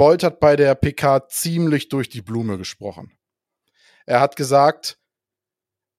Bolt 0.00 0.22
hat 0.22 0.40
bei 0.40 0.56
der 0.56 0.74
PK 0.76 1.28
ziemlich 1.28 1.90
durch 1.90 2.08
die 2.08 2.22
Blume 2.22 2.56
gesprochen. 2.56 3.12
Er 4.06 4.20
hat 4.20 4.34
gesagt, 4.34 4.98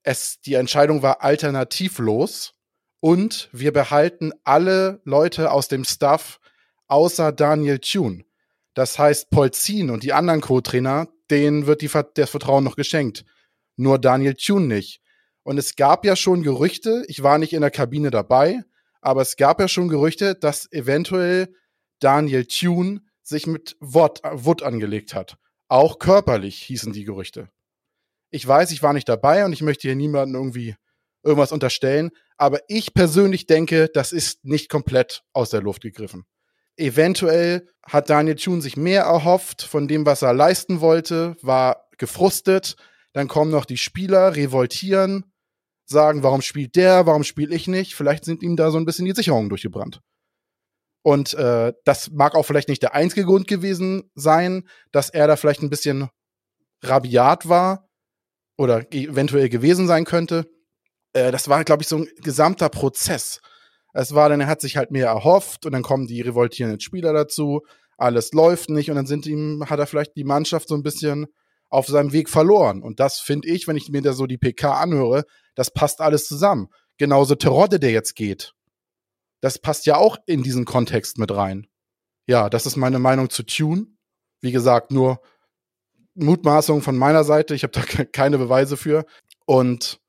es, 0.02 0.42
die 0.42 0.56
Entscheidung 0.56 1.04
war 1.04 1.22
alternativlos 1.22 2.56
und 3.00 3.48
wir 3.52 3.72
behalten 3.72 4.32
alle 4.44 5.02
Leute 5.04 5.52
aus 5.52 5.68
dem 5.68 5.84
Staff 5.84 6.40
außer 6.88 7.32
Daniel 7.32 7.78
Thune. 7.78 8.26
Das 8.74 8.98
heißt, 8.98 9.30
Polzin 9.30 9.92
und 9.92 10.02
die 10.02 10.14
anderen 10.14 10.42
Co-Trainer, 10.42 11.08
denen 11.30 11.68
wird 11.68 11.84
die, 11.84 11.90
das 12.16 12.32
Vertrauen 12.32 12.64
noch 12.64 12.78
geschenkt. 12.78 13.24
Nur 13.76 14.00
Daniel 14.00 14.34
Thune 14.34 14.66
nicht. 14.66 15.00
Und 15.44 15.60
es 15.60 15.76
gab 15.76 16.06
ja 16.06 16.16
schon 16.16 16.42
Gerüchte, 16.42 17.04
ich 17.08 17.22
war 17.22 17.38
nicht 17.38 17.54
in 17.54 17.62
der 17.62 17.70
Kabine 17.70 18.10
dabei, 18.10 18.64
aber 19.00 19.22
es 19.22 19.36
gab 19.36 19.60
ja 19.60 19.68
schon 19.68 19.90
Gerüchte, 19.90 20.34
dass 20.34 20.72
eventuell 20.72 21.54
Daniel 22.00 22.48
Thune 22.48 23.02
sich 23.24 23.48
mit 23.48 23.78
Wort, 23.80 24.22
Wood 24.24 24.64
angelegt 24.64 25.14
hat. 25.14 25.38
Auch 25.68 26.00
körperlich 26.00 26.62
hießen 26.62 26.94
die 26.94 27.06
Gerüchte. 27.06 27.50
Ich 28.30 28.48
weiß, 28.48 28.72
ich 28.72 28.82
war 28.84 28.94
nicht 28.94 29.10
dabei 29.10 29.46
und 29.46 29.54
ich 29.54 29.62
möchte 29.62 29.88
hier 29.88 29.96
niemandem 29.96 30.36
irgendwie 30.36 30.76
irgendwas 31.24 31.52
unterstellen, 31.52 32.12
aber 32.38 32.60
ich 32.68 32.94
persönlich 32.94 33.46
denke, 33.46 33.90
das 33.94 34.12
ist 34.12 34.44
nicht 34.44 34.70
komplett 34.70 35.24
aus 35.34 35.50
der 35.50 35.62
Luft 35.62 35.84
gegriffen. 35.84 36.26
Eventuell 36.78 37.68
hat 37.84 38.10
Daniel 38.10 38.36
Thune 38.36 38.62
sich 38.62 38.78
mehr 38.78 39.04
erhofft 39.04 39.62
von 39.62 39.88
dem, 39.88 40.06
was 40.06 40.22
er 40.22 40.34
leisten 40.34 40.82
wollte, 40.82 41.36
war 41.42 41.88
gefrustet. 41.98 42.76
Dann 43.14 43.28
kommen 43.28 43.52
noch 43.52 43.66
die 43.66 43.78
Spieler, 43.78 44.36
revoltieren, 44.36 45.32
sagen, 45.86 46.24
warum 46.24 46.42
spielt 46.42 46.76
der, 46.76 47.06
warum 47.06 47.24
spiele 47.24 47.54
ich 47.54 47.68
nicht? 47.68 47.94
Vielleicht 47.94 48.26
sind 48.26 48.42
ihm 48.42 48.56
da 48.56 48.72
so 48.72 48.78
ein 48.78 48.86
bisschen 48.86 49.06
die 49.06 49.12
Sicherungen 49.12 49.50
durchgebrannt. 49.50 50.02
Und 51.04 51.34
äh, 51.34 51.74
das 51.84 52.12
mag 52.12 52.36
auch 52.36 52.44
vielleicht 52.44 52.70
nicht 52.70 52.84
der 52.84 52.94
einzige 52.94 53.26
Grund 53.26 53.48
gewesen 53.48 54.12
sein, 54.14 54.68
dass 54.92 55.10
er 55.10 55.28
da 55.28 55.36
vielleicht 55.36 55.64
ein 55.64 55.70
bisschen 55.70 56.10
rabiat 56.84 57.50
war 57.50 57.90
oder 58.58 58.86
eventuell 58.94 59.50
gewesen 59.50 59.88
sein 59.88 60.06
könnte. 60.06 60.46
Äh, 61.14 61.32
das 61.32 61.50
war, 61.50 61.64
glaube 61.64 61.82
ich, 61.82 61.88
so 61.88 61.98
ein 61.98 62.08
gesamter 62.18 62.70
Prozess. 62.70 63.42
Es 63.94 64.14
war 64.14 64.30
dann, 64.30 64.42
er 64.42 64.48
hat 64.48 64.62
sich 64.62 64.78
halt 64.78 64.92
mehr 64.92 65.08
erhofft 65.08 65.66
und 65.66 65.72
dann 65.72 65.82
kommen 65.82 66.08
die 66.08 66.22
revoltierenden 66.22 66.80
Spieler 66.80 67.14
dazu. 67.14 67.62
Alles 67.98 68.32
läuft 68.32 68.70
nicht 68.70 68.90
und 68.90 68.96
dann 68.96 69.08
sind 69.08 69.26
ihm, 69.26 69.66
hat 69.68 69.80
er 69.80 69.88
vielleicht 69.88 70.16
die 70.16 70.24
Mannschaft 70.24 70.68
so 70.68 70.76
ein 70.76 70.84
bisschen 70.84 71.28
auf 71.70 71.88
seinem 71.88 72.14
Weg 72.14 72.30
verloren. 72.30 72.84
Und 72.84 73.00
das 73.00 73.20
finde 73.20 73.48
ich, 73.48 73.68
wenn 73.68 73.78
ich 73.78 73.90
mir 73.90 74.02
da 74.02 74.14
so 74.14 74.28
die 74.28 74.38
PK 74.38 74.74
anhöre, 74.74 75.24
das 75.56 75.72
passt 75.72 76.00
alles 76.00 76.26
zusammen. 76.26 76.68
Genauso 76.98 77.36
Terodde, 77.36 77.80
der 77.80 77.92
jetzt 77.92 78.16
geht 78.16 78.54
das 79.42 79.60
passt 79.60 79.86
ja 79.86 79.98
auch 79.98 80.18
in 80.26 80.44
diesen 80.44 80.66
Kontext 80.66 81.18
mit 81.18 81.32
rein. 81.32 81.68
Ja, 82.28 82.50
das 82.50 82.66
ist 82.66 82.78
meine 82.78 83.00
Meinung 83.00 83.30
zu 83.30 83.44
Tune. 83.44 83.88
Wie 84.40 84.52
gesagt, 84.52 84.92
nur 84.92 85.22
Mutmaßung 86.14 86.82
von 86.82 86.98
meiner 86.98 87.24
Seite. 87.24 87.56
Ich 87.56 87.64
habe 87.64 87.74
da 87.74 88.06
keine 88.06 88.38
Beweise 88.38 88.78
für. 88.78 89.06
Und 89.46 90.00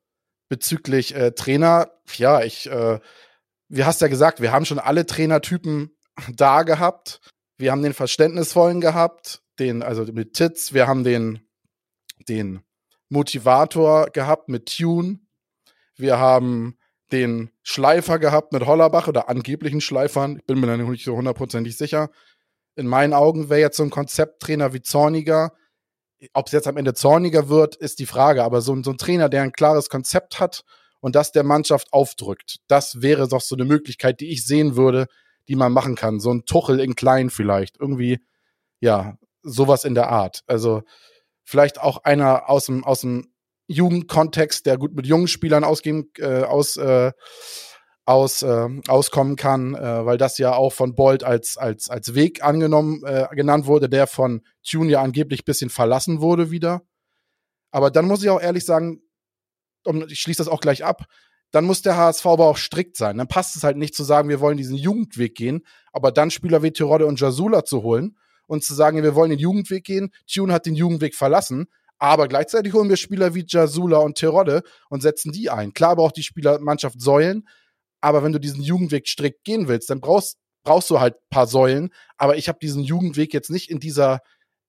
bezüglich 0.49 1.15
äh, 1.15 1.31
Trainer, 1.31 1.91
ja, 2.15 2.41
ich, 2.41 2.69
äh, 2.69 2.99
wie 3.69 3.83
hast 3.83 4.01
ja 4.01 4.07
gesagt, 4.07 4.39
wir 4.39 4.51
haben 4.51 4.65
schon 4.65 4.79
alle 4.79 5.05
Trainertypen 5.05 5.97
da 6.31 6.63
gehabt. 6.63 7.19
Wir 7.57 7.71
haben 7.71 7.81
den 7.81 7.93
Verständnisvollen 7.93 8.81
gehabt, 8.81 9.41
den, 9.59 9.83
also 9.83 10.03
mit 10.05 10.33
Titz, 10.33 10.73
wir 10.73 10.87
haben 10.87 11.03
den, 11.03 11.47
den 12.27 12.61
Motivator 13.09 14.07
gehabt 14.07 14.49
mit 14.49 14.75
Tune. 14.77 15.19
Wir 15.95 16.19
haben 16.19 16.77
den 17.13 17.51
Schleifer 17.61 18.19
gehabt 18.19 18.51
mit 18.51 18.65
Hollerbach 18.65 19.07
oder 19.07 19.29
angeblichen 19.29 19.81
Schleifern. 19.81 20.37
Ich 20.37 20.45
bin 20.45 20.59
mir 20.59 20.67
da 20.67 20.75
nicht 20.75 21.05
so 21.05 21.15
hundertprozentig 21.15 21.77
sicher. 21.77 22.09
In 22.75 22.87
meinen 22.87 23.13
Augen 23.13 23.49
wäre 23.49 23.61
jetzt 23.61 23.77
so 23.77 23.83
ein 23.83 23.91
Konzepttrainer 23.91 24.73
wie 24.73 24.81
Zorniger. 24.81 25.53
Ob 26.33 26.47
es 26.47 26.53
jetzt 26.53 26.67
am 26.67 26.77
Ende 26.77 26.95
Zorniger 26.95 27.49
wird, 27.49 27.75
ist 27.75 27.99
die 27.99 28.07
Frage. 28.07 28.43
Aber 28.43 28.61
so, 28.61 28.81
so 28.81 28.91
ein 28.91 28.97
Trainer, 28.97 29.29
der 29.29 29.43
ein 29.43 29.51
klares 29.51 29.89
Konzept 29.89 30.39
hat 30.39 30.63
und 30.99 31.15
das 31.15 31.31
der 31.31 31.43
Mannschaft 31.43 31.93
aufdrückt, 31.93 32.57
das 32.67 33.01
wäre 33.01 33.27
doch 33.27 33.41
so 33.41 33.55
eine 33.55 33.65
Möglichkeit, 33.65 34.19
die 34.19 34.31
ich 34.31 34.45
sehen 34.45 34.75
würde, 34.75 35.05
die 35.47 35.55
man 35.55 35.71
machen 35.71 35.95
kann. 35.95 36.19
So 36.19 36.31
ein 36.31 36.45
Tuchel 36.45 36.79
in 36.79 36.95
klein 36.95 37.29
vielleicht. 37.29 37.79
Irgendwie, 37.79 38.19
ja, 38.79 39.17
sowas 39.43 39.83
in 39.83 39.93
der 39.93 40.09
Art. 40.09 40.41
Also 40.47 40.81
vielleicht 41.43 41.79
auch 41.79 42.03
einer 42.03 42.49
aus 42.49 42.65
dem, 42.65 42.83
aus 42.83 43.01
dem 43.01 43.32
Jugendkontext, 43.67 44.65
der 44.65 44.77
gut 44.77 44.93
mit 44.93 45.07
jungen 45.07 45.27
Spielern 45.27 45.63
ausgehen, 45.63 46.11
äh, 46.17 46.43
aus, 46.43 46.77
äh, 46.77 47.11
aus, 48.05 48.41
äh, 48.41 48.67
auskommen 48.87 49.35
kann, 49.35 49.75
äh, 49.75 50.05
weil 50.05 50.17
das 50.17 50.37
ja 50.37 50.53
auch 50.53 50.73
von 50.73 50.95
Bolt 50.95 51.23
als, 51.23 51.57
als, 51.57 51.89
als 51.89 52.15
Weg 52.15 52.43
angenommen, 52.43 53.01
äh, 53.05 53.27
genannt 53.31 53.65
wurde, 53.65 53.89
der 53.89 54.07
von 54.07 54.41
Tune 54.67 54.91
ja 54.91 55.01
angeblich 55.01 55.45
bisschen 55.45 55.69
verlassen 55.69 56.19
wurde 56.19 56.51
wieder. 56.51 56.81
Aber 57.71 57.91
dann 57.91 58.05
muss 58.05 58.21
ich 58.23 58.29
auch 58.29 58.41
ehrlich 58.41 58.65
sagen, 58.65 59.01
und 59.85 60.11
ich 60.11 60.19
schließe 60.19 60.37
das 60.37 60.47
auch 60.47 60.61
gleich 60.61 60.83
ab, 60.83 61.05
dann 61.51 61.65
muss 61.65 61.81
der 61.81 61.95
HSV 61.95 62.25
aber 62.25 62.47
auch 62.47 62.57
strikt 62.57 62.97
sein. 62.97 63.17
Dann 63.17 63.27
passt 63.27 63.55
es 63.55 63.63
halt 63.63 63.77
nicht 63.77 63.95
zu 63.95 64.03
sagen, 64.03 64.27
wir 64.27 64.39
wollen 64.39 64.57
diesen 64.57 64.75
Jugendweg 64.75 65.35
gehen, 65.35 65.65
aber 65.91 66.11
dann 66.11 66.31
Spieler 66.31 66.63
wie 66.63 66.71
Tirode 66.71 67.05
und 67.05 67.19
Jasula 67.19 67.63
zu 67.63 67.83
holen 67.83 68.17
und 68.47 68.63
zu 68.63 68.73
sagen, 68.73 69.01
wir 69.03 69.15
wollen 69.15 69.29
den 69.29 69.39
Jugendweg 69.39 69.83
gehen. 69.83 70.11
Tune 70.31 70.51
hat 70.51 70.65
den 70.65 70.75
Jugendweg 70.75 71.15
verlassen, 71.15 71.67
aber 72.03 72.27
gleichzeitig 72.27 72.73
holen 72.73 72.89
wir 72.89 72.97
Spieler 72.97 73.33
wie 73.33 73.45
Jasula 73.47 73.99
und 73.99 74.17
Terodde 74.17 74.63
und 74.89 75.01
setzen 75.01 75.31
die 75.31 75.49
ein. 75.49 75.73
Klar 75.73 75.95
braucht 75.95 76.17
die 76.17 76.23
Spielermannschaft 76.23 76.99
Säulen, 76.99 77.47
aber 78.01 78.23
wenn 78.23 78.33
du 78.33 78.41
diesen 78.41 78.61
Jugendweg 78.61 79.07
strikt 79.07 79.45
gehen 79.45 79.69
willst, 79.69 79.89
dann 79.89 80.01
brauchst, 80.01 80.37
brauchst 80.65 80.89
du 80.89 80.99
halt 80.99 81.15
paar 81.29 81.47
Säulen. 81.47 81.93
Aber 82.17 82.35
ich 82.35 82.49
habe 82.49 82.59
diesen 82.61 82.83
Jugendweg 82.83 83.33
jetzt 83.33 83.49
nicht 83.49 83.71
in 83.71 83.79
dieser 83.79 84.19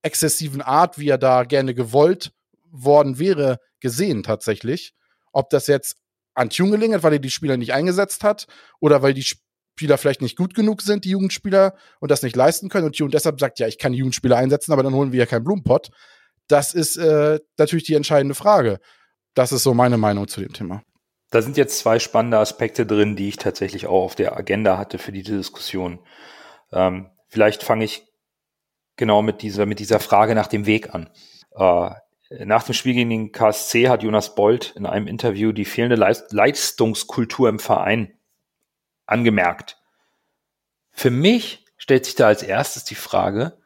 exzessiven 0.02 0.62
Art, 0.62 0.96
wie 0.96 1.08
er 1.08 1.18
da 1.18 1.42
gerne 1.42 1.74
gewollt 1.74 2.30
worden 2.70 3.18
wäre, 3.18 3.58
gesehen 3.80 4.22
tatsächlich. 4.22 4.94
Ob 5.32 5.50
das 5.50 5.66
jetzt 5.66 5.96
an 6.34 6.50
Tune 6.50 6.70
gelingen 6.70 7.02
weil 7.02 7.14
er 7.14 7.18
die 7.18 7.30
Spieler 7.30 7.56
nicht 7.56 7.72
eingesetzt 7.72 8.22
hat 8.22 8.46
oder 8.78 9.02
weil 9.02 9.12
die 9.12 9.24
Spieler 9.24 9.98
vielleicht 9.98 10.22
nicht 10.22 10.36
gut 10.36 10.54
genug 10.54 10.82
sind, 10.82 11.04
die 11.04 11.10
Jugendspieler, 11.10 11.74
und 11.98 12.12
das 12.12 12.22
nicht 12.22 12.36
leisten 12.36 12.68
können 12.68 12.86
und 12.86 12.96
Tune 12.96 13.10
deshalb 13.10 13.40
sagt, 13.40 13.58
ja, 13.58 13.66
ich 13.66 13.78
kann 13.78 13.90
die 13.90 13.98
Jugendspieler 13.98 14.36
einsetzen, 14.36 14.72
aber 14.72 14.84
dann 14.84 14.94
holen 14.94 15.10
wir 15.10 15.18
ja 15.18 15.26
keinen 15.26 15.42
Blumenpott. 15.42 15.90
Das 16.48 16.74
ist 16.74 16.96
äh, 16.96 17.40
natürlich 17.56 17.84
die 17.84 17.94
entscheidende 17.94 18.34
Frage. 18.34 18.80
Das 19.34 19.52
ist 19.52 19.62
so 19.62 19.74
meine 19.74 19.98
Meinung 19.98 20.28
zu 20.28 20.40
dem 20.40 20.52
Thema. 20.52 20.82
Da 21.30 21.42
sind 21.42 21.56
jetzt 21.56 21.78
zwei 21.78 21.98
spannende 21.98 22.38
Aspekte 22.38 22.86
drin, 22.86 23.16
die 23.16 23.28
ich 23.28 23.36
tatsächlich 23.36 23.86
auch 23.86 24.04
auf 24.04 24.14
der 24.14 24.36
Agenda 24.36 24.78
hatte 24.78 24.98
für 24.98 25.10
diese 25.10 25.36
Diskussion. 25.36 25.98
Ähm, 26.72 27.10
vielleicht 27.28 27.64
fange 27.64 27.84
ich 27.84 28.06
genau 28.96 29.22
mit 29.22 29.42
dieser, 29.42 29.66
mit 29.66 29.80
dieser 29.80 30.00
Frage 30.00 30.34
nach 30.34 30.46
dem 30.46 30.66
Weg 30.66 30.94
an. 30.94 31.10
Äh, 31.56 31.90
nach 32.44 32.62
dem 32.62 32.74
Spiel 32.74 32.94
gegen 32.94 33.10
den 33.10 33.32
KSC 33.32 33.88
hat 33.88 34.02
Jonas 34.02 34.34
Bold 34.34 34.74
in 34.76 34.86
einem 34.86 35.06
Interview 35.06 35.52
die 35.52 35.64
fehlende 35.64 35.96
Leistungskultur 35.96 37.48
im 37.48 37.58
Verein 37.58 38.18
angemerkt. 39.06 39.78
Für 40.90 41.10
mich 41.10 41.64
stellt 41.76 42.04
sich 42.04 42.14
da 42.14 42.28
als 42.28 42.42
erstes 42.42 42.84
die 42.84 42.94
Frage, 42.94 43.58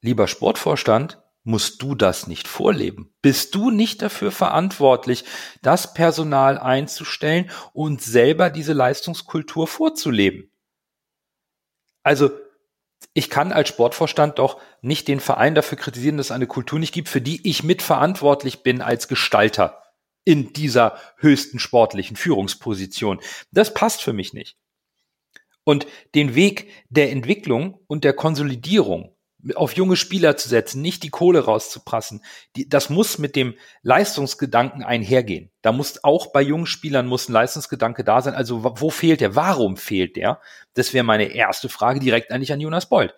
lieber 0.00 0.28
Sportvorstand, 0.28 1.22
musst 1.48 1.80
du 1.80 1.94
das 1.94 2.26
nicht 2.26 2.46
vorleben? 2.46 3.10
Bist 3.22 3.54
du 3.54 3.70
nicht 3.70 4.02
dafür 4.02 4.30
verantwortlich, 4.30 5.24
das 5.62 5.94
Personal 5.94 6.58
einzustellen 6.58 7.50
und 7.72 8.02
selber 8.02 8.50
diese 8.50 8.74
Leistungskultur 8.74 9.66
vorzuleben? 9.66 10.52
Also 12.02 12.30
ich 13.14 13.30
kann 13.30 13.52
als 13.52 13.70
Sportvorstand 13.70 14.38
doch 14.38 14.60
nicht 14.82 15.08
den 15.08 15.20
Verein 15.20 15.54
dafür 15.54 15.78
kritisieren, 15.78 16.18
dass 16.18 16.26
es 16.26 16.32
eine 16.32 16.46
Kultur 16.46 16.78
nicht 16.78 16.92
gibt, 16.92 17.08
für 17.08 17.22
die 17.22 17.48
ich 17.48 17.64
mitverantwortlich 17.64 18.62
bin 18.62 18.82
als 18.82 19.08
Gestalter 19.08 19.82
in 20.24 20.52
dieser 20.52 20.98
höchsten 21.16 21.58
sportlichen 21.58 22.16
Führungsposition. 22.16 23.20
Das 23.52 23.72
passt 23.72 24.02
für 24.02 24.12
mich 24.12 24.34
nicht. 24.34 24.58
Und 25.64 25.86
den 26.14 26.34
Weg 26.34 26.70
der 26.90 27.10
Entwicklung 27.10 27.80
und 27.86 28.04
der 28.04 28.12
Konsolidierung 28.12 29.14
auf 29.54 29.74
junge 29.74 29.96
Spieler 29.96 30.36
zu 30.36 30.48
setzen, 30.48 30.82
nicht 30.82 31.02
die 31.02 31.10
Kohle 31.10 31.44
rauszuprassen, 31.44 32.22
die, 32.56 32.68
das 32.68 32.90
muss 32.90 33.18
mit 33.18 33.36
dem 33.36 33.54
Leistungsgedanken 33.82 34.82
einhergehen. 34.82 35.50
Da 35.62 35.72
muss 35.72 36.02
auch 36.02 36.32
bei 36.32 36.42
jungen 36.42 36.66
Spielern 36.66 37.06
muss 37.06 37.28
ein 37.28 37.32
Leistungsgedanke 37.32 38.02
da 38.02 38.20
sein. 38.20 38.34
Also 38.34 38.64
wo 38.64 38.90
fehlt 38.90 39.20
der? 39.20 39.36
Warum 39.36 39.76
fehlt 39.76 40.16
der? 40.16 40.40
Das 40.74 40.92
wäre 40.92 41.04
meine 41.04 41.32
erste 41.32 41.68
Frage 41.68 42.00
direkt 42.00 42.32
eigentlich 42.32 42.52
an 42.52 42.60
Jonas 42.60 42.88
Bold. 42.88 43.14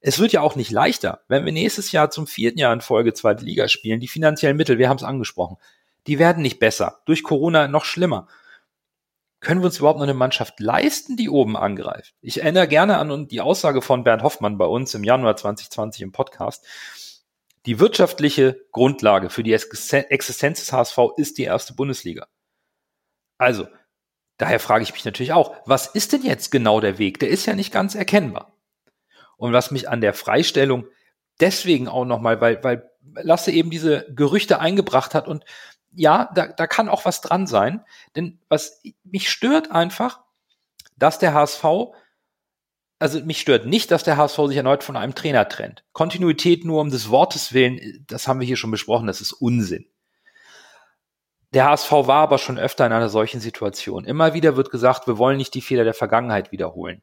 Es 0.00 0.18
wird 0.18 0.32
ja 0.32 0.42
auch 0.42 0.56
nicht 0.56 0.70
leichter, 0.70 1.22
wenn 1.28 1.46
wir 1.46 1.52
nächstes 1.52 1.90
Jahr 1.90 2.10
zum 2.10 2.26
vierten 2.26 2.58
Jahr 2.58 2.74
in 2.74 2.82
Folge 2.82 3.14
zweite 3.14 3.44
Liga 3.44 3.68
spielen. 3.68 4.00
Die 4.00 4.08
finanziellen 4.08 4.58
Mittel, 4.58 4.76
wir 4.76 4.90
haben 4.90 4.98
es 4.98 5.02
angesprochen, 5.02 5.56
die 6.06 6.18
werden 6.18 6.42
nicht 6.42 6.58
besser. 6.58 7.00
Durch 7.06 7.22
Corona 7.22 7.68
noch 7.68 7.86
schlimmer 7.86 8.28
können 9.44 9.60
wir 9.60 9.66
uns 9.66 9.78
überhaupt 9.78 9.98
noch 9.98 10.04
eine 10.04 10.14
Mannschaft 10.14 10.58
leisten, 10.58 11.16
die 11.16 11.30
oben 11.30 11.56
angreift? 11.56 12.14
Ich 12.20 12.42
erinnere 12.42 12.66
gerne 12.66 12.98
an 12.98 13.28
die 13.28 13.40
Aussage 13.40 13.82
von 13.82 14.02
Bernd 14.02 14.22
Hoffmann 14.22 14.58
bei 14.58 14.66
uns 14.66 14.94
im 14.94 15.04
Januar 15.04 15.36
2020 15.36 16.02
im 16.02 16.12
Podcast. 16.12 16.66
Die 17.66 17.78
wirtschaftliche 17.78 18.60
Grundlage 18.72 19.30
für 19.30 19.42
die 19.42 19.52
Existenz 19.52 20.60
des 20.60 20.72
HSV 20.72 20.98
ist 21.16 21.38
die 21.38 21.44
erste 21.44 21.74
Bundesliga. 21.74 22.26
Also, 23.38 23.66
daher 24.36 24.60
frage 24.60 24.82
ich 24.82 24.92
mich 24.92 25.04
natürlich 25.04 25.32
auch, 25.32 25.54
was 25.64 25.86
ist 25.86 26.12
denn 26.12 26.22
jetzt 26.22 26.50
genau 26.50 26.80
der 26.80 26.98
Weg? 26.98 27.20
Der 27.20 27.28
ist 27.28 27.46
ja 27.46 27.54
nicht 27.54 27.72
ganz 27.72 27.94
erkennbar. 27.94 28.56
Und 29.36 29.52
was 29.52 29.70
mich 29.70 29.88
an 29.88 30.00
der 30.00 30.14
Freistellung 30.14 30.86
deswegen 31.40 31.88
auch 31.88 32.04
nochmal, 32.04 32.40
weil, 32.40 32.62
weil 32.62 32.90
Lasse 33.14 33.50
eben 33.50 33.70
diese 33.70 34.06
Gerüchte 34.14 34.60
eingebracht 34.60 35.14
hat 35.14 35.28
und 35.28 35.44
ja, 35.96 36.30
da, 36.34 36.46
da 36.46 36.66
kann 36.66 36.88
auch 36.88 37.04
was 37.04 37.20
dran 37.20 37.46
sein. 37.46 37.84
Denn 38.16 38.38
was 38.48 38.82
mich 39.04 39.28
stört 39.28 39.70
einfach, 39.70 40.20
dass 40.96 41.18
der 41.18 41.34
HSV, 41.34 41.64
also 42.98 43.20
mich 43.20 43.40
stört 43.40 43.66
nicht, 43.66 43.90
dass 43.90 44.04
der 44.04 44.16
HSV 44.16 44.38
sich 44.46 44.56
erneut 44.56 44.84
von 44.84 44.96
einem 44.96 45.14
Trainer 45.14 45.48
trennt. 45.48 45.84
Kontinuität 45.92 46.64
nur 46.64 46.80
um 46.80 46.90
des 46.90 47.10
Wortes 47.10 47.52
willen, 47.52 48.04
das 48.06 48.28
haben 48.28 48.40
wir 48.40 48.46
hier 48.46 48.56
schon 48.56 48.70
besprochen, 48.70 49.06
das 49.06 49.20
ist 49.20 49.32
Unsinn. 49.32 49.86
Der 51.52 51.66
HSV 51.66 51.90
war 51.92 52.22
aber 52.22 52.38
schon 52.38 52.58
öfter 52.58 52.84
in 52.84 52.92
einer 52.92 53.08
solchen 53.08 53.40
Situation. 53.40 54.04
Immer 54.04 54.34
wieder 54.34 54.56
wird 54.56 54.70
gesagt, 54.70 55.06
wir 55.06 55.18
wollen 55.18 55.36
nicht 55.36 55.54
die 55.54 55.60
Fehler 55.60 55.84
der 55.84 55.94
Vergangenheit 55.94 56.50
wiederholen. 56.50 57.02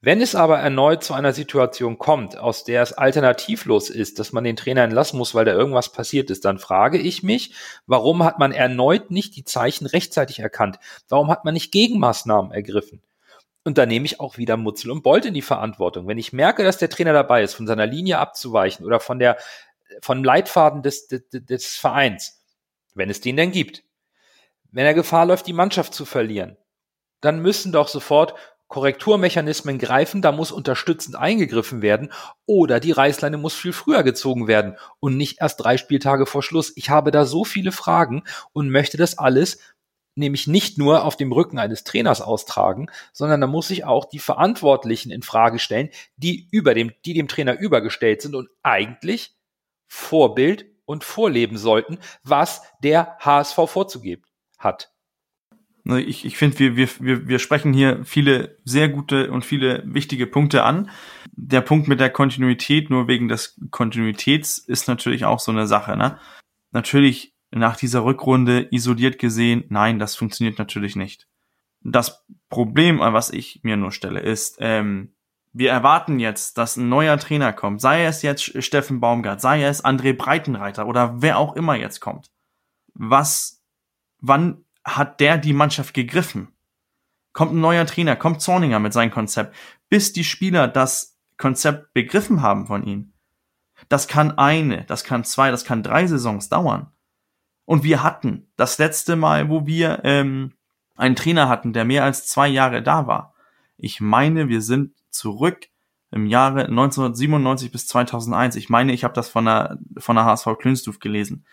Wenn 0.00 0.20
es 0.20 0.36
aber 0.36 0.58
erneut 0.58 1.02
zu 1.02 1.12
einer 1.12 1.32
Situation 1.32 1.98
kommt, 1.98 2.38
aus 2.38 2.62
der 2.62 2.82
es 2.82 2.92
alternativlos 2.92 3.90
ist, 3.90 4.20
dass 4.20 4.32
man 4.32 4.44
den 4.44 4.54
Trainer 4.54 4.84
entlassen 4.84 5.18
muss, 5.18 5.34
weil 5.34 5.44
da 5.44 5.52
irgendwas 5.52 5.90
passiert 5.90 6.30
ist, 6.30 6.44
dann 6.44 6.60
frage 6.60 6.98
ich 6.98 7.24
mich, 7.24 7.52
warum 7.86 8.22
hat 8.22 8.38
man 8.38 8.52
erneut 8.52 9.10
nicht 9.10 9.34
die 9.34 9.42
Zeichen 9.42 9.86
rechtzeitig 9.86 10.38
erkannt? 10.38 10.78
Warum 11.08 11.30
hat 11.30 11.44
man 11.44 11.54
nicht 11.54 11.72
Gegenmaßnahmen 11.72 12.52
ergriffen? 12.52 13.02
Und 13.64 13.76
da 13.76 13.86
nehme 13.86 14.06
ich 14.06 14.20
auch 14.20 14.38
wieder 14.38 14.56
Mutzel 14.56 14.92
und 14.92 15.02
Bolt 15.02 15.24
in 15.24 15.34
die 15.34 15.42
Verantwortung. 15.42 16.06
Wenn 16.06 16.16
ich 16.16 16.32
merke, 16.32 16.62
dass 16.62 16.78
der 16.78 16.90
Trainer 16.90 17.12
dabei 17.12 17.42
ist, 17.42 17.54
von 17.54 17.66
seiner 17.66 17.86
Linie 17.86 18.18
abzuweichen 18.18 18.86
oder 18.86 19.00
von 19.00 19.18
der, 19.18 19.36
von 20.00 20.22
Leitfaden 20.22 20.82
des, 20.82 21.08
des, 21.08 21.22
des 21.32 21.76
Vereins, 21.76 22.40
wenn 22.94 23.10
es 23.10 23.20
den 23.20 23.36
denn 23.36 23.50
gibt, 23.50 23.82
wenn 24.70 24.86
er 24.86 24.94
Gefahr 24.94 25.26
läuft, 25.26 25.48
die 25.48 25.52
Mannschaft 25.52 25.92
zu 25.92 26.04
verlieren, 26.04 26.56
dann 27.20 27.42
müssen 27.42 27.72
doch 27.72 27.88
sofort 27.88 28.34
Korrekturmechanismen 28.68 29.78
greifen, 29.78 30.22
da 30.22 30.30
muss 30.30 30.52
unterstützend 30.52 31.16
eingegriffen 31.16 31.82
werden 31.82 32.12
oder 32.46 32.80
die 32.80 32.92
Reißleine 32.92 33.38
muss 33.38 33.54
viel 33.54 33.72
früher 33.72 34.02
gezogen 34.02 34.46
werden 34.46 34.76
und 35.00 35.16
nicht 35.16 35.40
erst 35.40 35.60
drei 35.60 35.78
Spieltage 35.78 36.26
vor 36.26 36.42
Schluss. 36.42 36.72
Ich 36.76 36.90
habe 36.90 37.10
da 37.10 37.24
so 37.24 37.44
viele 37.44 37.72
Fragen 37.72 38.24
und 38.52 38.70
möchte 38.70 38.96
das 38.96 39.18
alles 39.18 39.58
nämlich 40.18 40.46
nicht 40.46 40.78
nur 40.78 41.04
auf 41.04 41.16
dem 41.16 41.32
Rücken 41.32 41.58
eines 41.58 41.84
Trainers 41.84 42.20
austragen, 42.20 42.90
sondern 43.12 43.40
da 43.40 43.46
muss 43.46 43.70
ich 43.70 43.84
auch 43.84 44.04
die 44.04 44.18
Verantwortlichen 44.18 45.10
in 45.10 45.22
Frage 45.22 45.58
stellen, 45.58 45.90
die 46.16 46.48
über 46.50 46.74
dem, 46.74 46.92
die 47.06 47.14
dem 47.14 47.28
Trainer 47.28 47.58
übergestellt 47.58 48.20
sind 48.20 48.34
und 48.34 48.48
eigentlich 48.62 49.36
Vorbild 49.86 50.66
und 50.84 51.04
vorleben 51.04 51.56
sollten, 51.56 51.98
was 52.22 52.62
der 52.82 53.16
HSV 53.20 53.56
vorzugeben 53.66 54.24
hat. 54.58 54.92
Ne, 55.88 56.02
ich, 56.02 56.26
ich 56.26 56.36
finde, 56.36 56.58
wir, 56.58 56.76
wir, 56.76 56.88
wir, 57.00 57.28
wir 57.28 57.38
sprechen 57.38 57.72
hier 57.72 58.04
viele 58.04 58.58
sehr 58.62 58.90
gute 58.90 59.30
und 59.30 59.46
viele 59.46 59.82
wichtige 59.86 60.26
Punkte 60.26 60.62
an. 60.62 60.90
Der 61.32 61.62
Punkt 61.62 61.88
mit 61.88 61.98
der 61.98 62.10
Kontinuität, 62.10 62.90
nur 62.90 63.08
wegen 63.08 63.28
des 63.28 63.58
Kontinuitäts, 63.70 64.58
ist 64.58 64.86
natürlich 64.86 65.24
auch 65.24 65.40
so 65.40 65.50
eine 65.50 65.66
Sache. 65.66 65.96
Ne? 65.96 66.18
Natürlich 66.72 67.32
nach 67.50 67.74
dieser 67.74 68.04
Rückrunde 68.04 68.68
isoliert 68.70 69.18
gesehen, 69.18 69.64
nein, 69.70 69.98
das 69.98 70.14
funktioniert 70.14 70.58
natürlich 70.58 70.94
nicht. 70.94 71.26
Das 71.80 72.22
Problem, 72.50 72.98
was 72.98 73.30
ich 73.30 73.60
mir 73.62 73.78
nur 73.78 73.90
stelle, 73.92 74.20
ist, 74.20 74.58
ähm, 74.60 75.14
wir 75.54 75.70
erwarten 75.70 76.18
jetzt, 76.18 76.58
dass 76.58 76.76
ein 76.76 76.90
neuer 76.90 77.16
Trainer 77.16 77.54
kommt, 77.54 77.80
sei 77.80 78.04
es 78.04 78.20
jetzt 78.20 78.62
Steffen 78.62 79.00
Baumgart, 79.00 79.40
sei 79.40 79.62
es 79.62 79.82
André 79.82 80.12
Breitenreiter 80.12 80.86
oder 80.86 81.22
wer 81.22 81.38
auch 81.38 81.56
immer 81.56 81.76
jetzt 81.76 82.00
kommt. 82.00 82.30
Was, 82.92 83.62
wann 84.20 84.66
hat 84.96 85.20
der 85.20 85.38
die 85.38 85.52
Mannschaft 85.52 85.94
gegriffen? 85.94 86.48
Kommt 87.32 87.52
ein 87.52 87.60
neuer 87.60 87.86
Trainer, 87.86 88.16
kommt 88.16 88.40
Zorninger 88.40 88.78
mit 88.78 88.92
seinem 88.92 89.10
Konzept, 89.10 89.54
bis 89.88 90.12
die 90.12 90.24
Spieler 90.24 90.68
das 90.68 91.18
Konzept 91.36 91.92
begriffen 91.94 92.42
haben 92.42 92.66
von 92.66 92.84
ihm. 92.84 93.12
Das 93.88 94.08
kann 94.08 94.36
eine, 94.36 94.84
das 94.84 95.04
kann 95.04 95.24
zwei, 95.24 95.50
das 95.50 95.64
kann 95.64 95.82
drei 95.82 96.06
Saisons 96.06 96.48
dauern. 96.48 96.92
Und 97.64 97.84
wir 97.84 98.02
hatten 98.02 98.50
das 98.56 98.78
letzte 98.78 99.14
Mal, 99.14 99.48
wo 99.50 99.66
wir 99.66 100.00
ähm, 100.04 100.54
einen 100.96 101.16
Trainer 101.16 101.48
hatten, 101.48 101.72
der 101.72 101.84
mehr 101.84 102.04
als 102.04 102.26
zwei 102.26 102.48
Jahre 102.48 102.82
da 102.82 103.06
war. 103.06 103.34
Ich 103.76 104.00
meine, 104.00 104.48
wir 104.48 104.62
sind 104.62 104.94
zurück 105.10 105.68
im 106.10 106.26
Jahre 106.26 106.64
1997 106.64 107.70
bis 107.70 107.86
2001. 107.86 108.56
Ich 108.56 108.68
meine, 108.68 108.92
ich 108.92 109.04
habe 109.04 109.14
das 109.14 109.28
von 109.28 109.44
der, 109.44 109.78
von 109.98 110.16
der 110.16 110.24
HSV 110.24 110.58
Klünstuf 110.58 110.98
gelesen. 110.98 111.44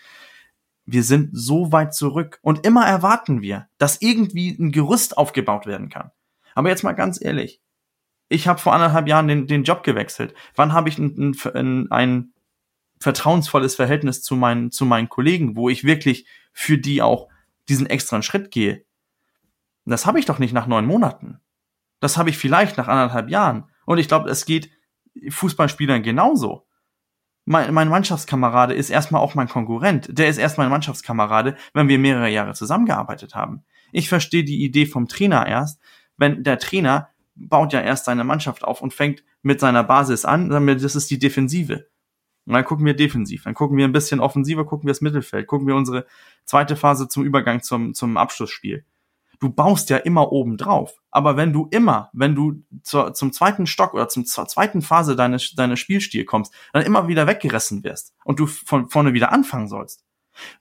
Wir 0.85 1.03
sind 1.03 1.29
so 1.33 1.71
weit 1.71 1.95
zurück 1.95 2.39
und 2.41 2.65
immer 2.65 2.85
erwarten 2.85 3.41
wir, 3.41 3.67
dass 3.77 4.01
irgendwie 4.01 4.51
ein 4.51 4.71
Gerüst 4.71 5.17
aufgebaut 5.17 5.65
werden 5.65 5.89
kann. 5.89 6.11
Aber 6.53 6.69
jetzt 6.69 6.83
mal 6.83 6.93
ganz 6.93 7.19
ehrlich, 7.21 7.61
ich 8.29 8.47
habe 8.47 8.59
vor 8.59 8.73
anderthalb 8.73 9.07
Jahren 9.07 9.27
den, 9.27 9.47
den 9.47 9.63
Job 9.63 9.83
gewechselt. 9.83 10.33
Wann 10.55 10.73
habe 10.73 10.89
ich 10.89 10.97
ein, 10.97 11.35
ein, 11.53 11.91
ein 11.91 12.33
vertrauensvolles 12.99 13.75
Verhältnis 13.75 14.21
zu 14.21 14.35
meinen, 14.35 14.71
zu 14.71 14.85
meinen 14.85 15.09
Kollegen, 15.09 15.55
wo 15.55 15.69
ich 15.69 15.83
wirklich 15.83 16.27
für 16.53 16.77
die 16.77 17.01
auch 17.01 17.29
diesen 17.67 17.87
extra 17.87 18.21
Schritt 18.21 18.51
gehe? 18.51 18.85
Das 19.85 20.05
habe 20.05 20.19
ich 20.19 20.25
doch 20.25 20.39
nicht 20.39 20.53
nach 20.53 20.67
neun 20.67 20.85
Monaten. 20.85 21.39
Das 21.99 22.17
habe 22.17 22.29
ich 22.29 22.37
vielleicht 22.37 22.77
nach 22.77 22.87
anderthalb 22.87 23.29
Jahren. 23.29 23.69
Und 23.85 23.99
ich 23.99 24.07
glaube, 24.07 24.29
es 24.29 24.45
geht 24.45 24.71
Fußballspielern 25.29 26.03
genauso. 26.03 26.64
Mein, 27.45 27.73
mein 27.73 27.89
Mannschaftskamerade 27.89 28.73
ist 28.73 28.89
erstmal 28.89 29.21
auch 29.21 29.35
mein 29.35 29.47
Konkurrent. 29.47 30.17
Der 30.17 30.27
ist 30.27 30.37
erst 30.37 30.57
mein 30.57 30.69
Mannschaftskamerade, 30.69 31.55
wenn 31.73 31.87
wir 31.87 31.99
mehrere 31.99 32.29
Jahre 32.29 32.53
zusammengearbeitet 32.53 33.35
haben. 33.35 33.63
Ich 33.91 34.09
verstehe 34.09 34.43
die 34.43 34.63
Idee 34.63 34.87
vom 34.87 35.07
Trainer 35.07 35.45
erst, 35.45 35.79
wenn 36.17 36.43
der 36.43 36.57
Trainer 36.57 37.09
baut 37.35 37.73
ja 37.73 37.81
erst 37.81 38.05
seine 38.05 38.23
Mannschaft 38.23 38.63
auf 38.63 38.81
und 38.81 38.93
fängt 38.93 39.23
mit 39.43 39.59
seiner 39.59 39.83
Basis 39.83 40.25
an, 40.25 40.49
damit 40.49 40.83
das 40.83 40.95
ist 40.95 41.11
die 41.11 41.19
Defensive. 41.19 41.87
Und 42.47 42.53
dann 42.53 42.65
gucken 42.65 42.85
wir 42.85 42.95
defensiv, 42.95 43.43
dann 43.43 43.53
gucken 43.53 43.77
wir 43.77 43.85
ein 43.85 43.91
bisschen 43.91 44.19
offensiver, 44.19 44.65
gucken 44.65 44.87
wir 44.87 44.91
das 44.91 45.01
Mittelfeld, 45.01 45.47
gucken 45.47 45.67
wir 45.67 45.75
unsere 45.75 46.05
zweite 46.45 46.75
Phase 46.75 47.07
zum 47.07 47.23
Übergang 47.23 47.61
zum, 47.61 47.93
zum 47.93 48.17
Abschlussspiel 48.17 48.85
du 49.39 49.49
baust 49.49 49.89
ja 49.89 49.97
immer 49.97 50.31
oben 50.31 50.57
drauf. 50.57 51.01
Aber 51.11 51.37
wenn 51.37 51.53
du 51.53 51.67
immer, 51.71 52.09
wenn 52.13 52.35
du 52.35 52.63
zur, 52.83 53.13
zum 53.13 53.31
zweiten 53.31 53.67
Stock 53.67 53.93
oder 53.93 54.07
zum, 54.07 54.25
zur 54.25 54.47
zweiten 54.47 54.81
Phase 54.81 55.15
deines, 55.15 55.53
deines 55.55 55.79
Spielstil 55.79 56.25
kommst, 56.25 56.53
dann 56.73 56.83
immer 56.83 57.07
wieder 57.07 57.27
weggerissen 57.27 57.83
wirst 57.83 58.13
und 58.23 58.39
du 58.39 58.47
von 58.47 58.89
vorne 58.89 59.13
wieder 59.13 59.31
anfangen 59.31 59.67
sollst. 59.67 60.03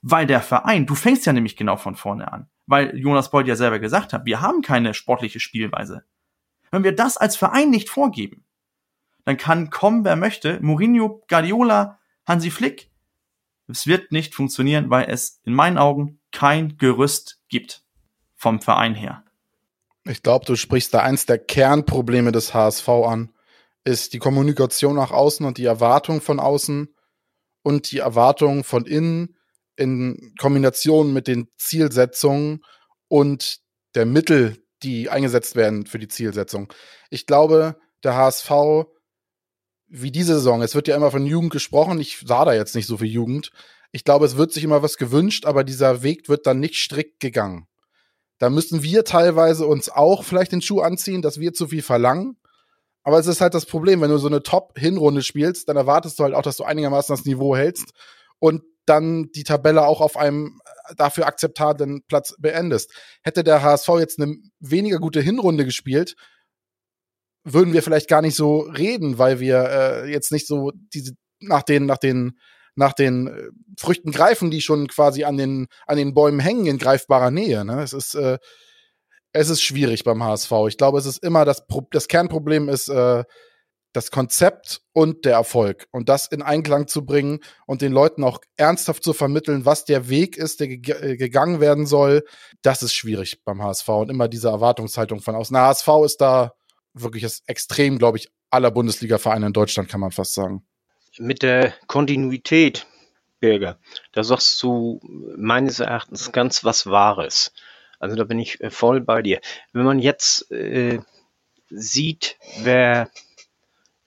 Weil 0.01 0.25
der 0.25 0.41
Verein, 0.41 0.85
du 0.85 0.95
fängst 0.95 1.25
ja 1.25 1.33
nämlich 1.33 1.57
genau 1.57 1.75
von 1.75 1.95
vorne 1.95 2.31
an. 2.31 2.49
Weil 2.65 2.97
Jonas 2.97 3.29
Bold 3.29 3.47
ja 3.47 3.55
selber 3.55 3.79
gesagt 3.79 4.13
hat, 4.13 4.25
wir 4.25 4.41
haben 4.41 4.61
keine 4.61 4.93
sportliche 4.93 5.39
Spielweise. 5.39 6.03
Wenn 6.71 6.83
wir 6.83 6.95
das 6.95 7.17
als 7.17 7.35
Verein 7.35 7.69
nicht 7.69 7.89
vorgeben, 7.89 8.45
dann 9.25 9.37
kann 9.37 9.69
kommen, 9.69 10.05
wer 10.05 10.15
möchte, 10.15 10.59
Mourinho, 10.61 11.23
Guardiola, 11.27 11.99
Hansi 12.25 12.51
Flick. 12.51 12.89
Es 13.67 13.87
wird 13.87 14.11
nicht 14.11 14.35
funktionieren, 14.35 14.89
weil 14.89 15.09
es 15.09 15.41
in 15.43 15.53
meinen 15.53 15.77
Augen 15.77 16.19
kein 16.31 16.77
Gerüst 16.77 17.41
gibt 17.49 17.84
vom 18.45 18.61
Verein 18.61 18.93
her. 18.93 19.23
Ich 20.03 20.21
glaube, 20.21 20.45
du 20.45 20.55
sprichst 20.55 20.93
da 20.93 20.99
eins 20.99 21.25
der 21.25 21.39
Kernprobleme 21.39 22.31
des 22.31 22.53
HSV 22.53 22.87
an, 22.89 23.31
ist 23.83 24.13
die 24.13 24.19
Kommunikation 24.19 24.95
nach 24.95 25.09
außen 25.09 25.43
und 25.47 25.57
die 25.57 25.65
Erwartung 25.65 26.21
von 26.21 26.39
außen 26.39 26.93
und 27.63 27.91
die 27.91 27.97
Erwartung 27.97 28.63
von 28.63 28.85
innen 28.85 29.35
in 29.77 30.35
Kombination 30.37 31.11
mit 31.11 31.25
den 31.25 31.47
Zielsetzungen 31.57 32.63
und 33.07 33.61
der 33.95 34.05
Mittel, 34.05 34.63
die 34.83 35.09
eingesetzt 35.09 35.55
werden 35.55 35.87
für 35.87 35.97
die 35.97 36.07
Zielsetzung. 36.07 36.71
Ich 37.09 37.25
glaube, 37.25 37.79
der 38.03 38.15
HSV, 38.15 38.51
wie 39.87 40.11
diese 40.11 40.35
Saison, 40.35 40.61
es 40.61 40.75
wird 40.75 40.87
ja 40.87 40.95
immer 40.95 41.09
von 41.09 41.25
Jugend 41.25 41.51
gesprochen, 41.51 41.99
ich 41.99 42.19
sah 42.23 42.45
da 42.45 42.53
jetzt 42.53 42.75
nicht 42.75 42.85
so 42.85 42.97
viel 42.97 43.09
Jugend. 43.09 43.49
Ich 43.91 44.03
glaube, 44.03 44.27
es 44.27 44.37
wird 44.37 44.53
sich 44.53 44.63
immer 44.63 44.83
was 44.83 44.97
gewünscht, 44.97 45.47
aber 45.47 45.63
dieser 45.63 46.03
Weg 46.03 46.29
wird 46.29 46.45
dann 46.45 46.59
nicht 46.59 46.75
strikt 46.75 47.19
gegangen. 47.19 47.67
Da 48.37 48.49
müssen 48.49 48.83
wir 48.83 49.05
teilweise 49.05 49.65
uns 49.65 49.89
auch 49.89 50.23
vielleicht 50.23 50.51
den 50.51 50.61
Schuh 50.61 50.81
anziehen, 50.81 51.21
dass 51.21 51.39
wir 51.39 51.53
zu 51.53 51.67
viel 51.67 51.81
verlangen. 51.81 52.37
Aber 53.03 53.19
es 53.19 53.27
ist 53.27 53.39
halt 53.39 53.53
das 53.53 53.65
Problem, 53.65 54.01
wenn 54.01 54.09
du 54.09 54.17
so 54.17 54.27
eine 54.27 54.41
Top-Hinrunde 54.41 55.21
spielst, 55.21 55.69
dann 55.69 55.77
erwartest 55.77 56.19
du 56.19 56.23
halt 56.23 56.33
auch, 56.33 56.41
dass 56.41 56.57
du 56.57 56.63
einigermaßen 56.63 57.15
das 57.15 57.25
Niveau 57.25 57.55
hältst 57.55 57.93
und 58.39 58.63
dann 58.85 59.31
die 59.31 59.43
Tabelle 59.43 59.85
auch 59.85 60.01
auf 60.01 60.17
einem 60.17 60.59
äh, 60.89 60.95
dafür 60.95 61.27
akzeptablen 61.27 62.03
Platz 62.07 62.35
beendest. 62.39 62.91
Hätte 63.23 63.43
der 63.43 63.61
HSV 63.61 63.89
jetzt 63.99 64.19
eine 64.19 64.35
weniger 64.59 64.99
gute 64.99 65.21
Hinrunde 65.21 65.65
gespielt, 65.65 66.15
würden 67.43 67.73
wir 67.73 67.83
vielleicht 67.83 68.09
gar 68.09 68.21
nicht 68.21 68.35
so 68.35 68.61
reden, 68.61 69.17
weil 69.17 69.39
wir 69.39 69.63
äh, 69.69 70.11
jetzt 70.11 70.31
nicht 70.31 70.47
so 70.47 70.71
diese 70.93 71.13
nach 71.39 71.63
den 71.63 71.85
nach 71.85 71.97
den 71.97 72.39
nach 72.75 72.93
den 72.93 73.27
äh, 73.27 73.49
Früchten 73.79 74.11
greifen, 74.11 74.51
die 74.51 74.61
schon 74.61 74.87
quasi 74.87 75.23
an 75.23 75.37
den, 75.37 75.67
an 75.87 75.97
den 75.97 76.13
Bäumen 76.13 76.39
hängen 76.39 76.65
in 76.65 76.77
greifbarer 76.77 77.31
Nähe. 77.31 77.65
Ne? 77.65 77.81
Es 77.81 77.93
ist, 77.93 78.15
äh, 78.15 78.37
es 79.31 79.49
ist 79.49 79.61
schwierig 79.61 80.03
beim 80.03 80.23
HSV. 80.23 80.51
Ich 80.67 80.77
glaube, 80.77 80.99
es 80.99 81.05
ist 81.05 81.23
immer 81.23 81.45
das, 81.45 81.63
das 81.91 82.07
Kernproblem 82.07 82.69
ist 82.69 82.89
äh, 82.89 83.23
das 83.91 84.11
Konzept 84.11 84.81
und 84.93 85.23
der 85.23 85.33
Erfolg. 85.33 85.87
Und 85.91 86.09
das 86.09 86.27
in 86.27 86.41
Einklang 86.41 86.87
zu 86.87 87.05
bringen 87.05 87.39
und 87.65 87.81
den 87.81 87.93
Leuten 87.93 88.23
auch 88.23 88.39
ernsthaft 88.57 89.03
zu 89.03 89.13
vermitteln, 89.13 89.65
was 89.65 89.85
der 89.85 90.09
Weg 90.09 90.37
ist, 90.37 90.59
der 90.59 90.67
ge 90.67 90.95
äh, 90.95 91.17
gegangen 91.17 91.61
werden 91.61 91.85
soll, 91.85 92.23
das 92.61 92.83
ist 92.83 92.93
schwierig 92.93 93.43
beim 93.45 93.63
HSV 93.63 93.87
und 93.89 94.09
immer 94.11 94.27
diese 94.27 94.49
Erwartungshaltung 94.49 95.21
von 95.21 95.35
außen. 95.35 95.57
HSV 95.57 95.87
ist 96.03 96.17
da 96.19 96.53
wirklich 96.93 97.23
das 97.23 97.41
Extrem, 97.47 97.97
glaube 97.97 98.17
ich, 98.17 98.29
aller 98.49 98.71
Bundesliga-Vereine 98.71 99.47
in 99.47 99.53
Deutschland, 99.53 99.89
kann 99.89 100.01
man 100.01 100.11
fast 100.11 100.33
sagen 100.33 100.65
mit 101.19 101.43
der 101.43 101.73
Kontinuität, 101.87 102.87
Birger, 103.39 103.77
da 104.11 104.23
sagst 104.23 104.61
du 104.63 104.99
meines 105.37 105.79
Erachtens 105.79 106.31
ganz 106.31 106.63
was 106.63 106.87
Wahres. 106.87 107.53
Also 107.99 108.15
da 108.15 108.23
bin 108.23 108.39
ich 108.39 108.61
äh, 108.61 108.69
voll 108.69 109.01
bei 109.01 109.21
dir. 109.21 109.39
Wenn 109.73 109.85
man 109.85 109.99
jetzt 109.99 110.51
äh, 110.51 110.99
sieht, 111.69 112.37
wer 112.61 113.09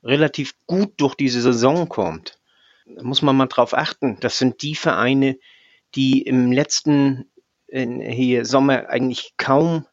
relativ 0.03 0.55
gut 0.67 0.95
durch 0.99 1.15
diese 1.15 1.41
Saison 1.41 1.89
kommt, 1.89 2.39
muss 3.03 3.23
man 3.23 3.37
mal 3.37 3.47
drauf 3.47 3.75
achten. 3.75 4.19
Das 4.21 4.39
sind 4.39 4.63
die 4.63 4.75
Vereine, 4.75 5.39
die 5.95 6.23
im 6.23 6.53
letzten 6.53 7.31
äh, 7.67 7.87
hier 8.13 8.45
Sommer 8.45 8.89
eigentlich 8.89 9.35
kaum 9.37 9.87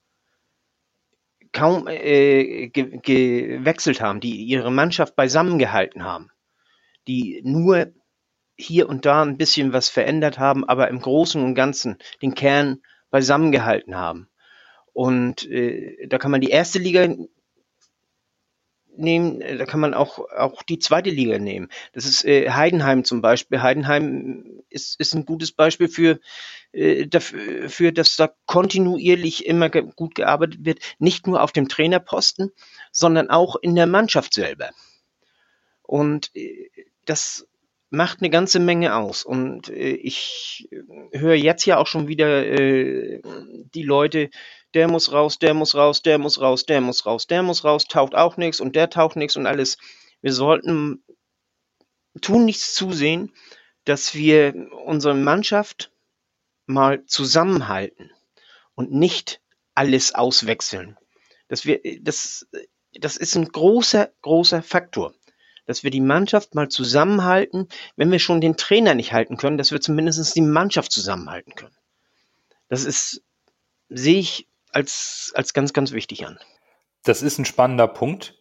kaum 1.51 1.87
äh, 1.87 2.67
ge 2.67 2.99
gewechselt 3.01 4.01
haben, 4.01 4.19
die 4.19 4.43
ihre 4.43 4.71
Mannschaft 4.71 5.15
beisammengehalten 5.15 6.03
haben 6.03 6.31
die 7.07 7.41
nur 7.43 7.93
hier 8.57 8.87
und 8.87 9.05
da 9.05 9.21
ein 9.21 9.37
bisschen 9.37 9.73
was 9.73 9.89
verändert 9.89 10.39
haben, 10.39 10.63
aber 10.63 10.87
im 10.87 11.01
Großen 11.01 11.43
und 11.43 11.55
Ganzen 11.55 11.97
den 12.21 12.35
Kern 12.35 12.81
beisammengehalten 13.09 13.95
haben. 13.95 14.29
Und 14.93 15.49
äh, 15.49 16.07
da 16.07 16.17
kann 16.17 16.31
man 16.31 16.41
die 16.41 16.49
erste 16.49 16.79
Liga 16.79 17.07
nehmen, 18.97 19.39
da 19.39 19.65
kann 19.65 19.79
man 19.79 19.93
auch, 19.93 20.19
auch 20.19 20.63
die 20.63 20.79
zweite 20.79 21.09
Liga 21.09 21.37
nehmen. 21.37 21.69
Das 21.93 22.05
ist 22.05 22.23
äh, 22.25 22.49
Heidenheim 22.51 23.03
zum 23.03 23.21
Beispiel. 23.21 23.61
Heidenheim 23.61 24.61
ist, 24.69 24.99
ist 24.99 25.13
ein 25.13 25.25
gutes 25.25 25.51
Beispiel 25.51 25.87
für, 25.87 26.19
äh, 26.71 27.07
dafür, 27.07 27.91
dass 27.91 28.15
da 28.15 28.33
kontinuierlich 28.45 29.45
immer 29.45 29.69
ge 29.69 29.83
gut 29.95 30.15
gearbeitet 30.15 30.65
wird, 30.65 30.79
nicht 30.99 31.27
nur 31.27 31.43
auf 31.43 31.51
dem 31.51 31.67
Trainerposten, 31.67 32.51
sondern 32.91 33.29
auch 33.29 33.55
in 33.57 33.75
der 33.75 33.87
Mannschaft 33.87 34.33
selber. 34.33 34.69
Und 35.81 36.31
äh, 36.35 36.69
das 37.05 37.47
macht 37.89 38.21
eine 38.21 38.29
ganze 38.29 38.59
Menge 38.59 38.95
aus. 38.95 39.23
Und 39.23 39.69
äh, 39.69 39.93
ich 39.93 40.67
höre 41.11 41.35
jetzt 41.35 41.65
ja 41.65 41.77
auch 41.77 41.87
schon 41.87 42.07
wieder 42.07 42.45
äh, 42.45 43.21
die 43.73 43.83
Leute, 43.83 44.29
der 44.73 44.87
muss 44.87 45.11
raus, 45.11 45.39
der 45.39 45.53
muss 45.53 45.75
raus, 45.75 46.01
der 46.01 46.17
muss 46.17 46.41
raus, 46.41 46.65
der 46.65 46.81
muss 46.81 47.05
raus, 47.05 47.27
der 47.27 47.43
muss 47.43 47.63
raus, 47.63 47.85
taucht 47.85 48.15
auch 48.15 48.37
nichts 48.37 48.59
und 48.59 48.75
der 48.75 48.89
taucht 48.89 49.15
nichts 49.15 49.37
und 49.37 49.47
alles. 49.47 49.77
Wir 50.21 50.33
sollten 50.33 51.03
tun 52.21 52.45
nichts 52.45 52.73
zusehen, 52.73 53.31
dass 53.85 54.15
wir 54.15 54.69
unsere 54.85 55.15
Mannschaft 55.15 55.91
mal 56.65 57.05
zusammenhalten 57.05 58.11
und 58.73 58.91
nicht 58.91 59.41
alles 59.75 60.15
auswechseln. 60.15 60.97
Dass 61.47 61.65
wir, 61.65 61.79
das, 62.01 62.47
das 62.93 63.17
ist 63.17 63.35
ein 63.35 63.47
großer, 63.47 64.11
großer 64.21 64.63
Faktor 64.63 65.13
dass 65.65 65.83
wir 65.83 65.91
die 65.91 66.01
Mannschaft 66.01 66.55
mal 66.55 66.69
zusammenhalten, 66.69 67.67
wenn 67.95 68.11
wir 68.11 68.19
schon 68.19 68.41
den 68.41 68.57
Trainer 68.57 68.95
nicht 68.95 69.13
halten 69.13 69.37
können, 69.37 69.57
dass 69.57 69.71
wir 69.71 69.81
zumindest 69.81 70.35
die 70.35 70.41
Mannschaft 70.41 70.91
zusammenhalten 70.91 71.55
können. 71.55 71.75
Das 72.69 72.85
ist, 72.85 73.23
sehe 73.89 74.19
ich 74.19 74.47
als, 74.71 75.31
als 75.35 75.53
ganz, 75.53 75.73
ganz 75.73 75.91
wichtig 75.91 76.25
an. 76.25 76.39
Das 77.03 77.21
ist 77.21 77.37
ein 77.37 77.45
spannender 77.45 77.87
Punkt. 77.87 78.35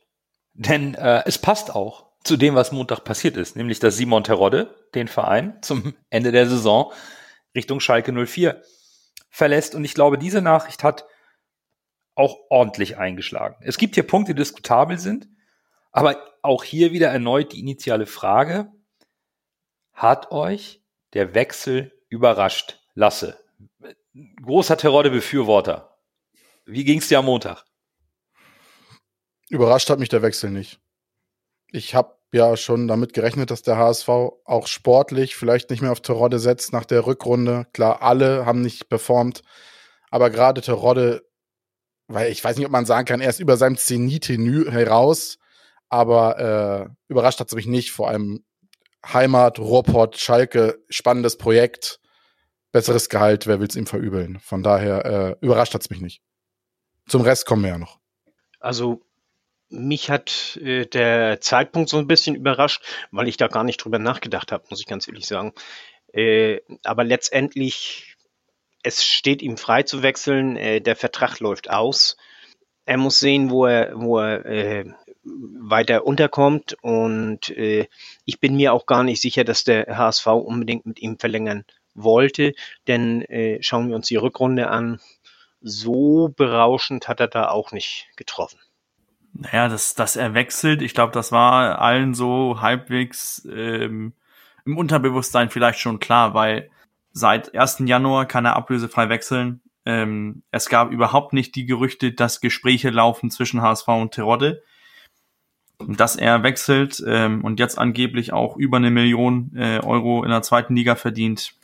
Denn 0.55 0.95
äh, 0.95 1.22
es 1.27 1.39
passt 1.39 1.75
auch 1.75 2.07
zu 2.22 2.37
dem, 2.37 2.55
was 2.55 2.72
Montag 2.72 3.01
passiert 3.01 3.37
ist, 3.37 3.57
nämlich 3.57 3.81
dass 3.81 3.97
Simon 3.97 4.25
Terodde 4.25 4.75
den 4.95 5.09
Verein 5.09 5.59
zum 5.62 5.95
Ende 6.11 6.33
der 6.33 6.49
Saison 6.49 6.93
Richtung 7.55 7.81
Schalke 7.81 8.12
04 8.12 8.62
verlässt. 9.31 9.75
Und 9.75 9.85
ich 9.85 9.95
glaube, 9.95 10.16
diese 10.16 10.41
Nachricht 10.41 10.85
hat 10.85 11.07
auch 12.14 12.39
ordentlich 12.49 12.97
eingeschlagen. 12.97 13.57
Es 13.61 13.77
gibt 13.79 13.97
hier 13.97 14.07
Punkte, 14.07 14.35
die 14.35 14.39
diskutabel 14.39 14.99
sind, 14.99 15.29
aber 15.95 16.35
auch 16.43 16.65
hier 16.65 16.93
wieder 16.93 17.09
erneut 17.09 17.53
die 17.53 17.61
initiale 17.61 18.07
Frage, 18.07 18.71
hat 19.93 20.33
euch 20.33 20.83
der 21.13 21.35
Wechsel 21.35 21.93
überrascht? 22.09 22.81
Lasse, 22.95 23.39
großer 24.43 24.77
Terodde-Befürworter. 24.77 25.97
Wie 26.67 26.85
ging 26.85 26.99
es 26.99 27.09
dir 27.09 27.21
am 27.21 27.27
Montag? 27.27 27.65
Überrascht 29.49 29.89
hat 29.89 30.01
mich 30.01 30.09
der 30.09 30.23
Wechsel 30.23 30.51
nicht. 30.51 30.81
Ich 31.69 31.95
habe 31.95 32.17
ja 32.33 32.57
schon 32.57 32.89
damit 32.89 33.13
gerechnet, 33.13 33.53
dass 33.53 33.63
der 33.63 33.77
HSV 33.77 34.09
auch 34.09 34.67
sportlich 34.67 35.37
vielleicht 35.37 35.71
nicht 35.71 35.81
mehr 35.81 35.93
auf 35.93 36.01
Terodde 36.01 36.41
setzt 36.41 36.73
nach 36.73 36.85
der 36.85 37.07
Rückrunde. 37.07 37.69
Klar, 37.73 38.03
alle 38.03 38.47
haben 38.47 38.63
nicht 38.63 38.89
performt, 38.89 39.43
aber 40.11 40.31
gerade 40.31 40.61
Terodde, 40.61 41.25
weil 42.09 42.33
ich 42.33 42.43
weiß 42.43 42.57
nicht, 42.57 42.67
ob 42.67 42.73
man 42.73 42.87
sagen 42.87 43.07
kann, 43.07 43.21
er 43.21 43.31
ist 43.31 43.39
über 43.39 43.57
seinem 43.57 43.77
Zenit 43.77 44.29
heraus, 44.29 45.39
aber 45.95 46.91
äh, 46.91 46.95
überrascht 47.07 47.39
hat 47.39 47.47
es 47.47 47.55
mich 47.55 47.67
nicht. 47.67 47.93
Vor 47.93 48.09
allem 48.09 48.45
Heimat, 49.07 49.61
Ruhrpott, 49.61 50.19
Schalke, 50.19 50.83
spannendes 50.89 51.39
Projekt, 51.39 52.01
besseres 52.73 53.09
Gehalt, 53.09 53.47
wer 53.47 53.61
will 53.61 53.69
es 53.69 53.77
ihm 53.77 53.87
verübeln? 53.87 54.41
Von 54.41 54.65
daher 54.65 55.05
äh, 55.05 55.37
überrascht 55.41 55.73
hat 55.73 55.83
es 55.83 55.91
mich 55.91 56.01
nicht. 56.01 56.21
Zum 57.07 57.23
Rest 57.23 57.47
kommen 57.47 57.63
wir 57.63 57.71
ja 57.71 57.79
noch. 57.79 58.01
Also 58.59 59.03
mich 59.69 60.11
hat 60.11 60.59
äh, 60.61 60.85
der 60.85 61.41
Zeitpunkt 61.41 61.89
so 61.89 61.99
ein 61.99 62.09
bisschen 62.09 62.35
überrascht, 62.35 62.85
weil 63.13 63.29
ich 63.29 63.37
da 63.37 63.47
gar 63.47 63.63
nicht 63.63 63.77
drüber 63.77 64.01
nachgedacht 64.01 64.51
habe, 64.51 64.65
muss 64.71 64.81
ich 64.81 64.87
ganz 64.87 65.07
ehrlich 65.07 65.27
sagen. 65.27 65.53
Äh, 66.13 66.61
aber 66.83 67.05
letztendlich, 67.05 68.17
es 68.83 69.05
steht 69.05 69.43
ihm 69.43 69.59
frei 69.59 69.85
zu 69.85 70.03
wechseln, 70.03 70.57
äh, 70.57 70.81
der 70.81 70.97
Vertrag 70.97 71.39
läuft 71.39 71.71
aus. 71.71 72.17
Er 72.85 72.97
muss 72.97 73.21
sehen, 73.21 73.51
wo 73.51 73.67
er, 73.67 73.93
wo 73.95 74.19
er 74.19 74.45
äh, 74.45 74.85
weiter 75.25 76.07
unterkommt 76.07 76.77
und 76.83 77.49
äh, 77.51 77.89
ich 78.25 78.41
bin 78.41 78.57
mir 78.57 78.72
auch 78.72 78.87
gar 78.87 79.03
nicht 79.03 79.20
sicher, 79.20 79.45
dass 79.45 79.64
der 79.64 79.97
HSV 79.97 80.27
unbedingt 80.27 80.87
mit 80.87 81.01
ihm 81.01 81.18
verlängern 81.18 81.64
wollte, 81.95 82.55
denn 82.87 83.22
äh, 83.22 83.62
schauen 83.62 83.89
wir 83.89 83.97
uns 83.97 84.09
die 84.09 84.16
Rückrunde 84.16 84.68
an, 84.68 85.01
so 85.61 86.33
berauschend 86.37 87.09
hat 87.09 87.20
er 87.20 87.29
da 87.29 87.49
auch 87.49 87.72
nicht 87.72 88.09
getroffen. 88.16 88.59
Naja, 89.33 89.68
dass, 89.68 89.95
dass 89.95 90.16
er 90.16 90.35
wechselt, 90.35 90.83
ich 90.83 90.95
glaube, 90.95 91.12
das 91.12 91.33
war 91.33 91.81
allen 91.81 92.14
so 92.14 92.61
halbwegs 92.61 93.47
ähm, 93.51 94.12
im 94.64 94.77
Unterbewusstsein 94.79 95.51
vielleicht 95.51 95.81
schon 95.81 95.99
klar, 95.99 96.35
weil 96.35 96.70
seit 97.12 97.55
1. 97.55 97.83
Januar 97.87 98.27
kann 98.27 98.45
er 98.45 98.57
ablösefrei 98.57 99.09
wechseln. 99.09 99.61
Ähm, 99.87 100.43
es 100.51 100.68
gab 100.68 100.91
überhaupt 100.91 101.33
nicht 101.33 101.57
die 101.57 101.66
Gerüchte, 101.66 102.12
dass 102.12 102.41
Gespräche 102.41 102.91
laufen 102.91 103.31
zwischen 103.31 103.61
HSV 103.61 103.89
und 103.89 104.14
Terodde. 104.14 104.62
Dass 105.79 106.16
er 106.16 106.43
wechselt 106.43 107.03
ähm, 107.07 107.45
und 107.45 107.59
jetzt 107.59 107.79
angeblich 107.79 108.33
auch 108.33 108.57
über 108.57 108.77
eine 108.77 108.91
Million 108.91 109.51
äh, 109.57 109.81
Euro 109.81 110.22
in 110.22 110.31
der 110.31 110.43
zweiten 110.43 110.77
Liga 110.77 110.95
verdient, 110.95 111.55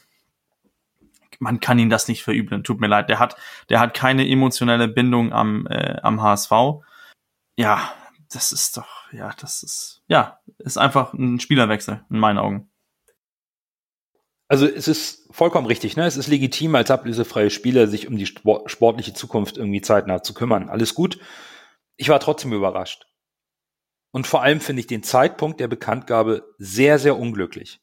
man 1.38 1.60
kann 1.60 1.78
ihn 1.78 1.90
das 1.90 2.08
nicht 2.08 2.22
verübeln. 2.22 2.64
Tut 2.64 2.80
mir 2.80 2.88
leid. 2.88 3.08
Der 3.08 3.18
hat, 3.18 3.36
der 3.68 3.80
hat 3.80 3.94
keine 3.94 4.28
emotionelle 4.28 4.88
Bindung 4.88 5.32
am, 5.32 5.66
äh, 5.68 5.96
am 6.02 6.20
HSV 6.20 6.82
ja, 7.60 7.92
das 8.32 8.52
ist 8.52 8.78
doch, 8.78 9.12
ja, 9.12 9.32
das 9.38 9.62
ist, 9.62 10.02
ja, 10.08 10.40
ist 10.58 10.78
einfach 10.78 11.12
ein 11.12 11.40
Spielerwechsel 11.40 12.02
in 12.08 12.18
meinen 12.18 12.38
Augen. 12.38 12.70
Also 14.48 14.66
es 14.66 14.88
ist 14.88 15.28
vollkommen 15.30 15.66
richtig, 15.66 15.94
ne? 15.94 16.06
Es 16.06 16.16
ist 16.16 16.26
legitim 16.26 16.74
als 16.74 16.90
ablösefreie 16.90 17.50
Spieler, 17.50 17.86
sich 17.86 18.08
um 18.08 18.16
die 18.16 18.26
sportliche 18.26 19.12
Zukunft 19.12 19.58
irgendwie 19.58 19.82
zeitnah 19.82 20.22
zu 20.22 20.32
kümmern. 20.32 20.70
Alles 20.70 20.94
gut. 20.94 21.20
Ich 21.96 22.08
war 22.08 22.18
trotzdem 22.18 22.52
überrascht. 22.54 23.06
Und 24.12 24.26
vor 24.26 24.42
allem 24.42 24.60
finde 24.60 24.80
ich 24.80 24.86
den 24.86 25.02
Zeitpunkt 25.02 25.60
der 25.60 25.68
Bekanntgabe 25.68 26.54
sehr, 26.58 26.98
sehr 26.98 27.16
unglücklich. 27.16 27.80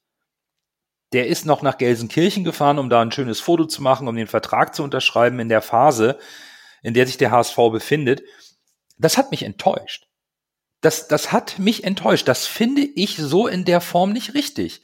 Der 1.14 1.28
ist 1.28 1.46
noch 1.46 1.62
nach 1.62 1.78
Gelsenkirchen 1.78 2.44
gefahren, 2.44 2.80
um 2.80 2.90
da 2.90 3.02
ein 3.02 3.14
schönes 3.14 3.40
Foto 3.40 3.66
zu 3.66 3.82
machen, 3.82 4.08
um 4.08 4.16
den 4.16 4.28
Vertrag 4.28 4.76
zu 4.76 4.84
unterschreiben 4.84 5.40
in 5.40 5.48
der 5.48 5.62
Phase, 5.62 6.20
in 6.84 6.94
der 6.94 7.08
sich 7.08 7.18
der 7.18 7.32
HSV 7.32 7.56
befindet. 7.72 8.24
Das 8.98 9.18
hat 9.18 9.32
mich 9.32 9.44
enttäuscht. 9.44 10.08
Das, 10.82 11.08
das 11.08 11.32
hat 11.32 11.60
mich 11.60 11.86
enttäuscht. 11.86 12.28
Das 12.28 12.46
finde 12.46 12.82
ich 12.82 13.16
so 13.18 13.48
in 13.48 13.64
der 13.64 13.80
Form 13.80 14.12
nicht 14.12 14.34
richtig. 14.34 14.82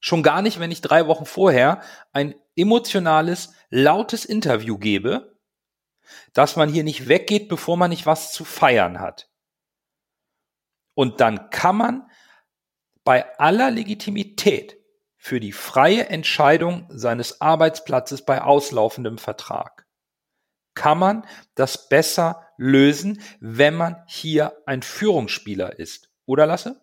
Schon 0.00 0.22
gar 0.22 0.42
nicht, 0.42 0.60
wenn 0.60 0.70
ich 0.70 0.80
drei 0.80 1.06
Wochen 1.06 1.24
vorher 1.24 1.80
ein 2.12 2.34
emotionales, 2.56 3.54
lautes 3.70 4.24
Interview 4.24 4.76
gebe, 4.76 5.38
dass 6.34 6.56
man 6.56 6.68
hier 6.68 6.84
nicht 6.84 7.08
weggeht, 7.08 7.48
bevor 7.48 7.76
man 7.76 7.90
nicht 7.90 8.04
was 8.04 8.32
zu 8.32 8.44
feiern 8.44 9.00
hat. 9.00 9.31
Und 10.94 11.20
dann 11.20 11.50
kann 11.50 11.76
man 11.76 12.10
bei 13.04 13.38
aller 13.38 13.70
Legitimität 13.70 14.76
für 15.16 15.38
die 15.38 15.52
freie 15.52 16.08
Entscheidung 16.08 16.88
seines 16.90 17.40
Arbeitsplatzes 17.40 18.24
bei 18.24 18.42
auslaufendem 18.42 19.18
Vertrag, 19.18 19.86
kann 20.74 20.98
man 20.98 21.26
das 21.54 21.88
besser 21.88 22.48
lösen, 22.56 23.20
wenn 23.38 23.74
man 23.74 24.02
hier 24.06 24.52
ein 24.66 24.82
Führungsspieler 24.82 25.78
ist. 25.78 26.10
Oder 26.26 26.46
Lasse? 26.46 26.80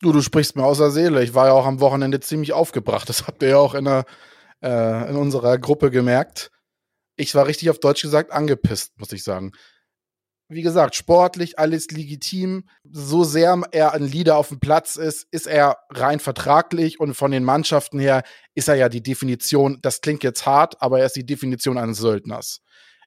Du, 0.00 0.12
du 0.12 0.22
sprichst 0.22 0.56
mir 0.56 0.64
aus 0.64 0.78
der 0.78 0.90
Seele. 0.90 1.22
Ich 1.22 1.34
war 1.34 1.46
ja 1.46 1.52
auch 1.52 1.66
am 1.66 1.80
Wochenende 1.80 2.20
ziemlich 2.20 2.52
aufgebracht. 2.52 3.08
Das 3.08 3.26
habt 3.26 3.42
ihr 3.42 3.50
ja 3.50 3.58
auch 3.58 3.74
in, 3.74 3.84
der, 3.84 4.04
äh, 4.62 5.10
in 5.10 5.16
unserer 5.16 5.58
Gruppe 5.58 5.90
gemerkt. 5.90 6.50
Ich 7.16 7.34
war 7.34 7.46
richtig 7.46 7.70
auf 7.70 7.80
Deutsch 7.80 8.02
gesagt 8.02 8.32
angepisst, 8.32 8.98
muss 8.98 9.12
ich 9.12 9.22
sagen. 9.22 9.52
Wie 10.52 10.62
gesagt, 10.62 10.96
sportlich 10.96 11.60
alles 11.60 11.92
legitim. 11.92 12.64
So 12.82 13.22
sehr 13.22 13.62
er 13.70 13.92
ein 13.92 14.02
Leader 14.02 14.36
auf 14.36 14.48
dem 14.48 14.58
Platz 14.58 14.96
ist, 14.96 15.28
ist 15.30 15.46
er 15.46 15.78
rein 15.90 16.18
vertraglich 16.18 16.98
und 16.98 17.14
von 17.14 17.30
den 17.30 17.44
Mannschaften 17.44 18.00
her 18.00 18.24
ist 18.56 18.66
er 18.66 18.74
ja 18.74 18.88
die 18.88 19.00
Definition, 19.00 19.78
das 19.80 20.00
klingt 20.00 20.24
jetzt 20.24 20.46
hart, 20.46 20.82
aber 20.82 20.98
er 20.98 21.06
ist 21.06 21.14
die 21.14 21.24
Definition 21.24 21.78
eines 21.78 21.98
Söldners. 21.98 22.62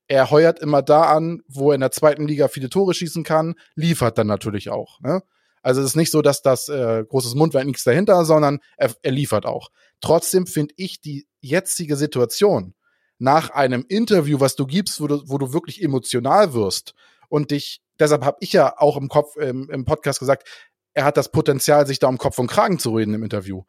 Er 0.08 0.32
heuert 0.32 0.60
immer 0.60 0.82
da 0.82 1.04
an, 1.04 1.42
wo 1.50 1.72
er 1.72 1.76
in 1.76 1.82
der 1.82 1.92
zweiten 1.92 2.30
Liga 2.30 2.48
viele 2.48 2.70
Tore 2.70 2.94
schießen 2.94 3.26
kann, 3.26 3.56
liefert 3.76 4.18
dann 4.18 4.28
natürlich 4.28 4.70
auch. 4.70 5.02
Ne? 5.02 5.22
Also 5.62 5.82
es 5.82 5.88
ist 5.88 5.96
nicht 5.98 6.12
so, 6.12 6.22
dass 6.22 6.44
das 6.44 6.70
äh, 6.70 7.04
großes 7.06 7.36
Mundwerk 7.36 7.66
nichts 7.66 7.84
dahinter, 7.84 8.24
sondern 8.24 8.60
er, 8.78 8.96
er 9.02 9.12
liefert 9.12 9.46
auch. 9.46 9.70
Trotzdem 10.00 10.48
finde 10.48 10.76
ich 10.78 11.02
die 11.02 11.28
jetzige 11.42 11.98
Situation 11.98 12.74
nach 13.20 13.50
einem 13.50 13.84
Interview, 13.90 14.40
was 14.40 14.56
du 14.56 14.66
gibst, 14.66 15.02
wo 15.02 15.08
du, 15.08 15.24
wo 15.26 15.38
du 15.38 15.52
wirklich 15.52 15.84
emotional 15.84 16.54
wirst 16.54 16.94
und 17.34 17.52
dich, 17.52 17.82
deshalb 18.00 18.24
habe 18.24 18.38
ich 18.42 18.54
ja 18.54 18.78
auch 18.78 18.98
im 18.98 19.10
Kopf 19.10 19.36
im, 19.38 19.70
im 19.70 19.86
Podcast 19.86 20.20
gesagt, 20.20 20.48
er 20.94 21.06
hat 21.06 21.18
das 21.18 21.32
Potenzial, 21.32 21.88
sich 21.88 22.00
da 22.00 22.08
um 22.08 22.18
Kopf 22.18 22.38
und 22.38 22.48
Kragen 22.48 22.80
zu 22.80 22.96
reden 22.96 23.14
im 23.14 23.24
Interview 23.24 23.64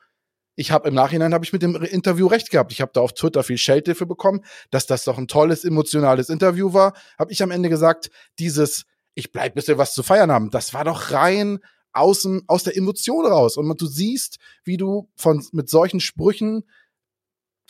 ich 0.57 0.71
habe 0.71 0.89
im 0.89 0.95
Nachhinein 0.95 1.35
habe 1.35 1.45
ich 1.45 1.53
mit 1.53 1.62
dem 1.62 1.75
Interview 1.75 2.27
recht 2.27 2.51
gehabt. 2.51 2.73
Ich 2.73 2.81
habe 2.81 2.93
da 2.95 3.01
auf 3.01 3.12
Twitter 3.12 3.43
viel 3.43 3.59
Scheldhilfe 3.59 4.07
bekommen, 4.07 4.45
dass 4.71 4.87
das 4.87 5.05
doch 5.05 5.19
ein 5.19 5.27
tolles 5.27 5.65
emotionales 5.65 6.29
Interview 6.29 6.73
war. 6.73 6.95
Habe 7.19 7.33
ich 7.33 7.43
am 7.43 7.51
Ende 7.51 7.69
gesagt, 7.69 8.11
dieses 8.39 8.85
ich 9.15 9.33
bleib 9.33 9.55
bis 9.55 9.69
wir 9.69 9.79
was 9.79 9.95
zu 9.95 10.03
feiern 10.03 10.33
haben, 10.33 10.51
das 10.51 10.75
war 10.75 10.85
doch 10.85 11.12
rein 11.12 11.61
aus, 11.93 12.29
aus 12.49 12.65
der 12.65 12.77
Emotion 12.77 13.25
raus 13.25 13.57
und 13.57 13.81
du 13.81 13.87
siehst, 13.87 14.39
wie 14.65 14.77
du 14.77 15.09
von 15.15 15.45
mit 15.53 15.69
solchen 15.69 16.01
Sprüchen 16.01 16.65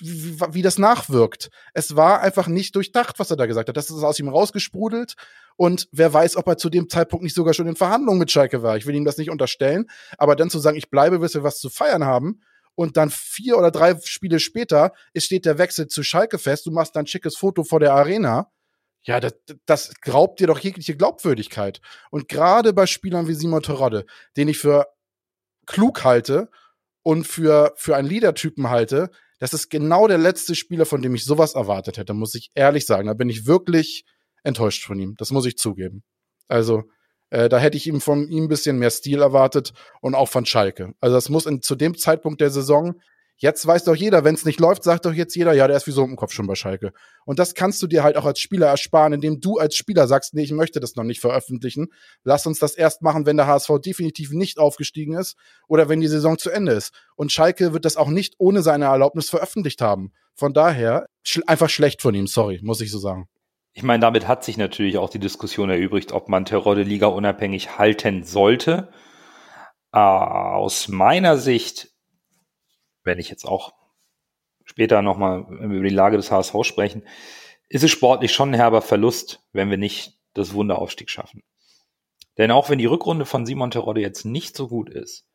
wie, 0.01 0.39
wie 0.51 0.63
das 0.63 0.79
nachwirkt. 0.79 1.51
Es 1.73 1.97
war 1.97 2.21
einfach 2.21 2.47
nicht 2.47 2.75
durchdacht, 2.77 3.19
was 3.19 3.31
er 3.31 3.37
da 3.37 3.47
gesagt 3.47 3.69
hat. 3.69 3.77
Das 3.77 3.91
ist 3.91 4.03
aus 4.03 4.19
ihm 4.19 4.29
rausgesprudelt. 4.29 5.15
Und 5.57 5.89
wer 5.93 6.13
weiß, 6.13 6.37
ob 6.37 6.49
er 6.49 6.57
zu 6.57 6.69
dem 6.69 6.89
Zeitpunkt 6.89 7.23
nicht 7.23 7.35
sogar 7.35 7.55
schon 7.55 7.69
in 7.69 7.77
Verhandlungen 7.77 8.19
mit 8.19 8.31
Schalke 8.31 8.63
war. 8.63 8.77
Ich 8.77 8.87
will 8.87 8.95
ihm 8.95 9.05
das 9.05 9.19
nicht 9.19 9.31
unterstellen. 9.31 9.87
Aber 10.19 10.37
dann 10.37 10.51
zu 10.51 10.59
sagen, 10.59 10.77
ich 10.77 10.91
bleibe, 10.91 11.21
bis 11.21 11.35
wir 11.35 11.45
was 11.45 11.59
zu 11.59 11.71
feiern 11.71 12.05
haben 12.05 12.41
und 12.75 12.97
dann 12.97 13.11
vier 13.11 13.57
oder 13.57 13.71
drei 13.71 13.99
Spiele 14.03 14.41
später 14.41 14.93
es 15.13 15.25
steht 15.25 15.45
der 15.45 15.59
Wechsel 15.59 15.87
zu 15.87 16.03
Schalke 16.03 16.39
fest, 16.39 16.67
du 16.67 16.71
machst 16.71 16.97
dann 16.97 17.05
ein 17.05 17.07
schickes 17.07 17.37
Foto 17.37 17.63
vor 17.65 17.81
der 17.81 17.95
Arena. 17.95 18.51
Ja, 19.05 19.21
das, 19.21 19.35
das 19.67 19.93
raubt 20.09 20.41
dir 20.41 20.47
doch 20.47 20.59
jegliche 20.59 20.97
Glaubwürdigkeit. 20.97 21.81
Und 22.11 22.29
gerade 22.29 22.73
bei 22.73 22.87
Spielern 22.87 23.29
wie 23.29 23.35
Simon 23.35 23.63
Terodde, 23.63 24.07
den 24.37 24.49
ich 24.49 24.59
für 24.59 24.87
klug 25.67 26.05
halte 26.05 26.51
und 27.03 27.27
für, 27.27 27.75
für 27.77 27.97
einen 27.97 28.09
Leader-Typen 28.09 28.71
halte, 28.71 29.11
das 29.45 29.53
ist 29.53 29.69
genau 29.69 30.09
der 30.09 30.17
letzte 30.17 30.55
Spieler, 30.55 30.87
von 30.87 31.03
dem 31.03 31.15
ich 31.15 31.27
sowas 31.27 31.55
erwartet 31.55 31.99
hätte, 31.99 32.15
muss 32.15 32.35
ich 32.35 32.51
ehrlich 32.55 32.87
sagen. 32.87 33.09
Da 33.09 33.13
bin 33.13 33.29
ich 33.29 33.45
wirklich 33.45 34.07
enttäuscht 34.43 34.87
von 34.87 34.99
ihm. 34.99 35.17
Das 35.19 35.33
muss 35.33 35.45
ich 35.45 35.59
zugeben. 35.59 36.03
Also, 36.49 36.85
äh, 37.29 37.51
da 37.51 37.59
hätte 37.59 37.77
ich 37.77 37.87
ihm 37.87 38.01
von 38.01 38.27
ihm 38.31 38.45
ein 38.45 38.49
bisschen 38.49 38.79
mehr 38.79 38.89
Stil 38.89 39.21
erwartet 39.21 39.75
und 40.01 40.15
auch 40.15 40.31
von 40.31 40.47
Schalke. 40.47 40.95
Also 40.99 41.17
das 41.17 41.29
muss 41.29 41.45
in, 41.45 41.61
zu 41.61 41.75
dem 41.75 41.95
Zeitpunkt 41.95 42.41
der 42.41 42.49
Saison 42.49 42.95
Jetzt 43.37 43.67
weiß 43.67 43.85
doch 43.85 43.97
jeder, 43.97 44.23
wenn 44.23 44.37
es 44.37 44.45
nicht 44.45 44.61
läuft, 44.61 44.85
sagt 44.85 45.07
doch 45.07 45.13
jetzt 45.13 45.35
jeder, 45.35 45.53
ja, 45.53 45.67
der 45.67 45.77
ist 45.77 45.87
wie 45.89 45.93
so 45.93 46.05
im 46.05 46.15
Kopf 46.15 46.33
schon 46.33 46.47
bei 46.47 46.55
Schalke. 46.55 46.93
Und 47.25 47.41
das 47.41 47.55
kannst 47.55 47.83
du 47.83 47.89
dir 47.89 48.05
halt 48.05 48.17
auch 48.17 48.27
als 48.27 48.39
Spieler 48.39 48.69
ersparen, 48.69 49.13
indem 49.13 49.41
du 49.41 49.59
als 49.59 49.75
Spieler 49.75 50.07
sagst, 50.07 50.35
nee, 50.35 50.43
ich 50.43 50.53
möchte 50.53 50.79
das 50.79 50.95
noch 50.95 51.03
nicht 51.03 51.21
veröffentlichen. 51.21 51.89
Lass 52.23 52.47
uns 52.47 52.61
das 52.61 52.75
erst 52.77 53.03
machen, 53.03 53.27
wenn 53.27 53.37
der 53.37 53.49
HSV 53.49 53.71
definitiv 53.85 54.31
nicht 54.31 54.59
aufgestiegen 54.59 55.15
ist 55.15 55.37
oder 55.67 55.89
wenn 55.89 56.01
die 56.01 56.07
Saison 56.07 56.39
zu 56.39 56.51
Ende 56.51 56.73
ist. 56.73 56.93
Und 57.17 57.33
Schalke 57.33 57.73
wird 57.73 57.85
das 57.85 57.97
auch 57.97 58.09
nicht 58.09 58.35
ohne 58.39 58.63
seine 58.63 58.85
Erlaubnis 58.85 59.31
veröffentlicht 59.31 59.81
haben. 59.81 60.13
Von 60.37 60.55
daher 60.55 61.07
sch 61.25 61.41
einfach 61.47 61.71
schlecht 61.71 62.03
von 62.03 62.15
ihm, 62.15 62.29
sorry, 62.29 62.61
muss 62.63 62.81
ich 62.81 62.91
so 62.91 62.99
sagen. 62.99 63.29
Ich 63.73 63.83
meine, 63.83 64.01
damit 64.01 64.29
hat 64.29 64.45
sich 64.45 64.57
natürlich 64.57 64.99
auch 64.99 65.11
die 65.11 65.19
Diskussion 65.19 65.69
erübrigt, 65.69 66.13
ob 66.13 66.29
man 66.29 66.45
Terodde 66.45 66.85
Liga 66.85 67.09
unabhängig 67.09 67.79
halten 67.79 68.23
sollte. 68.23 68.89
Äh, 69.93 69.99
aus 69.99 70.87
meiner 70.87 71.39
Sicht 71.39 71.94
wenn 73.05 73.19
ich 73.19 73.29
jetzt 73.29 73.45
auch 73.45 73.75
später 74.65 75.03
nochmal 75.03 75.47
über 75.49 75.85
die 75.85 75.95
Lage 75.95 76.17
des 76.17 76.31
HSV 76.31 76.55
sprechen, 76.63 77.07
ist 77.69 77.85
es 77.85 77.91
sportlich 77.91 78.33
schon 78.33 78.51
ein 78.51 78.55
herber 78.55 78.83
Verlust, 78.83 79.43
wenn 79.53 79.71
wir 79.71 79.79
nicht 79.79 80.19
das 80.33 80.55
Wunderaufstieg 80.55 81.11
schaffen. 81.11 81.43
Denn 82.39 82.51
auch 82.51 82.69
wenn 82.69 82.79
die 82.79 82.87
Rückrunde 82.87 83.27
von 83.27 83.47
Simon 83.47 83.71
Terodde 83.71 84.01
jetzt 84.01 84.25
nicht 84.25 84.57
so 84.57 84.69
gut 84.69 84.91
ist, 84.91 85.27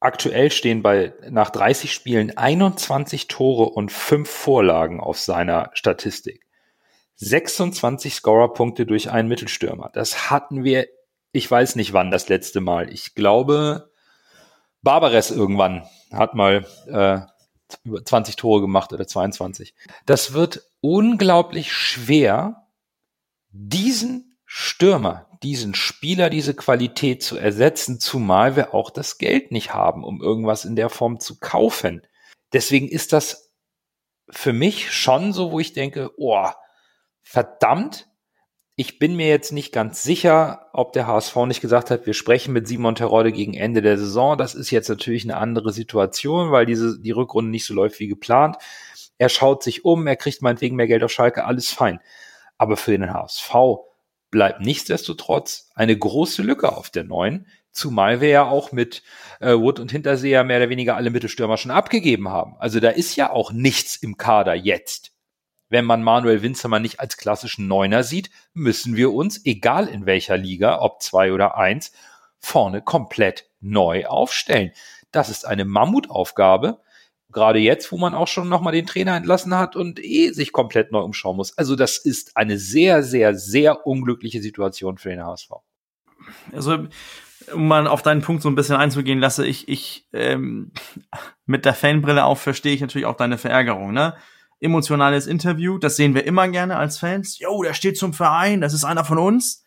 aktuell 0.00 0.50
stehen 0.50 0.82
bei 0.82 1.12
nach 1.28 1.50
30 1.50 1.92
Spielen 1.92 2.36
21 2.36 3.28
Tore 3.28 3.70
und 3.70 3.92
5 3.92 4.28
Vorlagen 4.28 5.00
auf 5.00 5.18
seiner 5.18 5.70
Statistik. 5.74 6.44
26 7.16 8.14
Scorerpunkte 8.14 8.86
durch 8.86 9.10
einen 9.10 9.28
Mittelstürmer. 9.28 9.90
Das 9.92 10.30
hatten 10.30 10.62
wir, 10.62 10.86
ich 11.32 11.50
weiß 11.50 11.74
nicht 11.74 11.92
wann 11.92 12.10
das 12.10 12.28
letzte 12.28 12.60
Mal. 12.60 12.92
Ich 12.92 13.14
glaube, 13.14 13.90
Barbares 14.82 15.32
irgendwann 15.32 15.86
hat 16.12 16.34
mal 16.34 16.66
äh, 16.86 17.20
über 17.84 18.04
20 18.04 18.36
Tore 18.36 18.60
gemacht 18.60 18.92
oder 18.92 19.06
22. 19.06 19.74
Das 20.06 20.32
wird 20.32 20.62
unglaublich 20.80 21.72
schwer, 21.72 22.66
diesen 23.50 24.38
Stürmer, 24.44 25.26
diesen 25.42 25.74
Spieler, 25.74 26.30
diese 26.30 26.54
Qualität 26.54 27.22
zu 27.22 27.36
ersetzen, 27.36 28.00
zumal 28.00 28.56
wir 28.56 28.74
auch 28.74 28.90
das 28.90 29.18
Geld 29.18 29.52
nicht 29.52 29.74
haben, 29.74 30.04
um 30.04 30.22
irgendwas 30.22 30.64
in 30.64 30.76
der 30.76 30.88
Form 30.88 31.20
zu 31.20 31.38
kaufen. 31.38 32.02
Deswegen 32.52 32.88
ist 32.88 33.12
das 33.12 33.52
für 34.30 34.52
mich 34.52 34.92
schon 34.92 35.32
so, 35.32 35.52
wo 35.52 35.60
ich 35.60 35.72
denke, 35.72 36.10
oh, 36.16 36.48
verdammt, 37.22 38.07
ich 38.80 39.00
bin 39.00 39.16
mir 39.16 39.26
jetzt 39.26 39.50
nicht 39.50 39.72
ganz 39.72 40.04
sicher, 40.04 40.68
ob 40.72 40.92
der 40.92 41.08
HSV 41.08 41.34
nicht 41.46 41.60
gesagt 41.60 41.90
hat, 41.90 42.06
wir 42.06 42.14
sprechen 42.14 42.52
mit 42.52 42.68
Simon 42.68 42.94
Terodde 42.94 43.32
gegen 43.32 43.54
Ende 43.54 43.82
der 43.82 43.98
Saison. 43.98 44.38
Das 44.38 44.54
ist 44.54 44.70
jetzt 44.70 44.88
natürlich 44.88 45.24
eine 45.24 45.36
andere 45.36 45.72
Situation, 45.72 46.52
weil 46.52 46.64
diese, 46.64 47.00
die 47.00 47.10
Rückrunde 47.10 47.50
nicht 47.50 47.66
so 47.66 47.74
läuft 47.74 47.98
wie 47.98 48.06
geplant. 48.06 48.54
Er 49.18 49.30
schaut 49.30 49.64
sich 49.64 49.84
um, 49.84 50.06
er 50.06 50.14
kriegt 50.14 50.42
meinetwegen 50.42 50.76
mehr 50.76 50.86
Geld 50.86 51.02
auf 51.02 51.10
Schalke, 51.10 51.44
alles 51.44 51.72
fein. 51.72 51.98
Aber 52.56 52.76
für 52.76 52.92
den 52.92 53.12
HSV 53.12 53.52
bleibt 54.30 54.60
nichtsdestotrotz 54.60 55.70
eine 55.74 55.98
große 55.98 56.42
Lücke 56.42 56.76
auf 56.76 56.88
der 56.88 57.02
neuen, 57.02 57.48
zumal 57.72 58.20
wir 58.20 58.28
ja 58.28 58.48
auch 58.48 58.70
mit 58.70 59.02
äh, 59.40 59.54
Wood 59.54 59.80
und 59.80 59.90
Hinterseher 59.90 60.44
mehr 60.44 60.58
oder 60.58 60.70
weniger 60.70 60.94
alle 60.94 61.10
Mittelstürmer 61.10 61.56
schon 61.56 61.72
abgegeben 61.72 62.28
haben. 62.28 62.54
Also 62.60 62.78
da 62.78 62.90
ist 62.90 63.16
ja 63.16 63.32
auch 63.32 63.50
nichts 63.50 63.96
im 63.96 64.16
Kader 64.16 64.54
jetzt 64.54 65.17
wenn 65.68 65.84
man 65.84 66.02
Manuel 66.02 66.42
Winzermann 66.42 66.82
nicht 66.82 67.00
als 67.00 67.16
klassischen 67.16 67.66
Neuner 67.66 68.02
sieht, 68.02 68.30
müssen 68.54 68.96
wir 68.96 69.12
uns, 69.12 69.44
egal 69.44 69.88
in 69.88 70.06
welcher 70.06 70.36
Liga, 70.36 70.80
ob 70.80 71.02
zwei 71.02 71.32
oder 71.32 71.56
eins, 71.56 71.92
vorne 72.38 72.82
komplett 72.82 73.48
neu 73.60 74.06
aufstellen. 74.06 74.72
Das 75.10 75.28
ist 75.28 75.46
eine 75.46 75.64
Mammutaufgabe. 75.64 76.80
Gerade 77.30 77.58
jetzt, 77.58 77.92
wo 77.92 77.98
man 77.98 78.14
auch 78.14 78.28
schon 78.28 78.48
nochmal 78.48 78.72
den 78.72 78.86
Trainer 78.86 79.16
entlassen 79.16 79.54
hat 79.54 79.76
und 79.76 80.02
eh 80.02 80.30
sich 80.30 80.52
komplett 80.52 80.92
neu 80.92 81.00
umschauen 81.00 81.36
muss. 81.36 81.56
Also 81.58 81.76
das 81.76 81.98
ist 81.98 82.36
eine 82.36 82.58
sehr, 82.58 83.02
sehr, 83.02 83.34
sehr 83.34 83.86
unglückliche 83.86 84.40
Situation 84.40 84.96
für 84.96 85.10
den 85.10 85.24
HSV. 85.24 85.50
Also 86.52 86.88
um 87.52 87.68
mal 87.68 87.86
auf 87.86 88.02
deinen 88.02 88.22
Punkt 88.22 88.42
so 88.42 88.48
ein 88.48 88.54
bisschen 88.54 88.76
einzugehen, 88.76 89.18
lasse 89.18 89.46
ich, 89.46 89.68
ich 89.68 90.06
ähm, 90.12 90.72
mit 91.46 91.64
der 91.64 91.74
Fanbrille 91.74 92.24
auf 92.24 92.40
verstehe 92.40 92.74
ich 92.74 92.80
natürlich 92.80 93.06
auch 93.06 93.16
deine 93.16 93.38
Verärgerung, 93.38 93.92
ne? 93.92 94.16
Emotionales 94.60 95.26
Interview. 95.26 95.78
Das 95.78 95.96
sehen 95.96 96.14
wir 96.14 96.24
immer 96.24 96.48
gerne 96.48 96.76
als 96.76 96.98
Fans. 96.98 97.38
Jo, 97.38 97.62
der 97.62 97.74
steht 97.74 97.96
zum 97.96 98.12
Verein, 98.12 98.60
das 98.60 98.74
ist 98.74 98.84
einer 98.84 99.04
von 99.04 99.18
uns. 99.18 99.64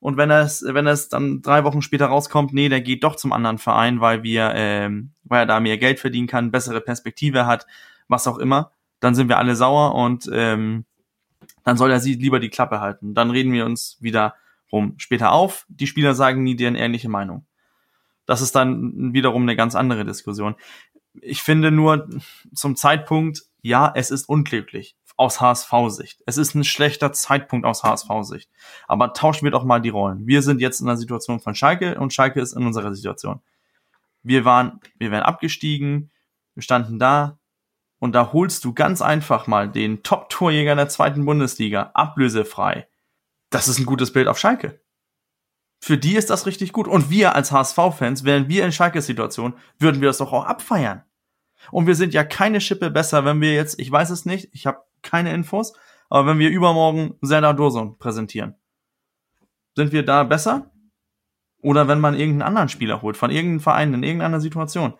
Und 0.00 0.16
wenn 0.16 0.30
es, 0.30 0.64
wenn 0.66 0.86
es 0.86 1.08
dann 1.08 1.42
drei 1.42 1.64
Wochen 1.64 1.82
später 1.82 2.06
rauskommt, 2.06 2.52
nee, 2.52 2.68
der 2.68 2.80
geht 2.80 3.02
doch 3.02 3.16
zum 3.16 3.32
anderen 3.32 3.58
Verein, 3.58 4.00
weil 4.00 4.22
wir, 4.22 4.52
ähm, 4.54 5.10
weil 5.24 5.40
er 5.40 5.46
da 5.46 5.60
mehr 5.60 5.78
Geld 5.78 5.98
verdienen 5.98 6.28
kann, 6.28 6.52
bessere 6.52 6.80
Perspektive 6.80 7.46
hat, 7.46 7.66
was 8.06 8.28
auch 8.28 8.38
immer, 8.38 8.70
dann 9.00 9.14
sind 9.14 9.28
wir 9.28 9.38
alle 9.38 9.56
sauer 9.56 9.94
und 9.94 10.30
ähm, 10.32 10.84
dann 11.64 11.76
soll 11.76 11.90
er 11.90 12.00
sie 12.00 12.14
lieber 12.14 12.38
die 12.38 12.48
Klappe 12.48 12.80
halten. 12.80 13.14
Dann 13.14 13.30
reden 13.30 13.52
wir 13.52 13.66
uns 13.66 13.96
wieder 14.00 14.34
rum 14.70 14.94
später 14.98 15.32
auf. 15.32 15.66
Die 15.68 15.86
Spieler 15.86 16.14
sagen 16.14 16.44
nie 16.44 16.56
deren 16.56 16.76
ähnliche 16.76 17.08
Meinung. 17.08 17.44
Das 18.26 18.40
ist 18.40 18.54
dann 18.54 19.12
wiederum 19.14 19.42
eine 19.42 19.56
ganz 19.56 19.74
andere 19.74 20.04
Diskussion. 20.04 20.54
Ich 21.20 21.42
finde 21.42 21.70
nur 21.70 22.08
zum 22.54 22.76
Zeitpunkt, 22.76 23.47
ja, 23.62 23.92
es 23.94 24.10
ist 24.10 24.28
unglücklich 24.28 24.96
aus 25.16 25.40
HSV-Sicht. 25.40 26.22
Es 26.26 26.36
ist 26.36 26.54
ein 26.54 26.64
schlechter 26.64 27.12
Zeitpunkt 27.12 27.66
aus 27.66 27.82
HSV-Sicht. 27.82 28.48
Aber 28.86 29.12
tauschen 29.12 29.44
wir 29.44 29.50
doch 29.50 29.64
mal 29.64 29.80
die 29.80 29.88
Rollen. 29.88 30.26
Wir 30.26 30.42
sind 30.42 30.60
jetzt 30.60 30.80
in 30.80 30.86
der 30.86 30.96
Situation 30.96 31.40
von 31.40 31.54
Schalke 31.54 31.98
und 31.98 32.14
Schalke 32.14 32.40
ist 32.40 32.52
in 32.52 32.64
unserer 32.64 32.94
Situation. 32.94 33.40
Wir 34.22 34.44
waren, 34.44 34.80
wir 34.96 35.10
wären 35.10 35.24
abgestiegen, 35.24 36.10
wir 36.54 36.62
standen 36.62 36.98
da 36.98 37.38
und 37.98 38.14
da 38.14 38.32
holst 38.32 38.64
du 38.64 38.74
ganz 38.74 39.02
einfach 39.02 39.46
mal 39.48 39.68
den 39.68 40.02
Top-Torjäger 40.04 40.76
der 40.76 40.88
zweiten 40.88 41.24
Bundesliga 41.24 41.90
ablösefrei. 41.94 42.88
Das 43.50 43.66
ist 43.66 43.78
ein 43.78 43.86
gutes 43.86 44.12
Bild 44.12 44.28
auf 44.28 44.38
Schalke. 44.38 44.80
Für 45.80 45.98
die 45.98 46.16
ist 46.16 46.30
das 46.30 46.46
richtig 46.46 46.72
gut. 46.72 46.88
Und 46.88 47.10
wir 47.10 47.34
als 47.34 47.50
HSV-Fans, 47.52 48.24
wären 48.24 48.48
wir 48.48 48.64
in 48.64 48.72
Schalke 48.72 49.02
Situation, 49.02 49.54
würden 49.78 50.00
wir 50.00 50.08
das 50.08 50.18
doch 50.18 50.32
auch 50.32 50.44
abfeiern. 50.44 51.02
Und 51.70 51.86
wir 51.86 51.94
sind 51.94 52.14
ja 52.14 52.24
keine 52.24 52.60
Schippe 52.60 52.90
besser, 52.90 53.24
wenn 53.24 53.40
wir 53.40 53.54
jetzt, 53.54 53.78
ich 53.78 53.90
weiß 53.90 54.10
es 54.10 54.24
nicht, 54.24 54.48
ich 54.52 54.66
habe 54.66 54.82
keine 55.02 55.32
Infos, 55.32 55.74
aber 56.08 56.28
wenn 56.28 56.38
wir 56.38 56.50
übermorgen 56.50 57.14
Zelda 57.22 57.52
Doson 57.52 57.98
präsentieren, 57.98 58.54
sind 59.76 59.92
wir 59.92 60.04
da 60.04 60.24
besser? 60.24 60.70
Oder 61.60 61.88
wenn 61.88 62.00
man 62.00 62.14
irgendeinen 62.14 62.48
anderen 62.48 62.68
Spieler 62.68 63.02
holt, 63.02 63.16
von 63.16 63.30
irgendeinem 63.30 63.60
Verein 63.60 63.94
in 63.94 64.02
irgendeiner 64.02 64.40
Situation. 64.40 64.94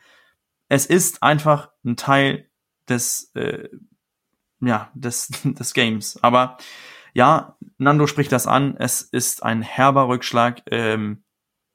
Es 0.69 0.87
ist 0.87 1.23
einfach 1.23 1.71
ein 1.85 1.97
Teil 1.97 2.51
des, 2.89 3.31
äh, 3.35 3.69
ja, 4.61 4.91
des, 4.95 5.29
des 5.45 5.75
Games. 5.75 6.19
Aber 6.23 6.59
ja, 7.15 7.57
Nando 7.79 8.07
spricht 8.07 8.33
das 8.33 8.47
an. 8.47 8.77
Es 8.77 9.03
ist 9.03 9.43
ein 9.43 9.63
herber 9.63 10.09
Rückschlag. 10.09 10.63
Ähm, 10.71 11.25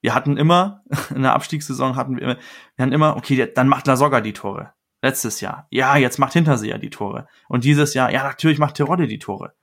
wir 0.03 0.13
hatten 0.13 0.35
immer, 0.35 0.83
in 1.15 1.23
der 1.23 1.33
Abstiegssaison 1.33 1.95
hatten 1.95 2.17
wir, 2.17 2.27
wir 2.27 2.37
hatten 2.77 2.91
immer, 2.91 3.15
okay, 3.15 3.51
dann 3.51 3.69
macht 3.69 3.87
Lasogga 3.87 4.21
die 4.21 4.33
Tore. 4.33 4.73
Letztes 5.01 5.41
Jahr. 5.41 5.67
Ja, 5.69 5.97
jetzt 5.97 6.19
macht 6.19 6.33
Hinterseher 6.33 6.77
die 6.77 6.89
Tore. 6.89 7.27
Und 7.47 7.63
dieses 7.63 7.93
Jahr, 7.93 8.11
ja, 8.11 8.23
natürlich 8.23 8.59
macht 8.59 8.75
Terodde 8.75 9.07
die 9.07 9.19
Tore. 9.19 9.55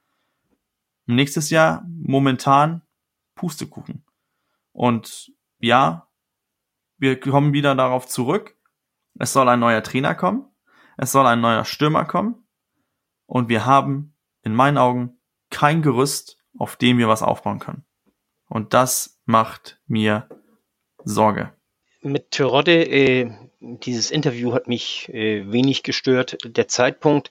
Nächstes 1.06 1.50
Jahr, 1.50 1.86
momentan, 1.86 2.82
Pustekuchen. 3.34 4.04
Und 4.72 5.30
ja, 5.58 6.08
wir 6.96 7.20
kommen 7.20 7.52
wieder 7.52 7.74
darauf 7.74 8.06
zurück. 8.06 8.56
Es 9.18 9.32
soll 9.32 9.48
ein 9.48 9.60
neuer 9.60 9.82
Trainer 9.82 10.14
kommen. 10.14 10.46
Es 10.96 11.12
soll 11.12 11.26
ein 11.26 11.40
neuer 11.40 11.64
Stürmer 11.64 12.04
kommen. 12.04 12.46
Und 13.26 13.48
wir 13.48 13.66
haben 13.66 14.16
in 14.42 14.54
meinen 14.54 14.78
Augen 14.78 15.20
kein 15.50 15.82
Gerüst, 15.82 16.38
auf 16.58 16.76
dem 16.76 16.98
wir 16.98 17.08
was 17.08 17.22
aufbauen 17.22 17.58
können. 17.58 17.84
Und 18.50 18.74
das 18.74 19.18
macht 19.24 19.78
mir 19.86 20.28
Sorge. 21.04 21.52
Mit 22.02 22.32
Terodde, 22.32 22.82
äh, 22.82 23.30
dieses 23.60 24.10
Interview 24.10 24.52
hat 24.52 24.66
mich 24.66 25.08
äh, 25.08 25.50
wenig 25.50 25.82
gestört. 25.82 26.36
Der 26.44 26.66
Zeitpunkt 26.66 27.30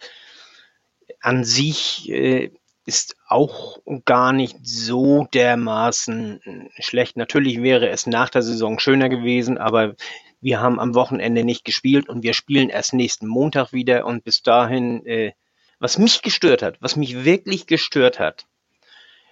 an 1.19 1.43
sich 1.43 2.09
äh, 2.09 2.51
ist 2.85 3.17
auch 3.27 3.79
gar 4.05 4.31
nicht 4.31 4.57
so 4.63 5.27
dermaßen 5.33 6.69
schlecht. 6.79 7.17
Natürlich 7.17 7.61
wäre 7.61 7.89
es 7.89 8.07
nach 8.07 8.29
der 8.29 8.41
Saison 8.41 8.79
schöner 8.79 9.09
gewesen, 9.09 9.57
aber 9.57 9.95
wir 10.39 10.61
haben 10.61 10.79
am 10.79 10.95
Wochenende 10.95 11.43
nicht 11.43 11.65
gespielt 11.65 12.07
und 12.07 12.23
wir 12.23 12.33
spielen 12.33 12.69
erst 12.69 12.93
nächsten 12.93 13.27
Montag 13.27 13.73
wieder 13.73 14.05
und 14.05 14.23
bis 14.23 14.41
dahin, 14.41 15.05
äh, 15.05 15.33
was 15.79 15.97
mich 15.97 16.21
gestört 16.21 16.63
hat, 16.63 16.77
was 16.81 16.95
mich 16.95 17.25
wirklich 17.25 17.67
gestört 17.67 18.19
hat, 18.19 18.47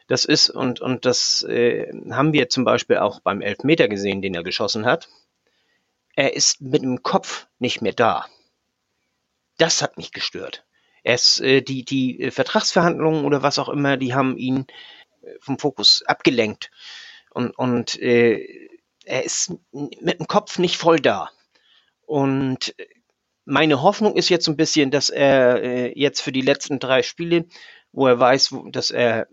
das 0.07 0.25
ist, 0.25 0.49
und, 0.49 0.79
und 0.79 1.05
das 1.05 1.43
äh, 1.43 1.91
haben 2.11 2.33
wir 2.33 2.49
zum 2.49 2.63
Beispiel 2.63 2.97
auch 2.97 3.19
beim 3.19 3.41
Elfmeter 3.41 3.87
gesehen, 3.87 4.21
den 4.21 4.35
er 4.35 4.43
geschossen 4.43 4.85
hat. 4.85 5.09
Er 6.15 6.33
ist 6.35 6.61
mit 6.61 6.81
dem 6.81 7.03
Kopf 7.03 7.47
nicht 7.59 7.81
mehr 7.81 7.93
da. 7.93 8.25
Das 9.57 9.81
hat 9.81 9.97
mich 9.97 10.11
gestört. 10.11 10.65
Ist, 11.03 11.41
äh, 11.41 11.61
die, 11.61 11.83
die 11.83 12.31
Vertragsverhandlungen 12.31 13.25
oder 13.25 13.43
was 13.43 13.59
auch 13.59 13.69
immer, 13.69 13.97
die 13.97 14.13
haben 14.13 14.37
ihn 14.37 14.65
äh, 15.21 15.33
vom 15.41 15.59
Fokus 15.59 16.03
abgelenkt. 16.05 16.71
Und, 17.31 17.51
und 17.57 18.01
äh, 18.01 18.69
er 19.03 19.23
ist 19.23 19.53
mit 19.71 20.19
dem 20.19 20.27
Kopf 20.27 20.57
nicht 20.57 20.77
voll 20.77 20.99
da. 20.99 21.29
Und 22.05 22.73
meine 23.43 23.81
Hoffnung 23.81 24.15
ist 24.15 24.29
jetzt 24.29 24.47
ein 24.47 24.57
bisschen, 24.57 24.89
dass 24.91 25.09
er 25.09 25.61
äh, 25.61 25.99
jetzt 25.99 26.21
für 26.21 26.31
die 26.31 26.41
letzten 26.41 26.79
drei 26.79 27.03
Spiele, 27.03 27.45
wo 27.91 28.07
er 28.07 28.19
weiß, 28.19 28.55
dass 28.71 28.91
er 28.91 29.27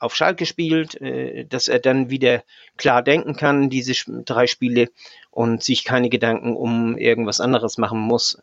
auf 0.00 0.16
Schalke 0.16 0.46
spielt, 0.46 1.00
äh, 1.00 1.44
dass 1.44 1.68
er 1.68 1.78
dann 1.78 2.10
wieder 2.10 2.42
klar 2.76 3.02
denken 3.02 3.36
kann, 3.36 3.70
diese 3.70 3.92
drei 4.24 4.46
Spiele 4.46 4.90
und 5.30 5.62
sich 5.62 5.84
keine 5.84 6.08
Gedanken 6.08 6.56
um 6.56 6.96
irgendwas 6.96 7.40
anderes 7.40 7.78
machen 7.78 8.00
muss. 8.00 8.42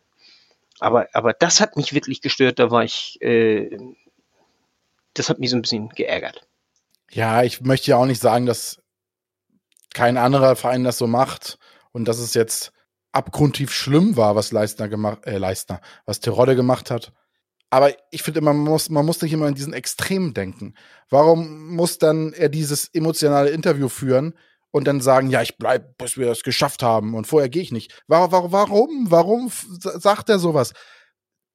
Aber, 0.80 1.08
aber 1.12 1.32
das 1.32 1.60
hat 1.60 1.76
mich 1.76 1.92
wirklich 1.92 2.22
gestört, 2.22 2.58
da 2.58 2.70
war 2.70 2.84
ich, 2.84 3.20
äh, 3.20 3.76
das 5.14 5.28
hat 5.28 5.40
mich 5.40 5.50
so 5.50 5.56
ein 5.56 5.62
bisschen 5.62 5.88
geärgert. 5.90 6.46
Ja, 7.10 7.42
ich 7.42 7.60
möchte 7.60 7.90
ja 7.90 7.96
auch 7.96 8.06
nicht 8.06 8.20
sagen, 8.22 8.46
dass 8.46 8.80
kein 9.92 10.16
anderer 10.16 10.54
Verein 10.56 10.84
das 10.84 10.98
so 10.98 11.06
macht 11.06 11.58
und 11.92 12.06
dass 12.06 12.18
es 12.18 12.34
jetzt 12.34 12.72
abgrundtief 13.12 13.72
schlimm 13.72 14.16
war, 14.16 14.36
was 14.36 14.52
Leistner 14.52 14.88
gemacht, 14.88 15.26
äh, 15.26 15.38
Leistner, 15.38 15.80
was 16.04 16.20
Terodde 16.20 16.54
gemacht 16.54 16.90
hat. 16.90 17.12
Aber 17.70 17.92
ich 18.10 18.22
finde, 18.22 18.40
man 18.40 18.56
muss, 18.56 18.88
man 18.88 19.04
muss 19.04 19.20
nicht 19.20 19.32
immer 19.32 19.48
in 19.48 19.54
diesen 19.54 19.74
Extremen 19.74 20.32
denken. 20.32 20.74
Warum 21.10 21.74
muss 21.74 21.98
dann 21.98 22.32
er 22.32 22.48
dieses 22.48 22.88
emotionale 22.94 23.50
Interview 23.50 23.88
führen 23.88 24.34
und 24.70 24.86
dann 24.86 25.00
sagen, 25.00 25.28
ja, 25.28 25.42
ich 25.42 25.58
bleib, 25.58 25.98
bis 25.98 26.16
wir 26.16 26.26
das 26.26 26.42
geschafft 26.42 26.82
haben 26.82 27.14
und 27.14 27.26
vorher 27.26 27.50
gehe 27.50 27.62
ich 27.62 27.72
nicht? 27.72 28.02
Warum, 28.06 28.52
warum, 28.52 29.10
warum 29.10 29.50
sagt 29.50 30.30
er 30.30 30.38
sowas? 30.38 30.72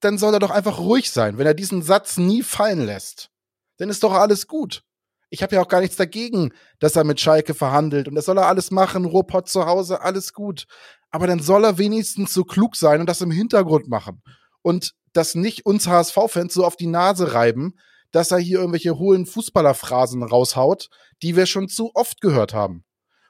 Dann 0.01 0.17
soll 0.17 0.33
er 0.33 0.39
doch 0.39 0.51
einfach 0.51 0.79
ruhig 0.79 1.09
sein. 1.09 1.37
Wenn 1.37 1.47
er 1.47 1.53
diesen 1.55 1.81
Satz 1.81 2.17
nie 2.17 2.43
fallen 2.43 2.85
lässt, 2.85 3.29
dann 3.77 3.89
ist 3.89 4.03
doch 4.03 4.13
alles 4.13 4.47
gut. 4.47 4.83
Ich 5.31 5.41
habe 5.41 5.55
ja 5.55 5.61
auch 5.63 5.67
gar 5.67 5.81
nichts 5.81 5.95
dagegen, 5.95 6.51
dass 6.77 6.95
er 6.95 7.05
mit 7.05 7.19
Schalke 7.19 7.55
verhandelt 7.55 8.07
und 8.07 8.13
das 8.13 8.25
soll 8.25 8.37
er 8.37 8.45
alles 8.45 8.69
machen, 8.69 9.05
Ruhrpott 9.05 9.49
zu 9.49 9.65
Hause, 9.65 10.01
alles 10.01 10.33
gut. 10.33 10.65
Aber 11.09 11.25
dann 11.25 11.39
soll 11.39 11.63
er 11.63 11.79
wenigstens 11.79 12.35
so 12.35 12.43
klug 12.43 12.75
sein 12.75 12.99
und 12.99 13.09
das 13.09 13.21
im 13.21 13.31
Hintergrund 13.31 13.87
machen. 13.87 14.21
Und 14.61 14.93
das 15.13 15.35
nicht 15.35 15.65
uns 15.65 15.87
HSV-Fans 15.87 16.53
so 16.53 16.65
auf 16.65 16.75
die 16.75 16.87
Nase 16.87 17.33
reiben, 17.33 17.75
dass 18.11 18.31
er 18.31 18.37
hier 18.37 18.59
irgendwelche 18.59 18.97
hohlen 18.97 19.25
Fußballerphrasen 19.25 20.23
raushaut, 20.23 20.89
die 21.21 21.35
wir 21.35 21.45
schon 21.45 21.67
zu 21.67 21.91
oft 21.95 22.21
gehört 22.21 22.53
haben. 22.53 22.83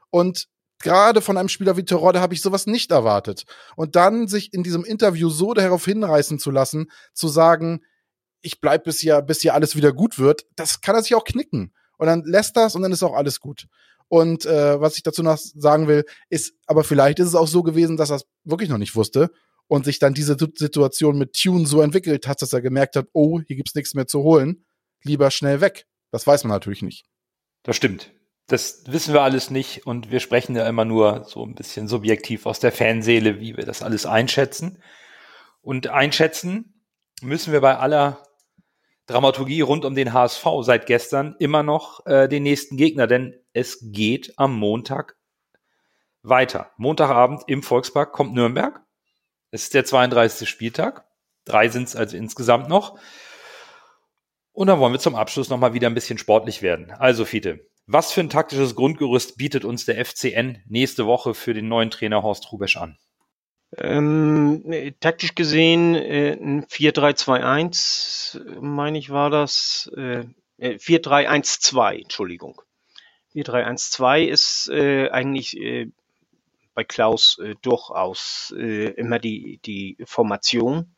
Und 0.09 0.47
gerade 0.79 1.21
von 1.21 1.38
einem 1.38 1.49
Spieler 1.49 1.77
wie 1.77 1.86
Terodde 1.86 2.19
habe 2.19 2.34
ich 2.34 2.41
sowas 2.41 2.67
nicht 2.67 2.91
erwartet. 2.91 3.45
Und 3.75 3.95
dann 3.95 4.27
sich 4.27 4.53
in 4.53 4.63
diesem 4.63 4.84
Interview 4.84 5.29
so 5.29 5.53
darauf 5.53 5.86
hinreißen 5.86 6.38
zu 6.38 6.51
lassen, 6.51 6.91
zu 7.13 7.29
sagen, 7.29 7.81
ich 8.41 8.59
bleib 8.59 8.84
bis 8.84 8.99
hier, 8.99 9.21
bis 9.21 9.41
hier 9.41 9.53
alles 9.53 9.75
wieder 9.75 9.93
gut 9.93 10.19
wird, 10.19 10.45
das 10.57 10.81
kann 10.81 10.95
er 10.95 11.03
sich 11.03 11.15
auch 11.15 11.23
knicken. 11.23 11.73
Und 11.97 12.07
dann 12.07 12.23
lässt 12.25 12.57
das 12.57 12.75
und 12.75 12.81
dann 12.81 12.91
ist 12.91 13.03
auch 13.03 13.15
alles 13.15 13.39
gut. 13.39 13.67
Und 14.09 14.45
äh, 14.45 14.79
was 14.81 14.97
ich 14.97 15.03
dazu 15.03 15.23
noch 15.23 15.38
sagen 15.38 15.88
will, 15.88 16.03
ist, 16.29 16.53
aber 16.67 16.84
vielleicht 16.84 17.19
ist 17.19 17.29
es 17.29 17.36
auch 17.36 17.47
so 17.47 17.63
gewesen, 17.63 17.95
dass 17.95 18.09
er 18.09 18.17
es 18.17 18.25
wirklich 18.43 18.69
noch 18.69 18.77
nicht 18.77 18.95
wusste 18.95 19.31
und 19.68 19.86
sich 19.86 19.99
dann 19.99 20.14
diese 20.14 20.38
Situation 20.38 21.18
mit 21.18 21.34
Tune 21.34 21.66
so 21.66 21.82
entwickelt 21.82 22.28
hat, 22.28 22.41
dass 22.41 22.53
er 22.53 22.61
gemerkt 22.61 22.95
hat, 22.95 23.07
oh, 23.14 23.39
hier 23.39 23.55
gibt's 23.55 23.76
nichts 23.76 23.93
mehr 23.93 24.07
zu 24.07 24.24
holen, 24.24 24.66
lieber 25.03 25.32
schnell 25.32 25.61
weg. 25.61 25.86
Das 26.11 26.28
weiß 26.28 26.43
man 26.43 26.51
natürlich 26.51 26.82
nicht. 26.82 27.05
Das 27.64 27.76
stimmt. 27.76 28.11
Das 28.47 28.84
wissen 28.88 29.14
wir 29.14 29.22
alles 29.22 29.49
nicht 29.49 29.88
und 29.88 30.11
wir 30.11 30.20
sprechen 30.20 30.55
ja 30.55 30.68
immer 30.68 30.86
nur 30.86 31.24
so 31.26 31.45
ein 31.45 31.55
bisschen 31.55 31.88
subjektiv 31.88 32.45
aus 32.45 32.59
der 32.59 32.74
Fanseele, 32.74 33.39
wie 33.39 33.55
wir 33.55 33.66
das 33.66 33.82
alles 33.82 34.05
einschätzen. 34.05 34.84
Und 35.61 35.88
einschätzen 35.88 36.86
müssen 37.22 37.53
wir 37.53 37.61
bei 37.61 37.78
aller 37.78 38.22
Dramaturgie 39.05 39.61
rund 39.61 39.86
um 39.86 39.95
den 39.95 40.14
HSV 40.14 40.45
seit 40.61 40.86
gestern 40.86 41.36
immer 41.39 41.64
noch 41.64 42.05
äh, 42.05 42.28
den 42.28 42.43
nächsten 42.43 42.76
Gegner, 42.76 43.07
denn 43.07 43.34
es 43.53 43.80
geht 43.82 44.34
am 44.38 44.55
Montag 44.57 45.18
weiter. 46.22 46.72
Montagabend 46.78 47.43
im 47.47 47.64
Volkspark 47.64 48.11
kommt 48.11 48.34
Nürnberg 48.34 48.82
es 49.53 49.65
ist 49.65 49.75
der 49.75 49.85
32. 49.85 50.49
Spieltag. 50.49 51.05
Drei 51.45 51.69
sind 51.69 51.87
es 51.87 51.95
also 51.95 52.17
insgesamt 52.17 52.69
noch. 52.69 52.97
Und 54.51 54.65
dann 54.65 54.79
wollen 54.79 54.93
wir 54.93 54.99
zum 54.99 55.13
Abschluss 55.13 55.49
nochmal 55.49 55.75
wieder 55.75 55.87
ein 55.87 55.93
bisschen 55.93 56.17
sportlich 56.17 56.63
werden. 56.63 56.89
Also, 56.89 57.23
Fiete, 57.23 57.69
was 57.85 58.11
für 58.11 58.21
ein 58.21 58.31
taktisches 58.31 58.73
Grundgerüst 58.75 59.37
bietet 59.37 59.63
uns 59.63 59.85
der 59.85 60.03
FCN 60.03 60.63
nächste 60.67 61.05
Woche 61.05 61.35
für 61.35 61.53
den 61.53 61.67
neuen 61.67 61.91
Trainer 61.91 62.23
Horst 62.23 62.51
Rubesch 62.51 62.77
an? 62.77 62.97
Ähm, 63.77 64.95
taktisch 64.99 65.35
gesehen 65.35 65.93
äh, 65.93 66.31
ein 66.31 66.65
4-3-2-1, 66.65 68.59
meine 68.59 68.97
ich, 68.97 69.11
war 69.11 69.29
das. 69.29 69.91
Äh, 69.95 70.23
4-3-1-2, 70.59 71.91
äh, 71.93 72.01
Entschuldigung. 72.01 72.59
4-3-1-2 73.35 74.25
ist 74.25 74.69
äh, 74.73 75.09
eigentlich 75.11 75.55
äh, 75.57 75.91
bei 76.74 76.84
Klaus 76.84 77.38
äh, 77.39 77.55
durchaus 77.61 78.53
äh, 78.57 78.89
immer 78.91 79.19
die, 79.19 79.59
die 79.65 79.97
Formation. 80.05 80.93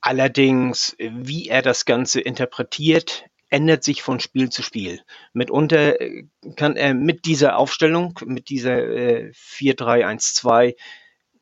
Allerdings, 0.00 0.94
äh, 0.98 1.10
wie 1.12 1.48
er 1.48 1.62
das 1.62 1.84
Ganze 1.84 2.20
interpretiert, 2.20 3.24
ändert 3.50 3.84
sich 3.84 4.02
von 4.02 4.20
Spiel 4.20 4.50
zu 4.50 4.62
Spiel. 4.62 5.00
Mitunter 5.32 6.00
äh, 6.00 6.24
kann 6.56 6.76
er 6.76 6.92
mit 6.94 7.24
dieser 7.24 7.56
Aufstellung, 7.56 8.18
mit 8.26 8.48
dieser 8.48 8.76
äh, 8.84 9.30
4-3-1-2 9.30 10.74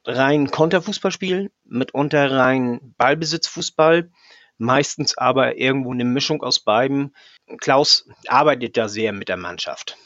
rein 0.04 0.50
Konterfußball 0.50 1.10
spielen, 1.10 1.50
mitunter 1.64 2.30
rein 2.30 2.94
Ballbesitzfußball, 2.98 4.10
meistens 4.58 5.16
aber 5.16 5.56
irgendwo 5.56 5.92
eine 5.92 6.04
Mischung 6.04 6.42
aus 6.42 6.60
beiden. 6.60 7.14
Klaus 7.58 8.08
arbeitet 8.26 8.76
da 8.76 8.88
sehr 8.88 9.12
mit 9.12 9.28
der 9.28 9.36
Mannschaft. 9.36 9.96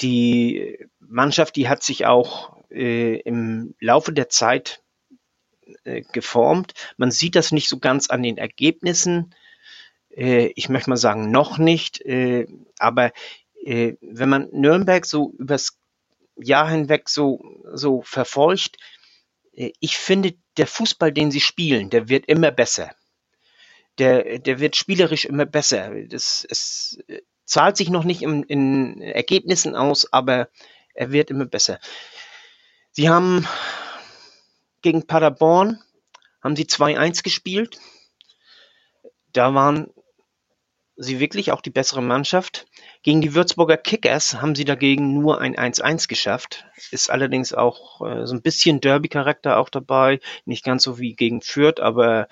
Die 0.00 0.86
Mannschaft, 1.00 1.56
die 1.56 1.68
hat 1.68 1.82
sich 1.82 2.06
auch 2.06 2.56
äh, 2.70 3.20
im 3.20 3.74
Laufe 3.80 4.12
der 4.12 4.28
Zeit 4.28 4.82
äh, 5.84 6.02
geformt. 6.12 6.74
Man 6.96 7.10
sieht 7.10 7.34
das 7.34 7.52
nicht 7.52 7.68
so 7.68 7.78
ganz 7.78 8.10
an 8.10 8.22
den 8.22 8.38
Ergebnissen. 8.38 9.34
Äh, 10.10 10.52
ich 10.54 10.68
möchte 10.68 10.90
mal 10.90 10.96
sagen, 10.96 11.30
noch 11.30 11.58
nicht. 11.58 12.00
Äh, 12.02 12.46
aber 12.78 13.12
äh, 13.64 13.94
wenn 14.00 14.28
man 14.28 14.48
Nürnberg 14.52 15.04
so 15.04 15.32
übers 15.38 15.78
Jahr 16.36 16.70
hinweg 16.70 17.08
so, 17.08 17.40
so 17.72 18.02
verfolgt, 18.02 18.76
äh, 19.52 19.72
ich 19.80 19.96
finde, 19.98 20.34
der 20.56 20.66
Fußball, 20.66 21.12
den 21.12 21.30
sie 21.30 21.40
spielen, 21.40 21.90
der 21.90 22.08
wird 22.08 22.26
immer 22.26 22.50
besser. 22.50 22.94
Der, 23.98 24.38
der 24.38 24.60
wird 24.60 24.76
spielerisch 24.76 25.24
immer 25.24 25.44
besser. 25.44 25.92
Das, 26.06 26.46
es, 26.48 26.98
zahlt 27.48 27.76
sich 27.76 27.88
noch 27.88 28.04
nicht 28.04 28.22
in, 28.22 28.42
in 28.44 29.00
Ergebnissen 29.00 29.74
aus, 29.74 30.12
aber 30.12 30.48
er 30.94 31.10
wird 31.10 31.30
immer 31.30 31.46
besser. 31.46 31.80
Sie 32.92 33.08
haben 33.08 33.46
gegen 34.82 35.06
Paderborn 35.06 35.80
haben 36.42 36.56
sie 36.56 36.64
2-1 36.64 37.22
gespielt. 37.22 37.78
Da 39.32 39.54
waren 39.54 39.88
sie 40.96 41.20
wirklich 41.20 41.52
auch 41.52 41.60
die 41.60 41.70
bessere 41.70 42.02
Mannschaft. 42.02 42.66
Gegen 43.02 43.20
die 43.20 43.34
Würzburger 43.34 43.76
Kickers 43.76 44.40
haben 44.40 44.54
sie 44.54 44.64
dagegen 44.64 45.14
nur 45.14 45.40
ein 45.40 45.56
1-1 45.56 46.08
geschafft. 46.08 46.66
Ist 46.90 47.10
allerdings 47.10 47.52
auch 47.54 48.00
äh, 48.00 48.26
so 48.26 48.34
ein 48.34 48.42
bisschen 48.42 48.80
Derby-Charakter 48.80 49.56
auch 49.58 49.68
dabei. 49.68 50.20
Nicht 50.44 50.64
ganz 50.64 50.82
so 50.82 50.98
wie 50.98 51.14
gegen 51.14 51.40
Fürth, 51.40 51.80
aber 51.80 52.28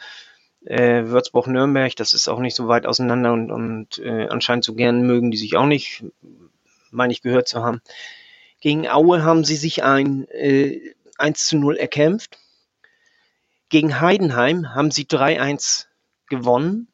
äh, 0.67 1.07
Würzburg-Nürnberg, 1.07 1.95
das 1.97 2.13
ist 2.13 2.29
auch 2.29 2.41
nicht 2.41 2.57
so 2.57 2.69
weit 2.69 2.87
auseinander 2.87 3.33
und, 3.33 3.51
und 3.51 3.99
äh, 3.99 4.29
anscheinend 4.29 4.65
so 4.65 4.75
gern 4.75 5.03
mögen 5.03 5.31
die 5.31 5.37
sich 5.37 5.57
auch 5.57 5.67
nicht, 5.67 6.05
meine 6.91 7.13
ich 7.13 7.23
gehört 7.23 7.49
zu 7.49 7.63
haben. 7.63 7.81
Gegen 8.61 8.89
Aue 8.89 9.23
haben 9.23 9.45
sie 9.45 9.57
sich 9.57 9.85
ein 9.85 10.27
äh, 10.29 10.81
1 11.19 11.47
zu 11.47 11.57
0 11.57 11.77
erkämpft. 11.77 12.39
Gegen 13.69 14.01
Heidenheim 14.01 14.75
haben 14.75 14.91
sie 14.91 15.05
3-1 15.05 15.87
gewonnen, 16.29 16.89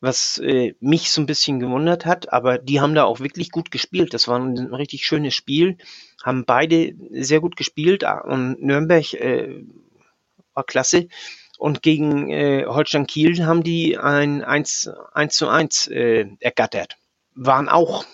was 0.00 0.38
äh, 0.38 0.74
mich 0.80 1.10
so 1.12 1.20
ein 1.20 1.26
bisschen 1.26 1.60
gewundert 1.60 2.06
hat, 2.06 2.32
aber 2.32 2.58
die 2.58 2.80
haben 2.80 2.94
da 2.94 3.04
auch 3.04 3.20
wirklich 3.20 3.50
gut 3.50 3.70
gespielt. 3.70 4.14
Das 4.14 4.26
war 4.26 4.38
ein 4.38 4.74
richtig 4.74 5.06
schönes 5.06 5.34
Spiel, 5.34 5.78
haben 6.22 6.44
beide 6.44 6.94
sehr 7.10 7.40
gut 7.40 7.56
gespielt 7.56 8.04
und 8.24 8.60
Nürnberg 8.60 9.14
äh, 9.14 9.62
war 10.54 10.64
klasse. 10.64 11.08
Und 11.62 11.80
gegen 11.80 12.28
äh, 12.28 12.66
Holstein 12.66 13.06
Kiel 13.06 13.46
haben 13.46 13.62
die 13.62 13.96
ein 13.96 14.42
1, 14.42 14.90
1 15.12 15.36
zu 15.36 15.46
1 15.46 15.86
äh, 15.86 16.26
ergattert. 16.40 16.96
Waren 17.36 17.68
auch 17.68 18.04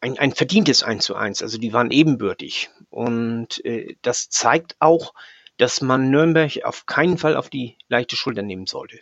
ein, 0.00 0.20
ein 0.20 0.30
verdientes 0.30 0.84
1 0.84 1.06
zu 1.06 1.16
1. 1.16 1.42
Also 1.42 1.58
die 1.58 1.72
waren 1.72 1.90
ebenbürtig. 1.90 2.70
Und 2.90 3.60
äh, 3.64 3.96
das 4.02 4.30
zeigt 4.30 4.76
auch, 4.78 5.14
dass 5.56 5.80
man 5.80 6.10
Nürnberg 6.10 6.62
auf 6.62 6.86
keinen 6.86 7.18
Fall 7.18 7.36
auf 7.36 7.50
die 7.50 7.76
leichte 7.88 8.14
Schulter 8.14 8.42
nehmen 8.42 8.66
sollte. 8.66 9.00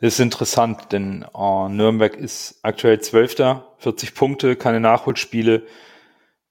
Das 0.00 0.14
ist 0.14 0.18
interessant, 0.18 0.90
denn 0.90 1.24
oh, 1.32 1.68
Nürnberg 1.68 2.16
ist 2.16 2.58
aktuell 2.62 3.00
Zwölfter, 3.00 3.76
40 3.78 4.16
Punkte, 4.16 4.56
keine 4.56 4.80
Nachholspiele. 4.80 5.68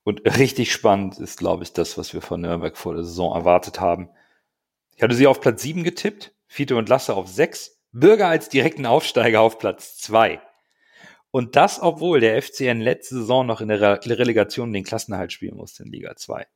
Und 0.06 0.24
richtig 0.24 0.72
spannend 0.72 1.20
ist, 1.20 1.40
glaube 1.40 1.64
ich, 1.64 1.74
das, 1.74 1.98
was 1.98 2.14
wir 2.14 2.22
von 2.22 2.40
Nürnberg 2.40 2.78
vor 2.78 2.94
der 2.94 3.04
Saison 3.04 3.36
erwartet 3.36 3.82
haben. 3.82 4.08
Ich 4.96 5.04
hatte 5.04 5.16
sie 5.16 5.28
auf 5.28 5.42
Platz 5.42 5.62
7 5.62 5.84
getippt. 5.84 6.32
Fiete 6.52 6.76
und 6.76 6.90
Lasse 6.90 7.16
auf 7.16 7.28
sechs, 7.28 7.80
Bürger 7.92 8.28
als 8.28 8.50
direkten 8.50 8.88
Aufsteiger 8.88 9.40
auf 9.40 9.60
Platz 9.60 9.98
zwei. 9.98 10.42
Und 11.32 11.56
das, 11.56 11.80
obwohl 11.80 12.20
der 12.20 12.42
FCN 12.42 12.82
letzte 12.82 13.16
Saison 13.16 13.46
noch 13.46 13.62
in 13.62 13.68
der 13.68 13.80
Re 13.80 14.00
Relegation 14.04 14.74
den 14.74 14.84
Klassenerhalt 14.84 15.32
spielen 15.32 15.56
musste 15.56 15.84
in 15.84 15.92
Liga 15.92 16.16
2. 16.16 16.48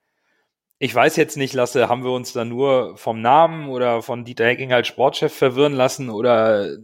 Ich 0.80 0.94
weiß 0.94 1.16
jetzt 1.16 1.38
nicht, 1.38 1.54
Lasse, 1.54 1.90
haben 1.90 2.04
wir 2.04 2.12
uns 2.12 2.34
da 2.34 2.44
nur 2.44 2.98
vom 2.98 3.22
Namen 3.22 3.70
oder 3.70 4.02
von 4.02 4.26
Dieter 4.26 4.48
Hecking 4.48 4.74
als 4.74 4.88
Sportchef 4.88 5.32
verwirren 5.32 5.74
lassen 5.74 6.10
oder 6.10 6.72
äh, 6.72 6.78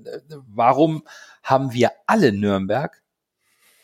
warum 0.47 1.03
haben 1.41 1.73
wir 1.73 1.91
alle 2.05 2.31
Nürnberg 2.31 3.01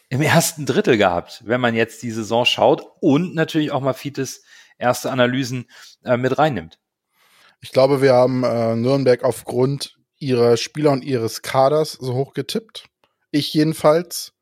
im 0.09 0.21
ersten 0.21 0.67
Drittel 0.67 0.97
gehabt, 0.97 1.41
wenn 1.45 1.59
man 1.59 1.73
jetzt 1.73 2.03
die 2.03 2.11
Saison 2.11 2.45
schaut 2.45 2.85
und 3.01 3.33
natürlich 3.33 3.71
auch 3.71 3.81
mal 3.81 3.93
Fites 3.93 4.43
erste 4.77 5.11
Analysen 5.11 5.67
äh, 6.03 6.15
mit 6.15 6.37
reinnimmt? 6.37 6.77
Ich 7.61 7.71
glaube, 7.71 8.01
wir 8.01 8.13
haben 8.13 8.43
äh, 8.43 8.75
Nürnberg 8.75 9.23
aufgrund 9.23 9.97
ihrer 10.17 10.57
Spieler 10.57 10.91
und 10.91 11.03
ihres 11.03 11.41
Kaders 11.41 11.93
so 11.93 12.13
hoch 12.13 12.33
getippt. 12.33 12.87
Ich 13.31 13.53
jedenfalls. 13.53 14.33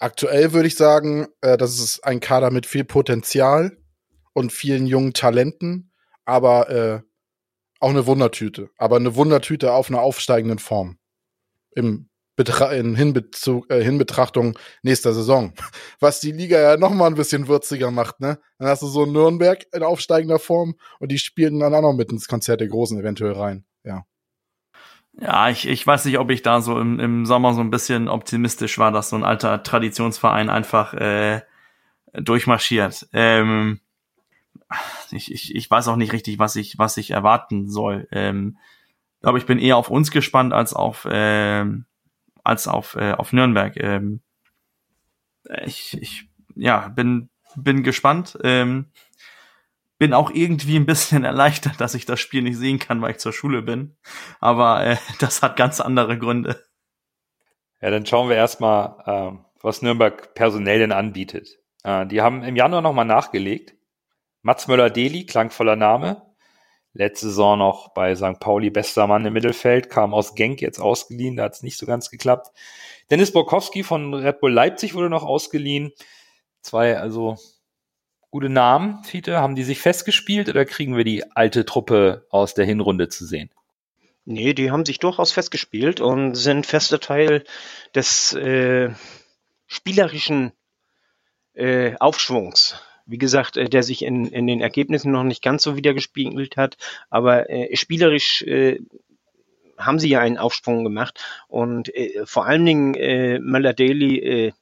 Aktuell 0.00 0.52
würde 0.52 0.68
ich 0.68 0.76
sagen, 0.76 1.26
äh, 1.40 1.56
das 1.56 1.78
ist 1.78 2.04
ein 2.04 2.20
Kader 2.20 2.50
mit 2.50 2.66
viel 2.66 2.84
Potenzial 2.84 3.78
und 4.32 4.52
vielen 4.52 4.86
jungen 4.86 5.12
Talenten, 5.12 5.92
aber 6.24 6.70
äh, 6.70 7.00
auch 7.80 7.90
eine 7.90 8.06
Wundertüte. 8.06 8.70
Aber 8.76 8.96
eine 8.96 9.16
Wundertüte 9.16 9.72
auf 9.72 9.88
einer 9.88 10.00
aufsteigenden 10.00 10.58
Form. 10.58 10.98
Im 11.74 12.08
Betra 12.38 12.70
in 12.70 12.94
Hinbezug, 12.94 13.68
äh, 13.68 13.82
Hinbetrachtung 13.82 14.56
nächster 14.82 15.12
Saison. 15.12 15.52
Was 16.00 16.20
die 16.20 16.30
Liga 16.30 16.60
ja 16.60 16.76
noch 16.76 16.94
mal 16.94 17.08
ein 17.08 17.16
bisschen 17.16 17.48
würziger 17.48 17.90
macht, 17.90 18.20
ne? 18.20 18.38
Dann 18.58 18.68
hast 18.68 18.80
du 18.80 18.86
so 18.86 19.06
Nürnberg 19.06 19.66
in 19.74 19.82
aufsteigender 19.82 20.38
Form 20.38 20.76
und 21.00 21.10
die 21.10 21.18
spielen 21.18 21.58
dann 21.58 21.74
auch 21.74 21.82
noch 21.82 21.94
mit 21.94 22.12
ins 22.12 22.28
Konzert 22.28 22.60
der 22.60 22.68
Großen 22.68 22.98
eventuell 22.98 23.32
rein. 23.32 23.64
Ja. 23.82 24.04
Ja, 25.20 25.50
ich, 25.50 25.66
ich 25.66 25.84
weiß 25.84 26.04
nicht, 26.04 26.20
ob 26.20 26.30
ich 26.30 26.42
da 26.42 26.60
so 26.60 26.78
im, 26.78 27.00
im 27.00 27.26
Sommer 27.26 27.54
so 27.54 27.60
ein 27.60 27.70
bisschen 27.70 28.06
optimistisch 28.06 28.78
war, 28.78 28.92
dass 28.92 29.10
so 29.10 29.16
ein 29.16 29.24
alter 29.24 29.64
Traditionsverein 29.64 30.48
einfach 30.48 30.94
äh, 30.94 31.40
durchmarschiert. 32.12 33.08
Ähm, 33.12 33.80
ich, 35.10 35.32
ich, 35.32 35.56
ich 35.56 35.68
weiß 35.68 35.88
auch 35.88 35.96
nicht 35.96 36.12
richtig, 36.12 36.38
was 36.38 36.54
ich, 36.54 36.78
was 36.78 36.96
ich 36.98 37.10
erwarten 37.10 37.68
soll. 37.68 38.06
Ähm, 38.12 38.58
aber 39.20 39.38
ich 39.38 39.46
bin 39.46 39.58
eher 39.58 39.76
auf 39.76 39.90
uns 39.90 40.12
gespannt 40.12 40.52
als 40.52 40.72
auf, 40.72 41.04
äh, 41.04 41.64
als 42.48 42.66
auf, 42.66 42.96
äh, 42.96 43.12
auf 43.12 43.32
Nürnberg. 43.32 43.76
Ähm, 43.76 44.20
ich, 45.64 45.96
ich, 46.00 46.28
ja, 46.56 46.88
bin, 46.88 47.30
bin 47.56 47.82
gespannt. 47.82 48.38
Ähm, 48.42 48.86
bin 49.98 50.14
auch 50.14 50.30
irgendwie 50.30 50.76
ein 50.76 50.86
bisschen 50.86 51.24
erleichtert, 51.24 51.80
dass 51.80 51.94
ich 51.94 52.06
das 52.06 52.20
Spiel 52.20 52.42
nicht 52.42 52.56
sehen 52.56 52.78
kann, 52.78 53.02
weil 53.02 53.12
ich 53.12 53.18
zur 53.18 53.32
Schule 53.32 53.62
bin. 53.62 53.96
Aber 54.40 54.84
äh, 54.84 54.96
das 55.20 55.42
hat 55.42 55.56
ganz 55.56 55.80
andere 55.80 56.18
Gründe. 56.18 56.64
Ja, 57.80 57.90
dann 57.90 58.06
schauen 58.06 58.28
wir 58.28 58.36
erstmal, 58.36 58.96
äh, 59.06 59.38
was 59.62 59.82
Nürnberg 59.82 60.34
personell 60.34 60.78
denn 60.78 60.92
anbietet. 60.92 61.58
Äh, 61.84 62.06
die 62.06 62.20
haben 62.22 62.42
im 62.42 62.56
Januar 62.56 62.82
nochmal 62.82 63.04
nachgelegt. 63.04 63.74
Mats 64.42 64.68
Möller-Deli, 64.68 65.26
klangvoller 65.26 65.76
Name. 65.76 66.22
Letzte 66.94 67.26
Saison 67.26 67.58
noch 67.58 67.92
bei 67.94 68.14
St. 68.14 68.40
Pauli 68.40 68.70
bester 68.70 69.06
Mann 69.06 69.24
im 69.24 69.32
Mittelfeld, 69.32 69.90
kam 69.90 70.14
aus 70.14 70.34
Genk 70.34 70.60
jetzt 70.60 70.80
ausgeliehen, 70.80 71.36
da 71.36 71.44
hat 71.44 71.54
es 71.54 71.62
nicht 71.62 71.78
so 71.78 71.86
ganz 71.86 72.10
geklappt. 72.10 72.48
Dennis 73.10 73.32
Borkowski 73.32 73.82
von 73.82 74.14
Red 74.14 74.40
Bull 74.40 74.52
Leipzig 74.52 74.94
wurde 74.94 75.10
noch 75.10 75.22
ausgeliehen. 75.22 75.92
Zwei, 76.60 76.98
also 76.98 77.36
gute 78.30 78.48
Namen, 78.48 79.02
Fiete? 79.04 79.38
Haben 79.38 79.54
die 79.54 79.62
sich 79.62 79.80
festgespielt 79.80 80.48
oder 80.48 80.64
kriegen 80.64 80.96
wir 80.96 81.04
die 81.04 81.30
alte 81.32 81.64
Truppe 81.64 82.26
aus 82.30 82.54
der 82.54 82.64
Hinrunde 82.64 83.08
zu 83.08 83.24
sehen? 83.24 83.50
Nee, 84.24 84.52
die 84.52 84.70
haben 84.70 84.84
sich 84.84 84.98
durchaus 84.98 85.32
festgespielt 85.32 86.02
und 86.02 86.34
sind 86.34 86.66
fester 86.66 87.00
Teil 87.00 87.44
des 87.94 88.34
äh, 88.34 88.90
spielerischen 89.66 90.52
äh, 91.54 91.96
Aufschwungs. 91.98 92.78
Wie 93.08 93.18
gesagt, 93.18 93.56
äh, 93.56 93.68
der 93.68 93.82
sich 93.82 94.04
in, 94.04 94.26
in 94.26 94.46
den 94.46 94.60
Ergebnissen 94.60 95.10
noch 95.10 95.24
nicht 95.24 95.42
ganz 95.42 95.62
so 95.62 95.76
wiedergespiegelt 95.76 96.56
hat, 96.56 96.76
aber 97.10 97.50
äh, 97.50 97.74
spielerisch 97.74 98.42
äh, 98.42 98.78
haben 99.76 99.98
sie 99.98 100.08
ja 100.08 100.20
einen 100.20 100.38
Aufsprung 100.38 100.84
gemacht 100.84 101.24
und 101.48 101.94
äh, 101.94 102.24
vor 102.26 102.46
allen 102.46 102.66
Dingen 102.66 102.94
äh, 102.94 103.38
Möller-Daly 103.38 104.18
äh, 104.18 104.52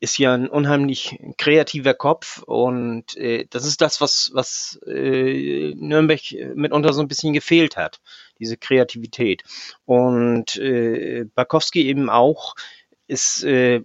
ist 0.00 0.18
ja 0.18 0.34
ein 0.34 0.48
unheimlich 0.48 1.18
kreativer 1.38 1.94
Kopf 1.94 2.42
und 2.42 3.16
äh, 3.16 3.46
das 3.48 3.64
ist 3.64 3.80
das, 3.80 4.00
was, 4.00 4.30
was 4.34 4.78
äh, 4.86 5.74
Nürnberg 5.74 6.20
mitunter 6.54 6.92
so 6.92 7.00
ein 7.00 7.08
bisschen 7.08 7.32
gefehlt 7.32 7.76
hat, 7.76 8.00
diese 8.38 8.58
Kreativität. 8.58 9.44
Und 9.86 10.56
äh, 10.56 11.24
Barkowski 11.34 11.86
eben 11.86 12.10
auch 12.10 12.54
ist 13.06 13.44
äh, 13.44 13.82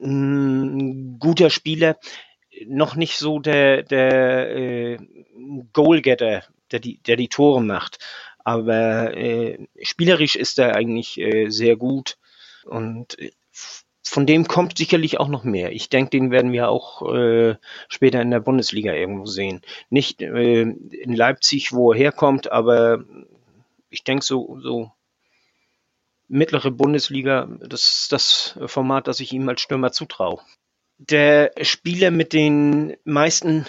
ein 0.00 1.18
guter 1.18 1.50
Spieler, 1.50 1.98
noch 2.66 2.96
nicht 2.96 3.18
so 3.18 3.38
der, 3.38 3.82
der 3.82 4.56
äh, 4.56 4.98
Goalgetter, 5.72 6.44
der 6.70 6.80
die, 6.80 6.98
der 6.98 7.16
die 7.16 7.28
Tore 7.28 7.62
macht. 7.62 7.98
Aber 8.38 9.16
äh, 9.16 9.66
spielerisch 9.82 10.36
ist 10.36 10.58
er 10.58 10.76
eigentlich 10.76 11.18
äh, 11.18 11.48
sehr 11.48 11.76
gut 11.76 12.16
und 12.64 13.18
äh, 13.18 13.32
von 14.08 14.24
dem 14.24 14.46
kommt 14.46 14.78
sicherlich 14.78 15.18
auch 15.18 15.26
noch 15.26 15.42
mehr. 15.42 15.72
Ich 15.72 15.88
denke, 15.88 16.10
den 16.10 16.30
werden 16.30 16.52
wir 16.52 16.68
auch 16.68 17.12
äh, 17.12 17.56
später 17.88 18.22
in 18.22 18.30
der 18.30 18.38
Bundesliga 18.38 18.92
irgendwo 18.92 19.26
sehen. 19.26 19.62
Nicht 19.90 20.22
äh, 20.22 20.62
in 20.62 21.14
Leipzig, 21.14 21.72
wo 21.72 21.92
er 21.92 21.98
herkommt, 21.98 22.52
aber 22.52 23.04
ich 23.90 24.04
denke 24.04 24.24
so, 24.24 24.58
so 24.62 24.92
mittlere 26.28 26.70
Bundesliga, 26.70 27.48
das 27.60 27.88
ist 27.88 28.12
das 28.12 28.58
Format, 28.66 29.08
das 29.08 29.20
ich 29.20 29.32
ihm 29.32 29.48
als 29.48 29.60
Stürmer 29.60 29.90
zutraue. 29.90 30.40
Der 30.98 31.52
Spieler 31.62 32.10
mit 32.10 32.32
den 32.32 32.96
meisten 33.04 33.66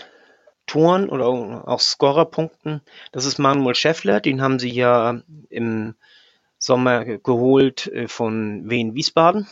Toren 0.65 1.09
oder 1.09 1.28
auch 1.67 1.80
Scorerpunkten, 1.80 2.82
das 3.11 3.25
ist 3.25 3.38
Manuel 3.38 3.75
Schäffler, 3.75 4.19
den 4.19 4.41
haben 4.41 4.59
sie 4.59 4.71
ja 4.71 5.21
im 5.49 5.95
Sommer 6.57 7.05
geholt 7.05 7.88
äh, 7.88 8.07
von 8.07 8.69
Wien 8.69 8.95
Wiesbaden 8.95 9.47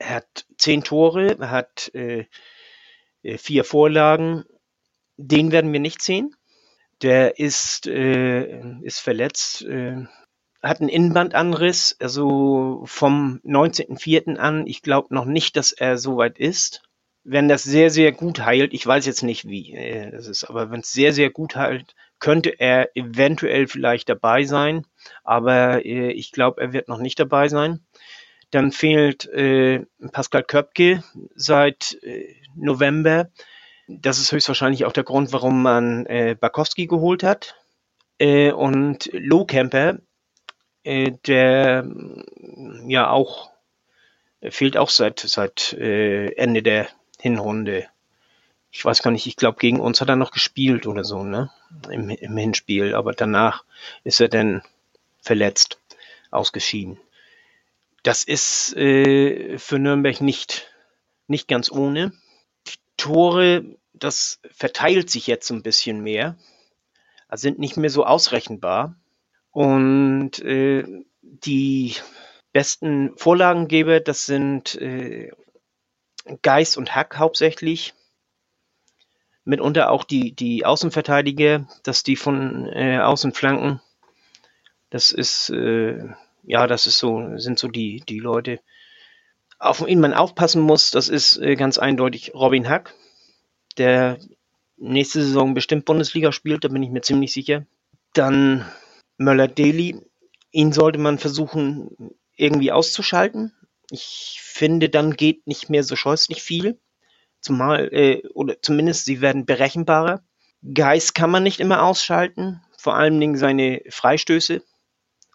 er 0.00 0.16
hat 0.16 0.46
zehn 0.56 0.82
Tore, 0.82 1.36
er 1.38 1.50
hat 1.50 1.90
äh, 1.94 2.24
äh, 3.22 3.38
vier 3.38 3.64
Vorlagen. 3.64 4.44
Den 5.16 5.52
werden 5.52 5.72
wir 5.72 5.80
nicht 5.80 6.02
sehen. 6.02 6.34
Der 7.02 7.38
ist, 7.38 7.86
äh, 7.86 8.80
ist 8.80 9.00
verletzt, 9.00 9.62
äh, 9.62 10.04
hat 10.62 10.80
einen 10.80 10.88
Innenbandanriss, 10.88 11.96
also 12.00 12.82
vom 12.86 13.40
19.04. 13.44 14.36
an. 14.36 14.66
Ich 14.66 14.82
glaube 14.82 15.14
noch 15.14 15.26
nicht, 15.26 15.56
dass 15.56 15.72
er 15.72 15.98
so 15.98 16.16
weit 16.16 16.38
ist. 16.38 16.82
Wenn 17.22 17.48
das 17.48 17.62
sehr, 17.62 17.90
sehr 17.90 18.12
gut 18.12 18.40
heilt, 18.40 18.72
ich 18.72 18.86
weiß 18.86 19.04
jetzt 19.06 19.22
nicht, 19.22 19.46
wie 19.46 19.74
äh, 19.74 20.10
das 20.10 20.26
ist, 20.26 20.44
aber 20.44 20.70
wenn 20.70 20.80
es 20.80 20.92
sehr, 20.92 21.12
sehr 21.12 21.30
gut 21.30 21.54
heilt, 21.54 21.94
könnte 22.18 22.50
er 22.60 22.96
eventuell 22.96 23.66
vielleicht 23.66 24.08
dabei 24.08 24.44
sein. 24.44 24.86
Aber 25.24 25.84
äh, 25.84 26.12
ich 26.12 26.32
glaube, 26.32 26.60
er 26.60 26.72
wird 26.72 26.88
noch 26.88 26.98
nicht 26.98 27.18
dabei 27.18 27.48
sein. 27.48 27.80
Dann 28.50 28.72
fehlt 28.72 29.26
äh, 29.26 29.84
Pascal 30.12 30.42
Köpke 30.44 31.02
seit 31.34 31.98
äh, 32.02 32.34
November. 32.54 33.30
Das 33.88 34.18
ist 34.18 34.32
höchstwahrscheinlich 34.32 34.84
auch 34.84 34.92
der 34.92 35.04
Grund, 35.04 35.32
warum 35.32 35.62
man 35.62 36.06
äh, 36.06 36.36
Barkowski 36.38 36.86
geholt 36.86 37.22
hat. 37.22 37.56
Äh, 38.18 38.52
und 38.52 39.10
Low 39.12 39.44
Camper, 39.46 39.98
äh, 40.84 41.12
der 41.26 41.88
ja 42.86 43.10
auch 43.10 43.50
fehlt 44.48 44.76
auch 44.76 44.90
seit, 44.90 45.20
seit 45.20 45.74
äh, 45.74 46.32
Ende 46.32 46.62
der 46.62 46.88
Hinrunde. 47.20 47.86
Ich 48.72 48.84
weiß 48.84 49.02
gar 49.02 49.10
nicht, 49.10 49.26
ich 49.26 49.36
glaube, 49.36 49.58
gegen 49.58 49.80
uns 49.80 50.00
hat 50.00 50.08
er 50.08 50.16
noch 50.16 50.30
gespielt 50.30 50.86
oder 50.86 51.04
so, 51.04 51.24
ne? 51.24 51.50
Im, 51.90 52.10
Im 52.10 52.36
Hinspiel, 52.36 52.94
aber 52.94 53.12
danach 53.12 53.64
ist 54.04 54.20
er 54.20 54.28
dann 54.28 54.62
verletzt 55.20 55.78
ausgeschieden 56.30 56.98
das 58.02 58.24
ist 58.24 58.74
äh, 58.76 59.58
für 59.58 59.78
Nürnberg 59.78 60.20
nicht, 60.20 60.72
nicht 61.26 61.48
ganz 61.48 61.70
ohne. 61.70 62.12
Die 62.66 62.78
Tore, 62.96 63.64
das 63.92 64.40
verteilt 64.50 65.10
sich 65.10 65.26
jetzt 65.26 65.50
ein 65.50 65.62
bisschen 65.62 66.00
mehr, 66.02 66.36
sind 67.32 67.58
nicht 67.58 67.76
mehr 67.76 67.90
so 67.90 68.04
ausrechenbar. 68.04 68.96
Und 69.50 70.38
äh, 70.40 70.84
die 71.22 71.94
besten 72.52 73.16
Vorlagengeber, 73.16 74.00
das 74.00 74.26
sind 74.26 74.76
äh, 74.76 75.30
Geist 76.42 76.76
und 76.76 76.94
Hack 76.94 77.18
hauptsächlich. 77.18 77.94
Mitunter 79.44 79.90
auch 79.90 80.04
die, 80.04 80.32
die 80.32 80.64
Außenverteidiger, 80.64 81.66
dass 81.82 82.02
die 82.02 82.16
von 82.16 82.66
äh, 82.66 82.98
außen 82.98 83.32
flanken. 83.32 83.80
Das 84.90 85.12
ist 85.12 85.50
äh, 85.50 86.10
ja, 86.42 86.66
das 86.66 86.86
ist 86.86 86.98
so, 86.98 87.38
sind 87.38 87.58
so 87.58 87.68
die, 87.68 88.02
die 88.08 88.18
Leute, 88.18 88.60
auf 89.58 89.86
ihn 89.86 90.00
man 90.00 90.14
aufpassen 90.14 90.62
muss. 90.62 90.90
Das 90.90 91.08
ist 91.08 91.36
äh, 91.38 91.56
ganz 91.56 91.78
eindeutig 91.78 92.34
Robin 92.34 92.68
Hack, 92.68 92.94
der 93.76 94.18
nächste 94.76 95.22
Saison 95.22 95.54
bestimmt 95.54 95.84
Bundesliga 95.84 96.32
spielt, 96.32 96.64
da 96.64 96.68
bin 96.68 96.82
ich 96.82 96.90
mir 96.90 97.02
ziemlich 97.02 97.32
sicher. 97.32 97.66
Dann 98.14 98.64
Möller-Deli, 99.18 100.00
ihn 100.50 100.72
sollte 100.72 100.98
man 100.98 101.18
versuchen 101.18 102.14
irgendwie 102.36 102.72
auszuschalten. 102.72 103.52
Ich 103.90 104.40
finde, 104.42 104.88
dann 104.88 105.14
geht 105.14 105.46
nicht 105.46 105.70
mehr 105.70 105.84
so 105.84 105.96
scheußlich 105.96 106.42
viel. 106.42 106.78
Zumal, 107.40 107.88
äh, 107.92 108.22
oder 108.34 108.60
zumindest 108.60 109.04
sie 109.04 109.20
werden 109.20 109.46
berechenbarer. 109.46 110.22
Geist 110.74 111.14
kann 111.14 111.30
man 111.30 111.42
nicht 111.42 111.60
immer 111.60 111.82
ausschalten, 111.82 112.60
vor 112.76 112.94
allen 112.94 113.18
Dingen 113.18 113.36
seine 113.36 113.82
Freistöße. 113.88 114.62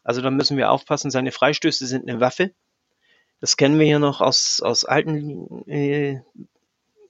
Also 0.03 0.21
da 0.21 0.29
müssen 0.29 0.57
wir 0.57 0.69
aufpassen, 0.69 1.09
seine 1.09 1.31
Freistöße 1.31 1.87
sind 1.87 2.07
eine 2.07 2.19
Waffe. 2.19 2.51
Das 3.41 3.57
kennen 3.57 3.79
wir 3.79 3.87
ja 3.87 3.99
noch 3.99 4.21
aus, 4.21 4.61
aus 4.61 4.85
alten 4.85 5.67
äh, 5.67 6.21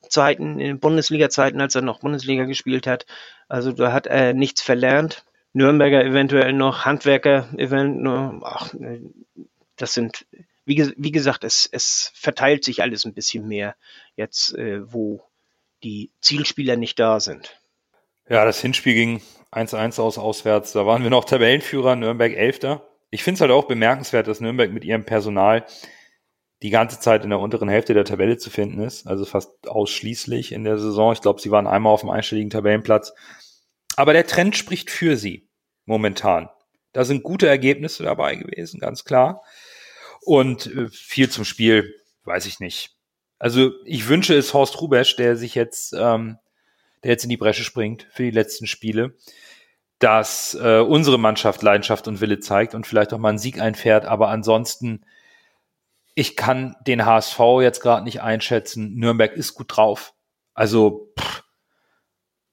Zeiten, 0.09 0.59
in 0.59 0.79
Bundesliga-Zeiten, 0.79 1.59
als 1.59 1.75
er 1.75 1.81
noch 1.81 1.99
Bundesliga 1.99 2.45
gespielt 2.45 2.87
hat. 2.87 3.05
Also 3.47 3.71
da 3.71 3.91
hat 3.91 4.07
er 4.07 4.33
nichts 4.33 4.61
verlernt. 4.61 5.25
Nürnberger 5.53 6.03
eventuell 6.03 6.53
noch, 6.53 6.85
Handwerker 6.85 7.49
eventuell 7.57 8.01
noch. 8.01 8.41
Ach, 8.43 8.73
äh, 8.75 9.01
das 9.75 9.93
sind, 9.93 10.25
wie, 10.65 10.93
wie 10.97 11.11
gesagt, 11.11 11.43
es, 11.43 11.69
es 11.71 12.11
verteilt 12.15 12.63
sich 12.63 12.81
alles 12.81 13.05
ein 13.05 13.13
bisschen 13.13 13.47
mehr 13.47 13.75
jetzt, 14.15 14.55
äh, 14.55 14.91
wo 14.91 15.23
die 15.83 16.11
Zielspieler 16.21 16.75
nicht 16.75 16.99
da 16.99 17.19
sind. 17.19 17.59
Ja, 18.27 18.43
das 18.43 18.59
Hinspiel 18.59 18.95
ging 18.95 19.21
1-1 19.51 20.01
aus 20.01 20.17
auswärts. 20.17 20.73
Da 20.73 20.85
waren 20.85 21.03
wir 21.03 21.11
noch 21.11 21.25
Tabellenführer, 21.25 21.95
Nürnberg 21.95 22.33
Elfter. 22.33 22.87
Ich 23.11 23.23
finde 23.23 23.35
es 23.35 23.41
halt 23.41 23.51
auch 23.51 23.65
bemerkenswert, 23.65 24.27
dass 24.27 24.41
Nürnberg 24.41 24.71
mit 24.71 24.83
ihrem 24.83 25.05
Personal 25.05 25.65
die 26.63 26.71
ganze 26.71 26.99
Zeit 26.99 27.23
in 27.23 27.29
der 27.29 27.39
unteren 27.39 27.69
Hälfte 27.69 27.93
der 27.93 28.05
Tabelle 28.05 28.37
zu 28.37 28.49
finden 28.49 28.81
ist. 28.81 29.05
Also 29.05 29.25
fast 29.25 29.67
ausschließlich 29.67 30.51
in 30.51 30.63
der 30.63 30.79
Saison. 30.79 31.13
Ich 31.13 31.21
glaube, 31.21 31.39
sie 31.39 31.51
waren 31.51 31.67
einmal 31.67 31.93
auf 31.93 32.01
dem 32.01 32.09
einstelligen 32.09 32.49
Tabellenplatz. 32.49 33.13
Aber 33.95 34.13
der 34.13 34.25
Trend 34.25 34.57
spricht 34.57 34.89
für 34.89 35.17
sie 35.17 35.47
momentan. 35.85 36.49
Da 36.93 37.05
sind 37.05 37.23
gute 37.23 37.47
Ergebnisse 37.47 38.03
dabei 38.03 38.35
gewesen, 38.35 38.79
ganz 38.79 39.03
klar. 39.03 39.43
Und 40.25 40.67
äh, 40.67 40.89
viel 40.89 41.29
zum 41.29 41.45
Spiel, 41.45 41.95
weiß 42.23 42.45
ich 42.45 42.59
nicht. 42.59 42.91
Also 43.39 43.71
ich 43.85 44.07
wünsche 44.07 44.35
es 44.35 44.53
Horst 44.53 44.81
Rubesch, 44.81 45.15
der 45.15 45.35
sich 45.35 45.55
jetzt 45.55 45.93
ähm, 45.93 46.39
der 47.05 47.11
jetzt 47.11 47.23
in 47.23 47.29
die 47.29 47.37
Bresche 47.37 47.63
springt 47.63 48.07
für 48.11 48.23
die 48.23 48.31
letzten 48.31 48.65
Spiele, 48.65 49.15
dass 49.99 50.55
äh, 50.59 50.79
unsere 50.79 51.19
Mannschaft 51.19 51.61
Leidenschaft 51.61 52.07
und 52.07 52.19
Wille 52.19 52.39
zeigt 52.39 52.73
und 52.73 52.87
vielleicht 52.87 53.13
auch 53.13 53.19
mal 53.19 53.29
einen 53.29 53.37
Sieg 53.37 53.61
einfährt. 53.61 54.05
Aber 54.05 54.29
ansonsten, 54.29 55.05
ich 56.15 56.35
kann 56.35 56.75
den 56.87 57.05
HSV 57.05 57.39
jetzt 57.61 57.79
gerade 57.79 58.03
nicht 58.03 58.23
einschätzen. 58.23 58.95
Nürnberg 58.95 59.33
ist 59.33 59.53
gut 59.53 59.67
drauf. 59.69 60.13
Also, 60.55 61.13
pff, 61.19 61.43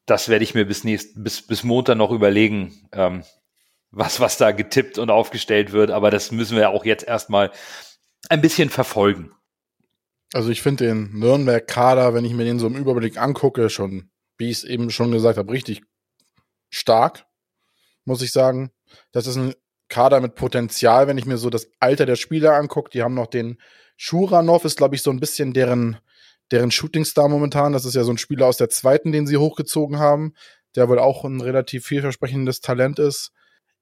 das 0.04 0.28
werde 0.28 0.44
ich 0.44 0.54
mir 0.54 0.66
bis, 0.66 0.84
nächst, 0.84 1.24
bis, 1.24 1.46
bis 1.46 1.64
Montag 1.64 1.96
noch 1.96 2.10
überlegen, 2.10 2.88
ähm, 2.92 3.24
was, 3.92 4.18
was 4.20 4.38
da 4.38 4.50
getippt 4.50 4.98
und 4.98 5.10
aufgestellt 5.10 5.72
wird. 5.72 5.90
Aber 5.90 6.10
das 6.10 6.32
müssen 6.32 6.56
wir 6.56 6.70
auch 6.70 6.84
jetzt 6.84 7.06
erstmal 7.06 7.52
ein 8.28 8.40
bisschen 8.40 8.70
verfolgen. 8.70 9.32
Also 10.32 10.50
ich 10.50 10.62
finde 10.62 10.86
den 10.86 11.18
Nürnberg-Kader, 11.18 12.14
wenn 12.14 12.24
ich 12.24 12.32
mir 12.32 12.44
den 12.44 12.58
so 12.58 12.66
im 12.66 12.76
Überblick 12.76 13.18
angucke, 13.18 13.68
schon 13.68 14.10
wie 14.38 14.50
ich 14.50 14.58
es 14.58 14.64
eben 14.64 14.90
schon 14.90 15.12
gesagt 15.12 15.38
habe, 15.38 15.52
richtig 15.52 15.82
stark, 16.70 17.26
muss 18.04 18.22
ich 18.22 18.32
sagen. 18.32 18.70
Das 19.12 19.26
ist 19.26 19.36
ein 19.36 19.54
Kader 19.88 20.20
mit 20.20 20.34
Potenzial, 20.34 21.06
wenn 21.06 21.18
ich 21.18 21.26
mir 21.26 21.36
so 21.36 21.50
das 21.50 21.68
Alter 21.78 22.06
der 22.06 22.16
Spieler 22.16 22.54
angucke. 22.54 22.90
Die 22.90 23.02
haben 23.02 23.14
noch 23.14 23.26
den 23.26 23.58
Schuranov, 23.96 24.64
ist, 24.64 24.78
glaube 24.78 24.94
ich, 24.94 25.02
so 25.02 25.10
ein 25.10 25.20
bisschen 25.20 25.52
deren, 25.52 25.98
deren 26.50 26.70
Shootingstar 26.70 27.28
momentan. 27.28 27.74
Das 27.74 27.84
ist 27.84 27.94
ja 27.94 28.04
so 28.04 28.10
ein 28.10 28.18
Spieler 28.18 28.46
aus 28.46 28.56
der 28.56 28.70
zweiten, 28.70 29.12
den 29.12 29.26
sie 29.26 29.36
hochgezogen 29.36 29.98
haben, 29.98 30.34
der 30.76 30.88
wohl 30.88 30.98
auch 30.98 31.24
ein 31.24 31.42
relativ 31.42 31.84
vielversprechendes 31.84 32.60
Talent 32.60 32.98
ist. 32.98 33.32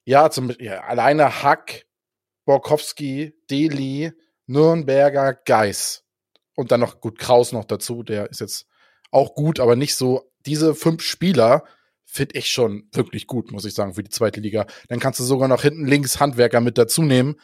Ja, 0.04 0.30
zum 0.30 0.52
ja, 0.58 0.80
alleine 0.80 1.42
Hack, 1.42 1.86
Borkowski, 2.44 3.34
Deli, 3.50 4.12
Nürnberger, 4.46 5.34
Geis. 5.34 6.04
Und 6.56 6.72
dann 6.72 6.80
noch 6.80 7.00
gut 7.00 7.18
Kraus 7.18 7.52
noch 7.52 7.64
dazu, 7.64 8.02
der 8.02 8.30
ist 8.30 8.40
jetzt 8.40 8.66
auch 9.10 9.34
gut, 9.34 9.60
aber 9.60 9.76
nicht 9.76 9.94
so 9.94 10.30
diese 10.46 10.74
fünf 10.74 11.02
Spieler 11.02 11.64
finde 12.04 12.38
ich 12.38 12.48
schon 12.50 12.88
wirklich 12.92 13.26
gut, 13.26 13.52
muss 13.52 13.64
ich 13.64 13.74
sagen, 13.74 13.94
für 13.94 14.02
die 14.02 14.10
zweite 14.10 14.40
Liga. 14.40 14.66
Dann 14.88 14.98
kannst 14.98 15.20
du 15.20 15.24
sogar 15.24 15.48
noch 15.48 15.62
hinten 15.62 15.86
links 15.86 16.18
Handwerker 16.18 16.60
mit 16.60 16.76
dazu 16.76 17.02
nehmen. 17.02 17.36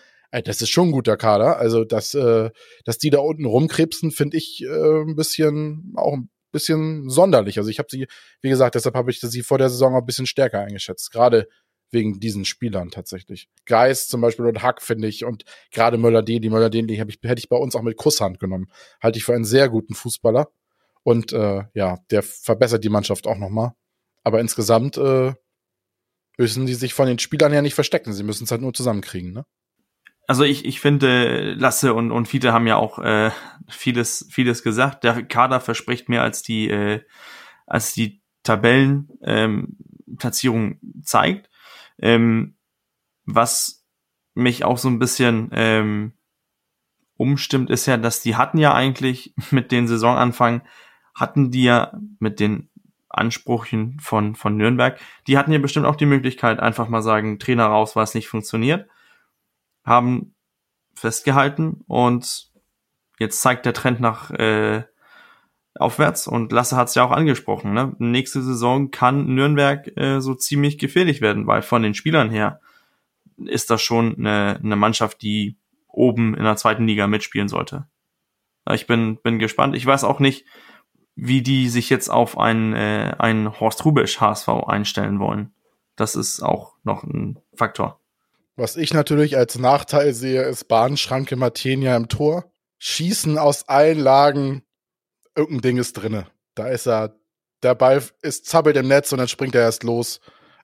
Das 0.45 0.61
ist 0.61 0.71
schon 0.71 0.89
ein 0.89 0.93
guter 0.93 1.17
Kader. 1.17 1.59
Also, 1.59 1.85
dass, 1.85 2.15
äh, 2.15 2.51
dass 2.85 2.99
die 2.99 3.11
da 3.11 3.21
unten 3.21 3.45
rumkrebsen, 3.45 4.11
finde 4.11 4.37
ich 4.37 4.63
äh, 4.65 5.03
ein 5.03 5.15
bisschen, 5.15 5.93
auch 5.97 6.15
ein 6.15 6.31
bisschen 6.51 7.09
sonderlich. 7.09 7.59
Also, 7.59 7.71
ich 7.71 7.79
habe 7.79 7.89
sie, 7.91 8.09
wie 8.43 8.49
gesagt, 8.49 8.75
deshalb 8.75 8.97
habe 8.97 9.11
ich 9.11 9.21
sie 9.21 9.43
vor 9.43 9.59
der 9.59 9.71
Saison 9.71 9.95
auch 9.95 10.01
ein 10.01 10.07
bisschen 10.07 10.27
stärker 10.27 10.61
eingeschätzt. 10.61 11.13
Gerade 11.13 11.47
wegen 11.91 12.21
diesen 12.21 12.45
Spielern 12.45 12.91
tatsächlich. 12.91 13.49
Geist 13.65 14.11
zum 14.11 14.21
Beispiel 14.21 14.47
und 14.47 14.63
Hack 14.63 14.83
finde 14.83 15.09
ich 15.09 15.25
und 15.25 15.45
gerade 15.71 15.99
Möller-Deli, 15.99 16.51
Möller-Deli 16.51 16.95
ich, 16.95 17.01
hätte 17.01 17.39
ich 17.39 17.49
bei 17.49 17.57
uns 17.57 17.75
auch 17.75 17.83
mit 17.83 17.97
Kusshand 17.97 18.41
genommen. 18.41 18.71
Halte 19.01 19.19
ich 19.19 19.25
für 19.25 19.35
einen 19.35 19.45
sehr 19.45 19.69
guten 19.69 19.95
Fußballer. 19.95 20.49
Und 21.03 21.33
äh, 21.33 21.65
ja, 21.75 21.99
der 22.11 22.23
verbessert 22.23 22.83
die 22.83 22.89
Mannschaft 22.89 23.27
auch 23.27 23.39
nochmal. 23.39 23.73
Aber 24.25 24.41
insgesamt 24.41 24.97
äh, 24.97 25.35
müssen 26.37 26.67
die 26.67 26.75
sich 26.75 26.95
von 26.95 27.07
den 27.07 27.21
Spielern 27.21 27.53
her 27.53 27.63
nicht 27.63 27.75
verstecken. 27.75 28.13
Sie 28.13 28.25
müssen 28.25 28.45
es 28.45 28.51
halt 28.51 28.61
nur 28.61 28.75
zusammenkriegen, 28.75 29.33
ne? 29.33 29.45
Also 30.29 30.43
ich, 30.43 30.65
ich 30.65 30.81
finde, 30.81 31.55
Lasse 31.55 31.95
und, 31.95 32.11
und 32.11 32.27
Fiete 32.27 32.53
haben 32.53 32.67
ja 32.67 32.75
auch 32.75 32.99
äh, 32.99 33.31
vieles, 33.69 34.27
vieles 34.29 34.65
gesagt. 34.65 35.05
Der 35.05 35.23
Kader 35.23 35.61
verspricht 35.61 36.09
mehr 36.09 36.23
als 36.23 36.43
die, 36.43 36.69
äh, 36.69 37.03
als 37.65 37.95
die 37.95 38.21
Tabellenplatzierung 38.43 40.63
ähm, 40.63 40.81
zeigt. 41.05 41.49
Ähm, 41.99 42.57
was 43.25 43.85
mich 44.35 44.65
auch 44.65 44.79
so 44.79 44.89
ein 44.89 44.99
bisschen 44.99 45.51
ähm, 45.53 46.13
umstimmt, 47.17 47.71
ist 47.71 47.87
ja, 47.87 47.97
dass 47.97 48.21
die 48.21 48.37
hatten 48.37 48.59
ja 48.59 48.75
eigentlich 48.75 49.35
mit 49.51 49.73
den 49.73 49.89
Saisonanfang 49.89 50.63
hatten 51.15 51.51
die 51.51 51.65
ja 51.65 51.93
mit 52.19 52.41
den 52.41 52.69
Ansprüchen 53.09 53.99
von, 54.01 54.35
von 54.35 54.57
Nürnberg, 54.57 55.01
die 55.27 55.39
hatten 55.39 55.53
ja 55.53 55.59
bestimmt 55.59 55.87
auch 55.87 55.97
die 55.97 56.07
Möglichkeit, 56.07 56.61
einfach 56.61 56.89
mal 56.89 57.01
sagen, 57.01 57.39
Trainer 57.39 57.67
raus, 57.67 57.97
was 57.97 58.15
nicht 58.15 58.29
funktioniert, 58.29 58.91
haben 59.85 60.35
festgehalten 60.95 61.83
und 61.87 62.51
jetzt 63.19 63.41
zeigt 63.41 63.65
der 63.65 63.73
Trend 63.73 64.01
nach 64.01 64.31
äh, 64.33 64.85
aufwärts 65.81 66.27
und 66.27 66.53
Lasse 66.53 66.77
hat 66.77 66.89
es 66.89 66.95
ja 66.95 67.05
auch 67.05 67.11
angesprochen. 67.11 67.73
Ne? 67.73 67.95
Nächste 67.99 68.43
Saison 68.43 68.91
kann 68.91 69.35
Nürnberg 69.35 69.97
äh, 69.97 70.21
so 70.21 70.35
ziemlich 70.35 70.79
gefährlich 70.79 71.21
werden, 71.21 71.47
weil 71.47 71.63
von 71.63 71.83
den 71.83 71.95
Spielern 71.95 72.31
her 72.31 72.61
ist 73.37 73.71
das 73.71 73.83
schon 73.83 74.17
eine, 74.19 74.61
eine 74.63 74.77
Mannschaft, 74.77 75.23
die 75.23 75.57
oben 75.89 76.35
in 76.35 76.45
der 76.45 76.57
zweiten 76.57 76.87
Liga 76.87 77.07
mitspielen 77.07 77.49
sollte. 77.49 77.87
Ich 78.73 78.87
bin, 78.87 79.19
bin 79.23 79.39
gespannt. 79.39 79.77
Ich 79.77 79.87
weiß 79.87 80.05
auch 80.05 80.19
nicht, 80.19 80.45
wie 81.15 81.43
die 81.43 81.69
sich 81.69 81.89
jetzt 81.89 82.11
auf 82.11 82.39
einen, 82.39 82.75
äh, 82.75 83.15
einen 83.19 83.59
Horst 83.59 83.85
Rubisch 83.85 84.21
HSV 84.21 84.49
einstellen 84.49 85.19
wollen. 85.19 85.55
Das 85.97 86.15
ist 86.15 86.43
auch 86.43 86.75
noch 86.85 87.05
ein 87.05 87.39
Faktor. 87.55 88.01
Was 88.57 88.77
ich 88.77 88.93
natürlich 88.93 89.37
als 89.37 89.59
Nachteil 89.59 90.15
sehe, 90.15 90.43
ist 90.43 90.69
Bahnschranke 90.69 91.37
Martenia 91.37 91.97
im 91.97 92.09
Tor. 92.09 92.51
Schießen 92.79 93.39
aus 93.39 93.69
allen 93.69 93.99
Lagen, 93.99 94.63
irgendein 95.37 95.63
Ding 95.63 95.77
ist 95.79 95.93
drinne. 95.93 96.27
Da 96.55 96.69
ist 96.69 96.87
er, 96.87 97.15
der 97.63 97.75
Ball 97.75 98.03
ist 98.23 98.47
zappelt 98.47 98.77
im 98.77 98.89
Netz 98.89 99.13
und 99.13 99.19
dann 99.19 99.29
springt 99.29 99.55
er 99.55 99.63
erst 99.63 99.83
los. 99.83 100.21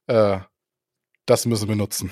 Äh, 0.07 0.39
das 1.27 1.47
müssen 1.47 1.69
wir 1.69 1.77
nutzen. 1.77 2.11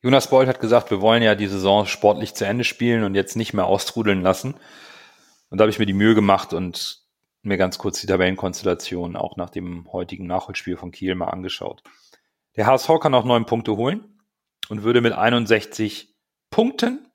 Jonas 0.00 0.30
Bold 0.30 0.48
hat 0.48 0.60
gesagt, 0.60 0.90
wir 0.90 1.00
wollen 1.00 1.22
ja 1.22 1.34
die 1.34 1.48
Saison 1.48 1.84
sportlich 1.84 2.34
zu 2.34 2.46
Ende 2.46 2.64
spielen 2.64 3.02
und 3.02 3.14
jetzt 3.14 3.36
nicht 3.36 3.52
mehr 3.52 3.66
austrudeln 3.66 4.22
lassen. 4.22 4.54
Und 5.50 5.58
da 5.58 5.62
habe 5.62 5.70
ich 5.70 5.78
mir 5.78 5.86
die 5.86 5.92
Mühe 5.92 6.14
gemacht 6.14 6.52
und 6.52 7.02
mir 7.42 7.56
ganz 7.56 7.78
kurz 7.78 8.00
die 8.00 8.06
Tabellenkonstellation 8.06 9.16
auch 9.16 9.36
nach 9.36 9.50
dem 9.50 9.90
heutigen 9.92 10.26
Nachholspiel 10.26 10.76
von 10.76 10.92
Kiel 10.92 11.14
mal 11.14 11.28
angeschaut. 11.28 11.82
Der 12.56 12.66
HSV 12.66 12.88
kann 13.00 13.14
auch 13.14 13.24
neun 13.24 13.46
Punkte 13.46 13.76
holen 13.76 14.20
und 14.68 14.82
würde 14.82 15.00
mit 15.00 15.12
61 15.12 16.14
Punkten 16.50 17.08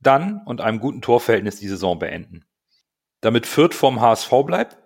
dann 0.00 0.42
und 0.44 0.60
einem 0.60 0.80
guten 0.80 1.02
Torverhältnis 1.02 1.56
die 1.56 1.68
Saison 1.68 1.98
beenden. 1.98 2.44
Damit 3.24 3.46
Fürth 3.46 3.74
vom 3.74 4.02
HSV 4.02 4.30
bleibt, 4.44 4.76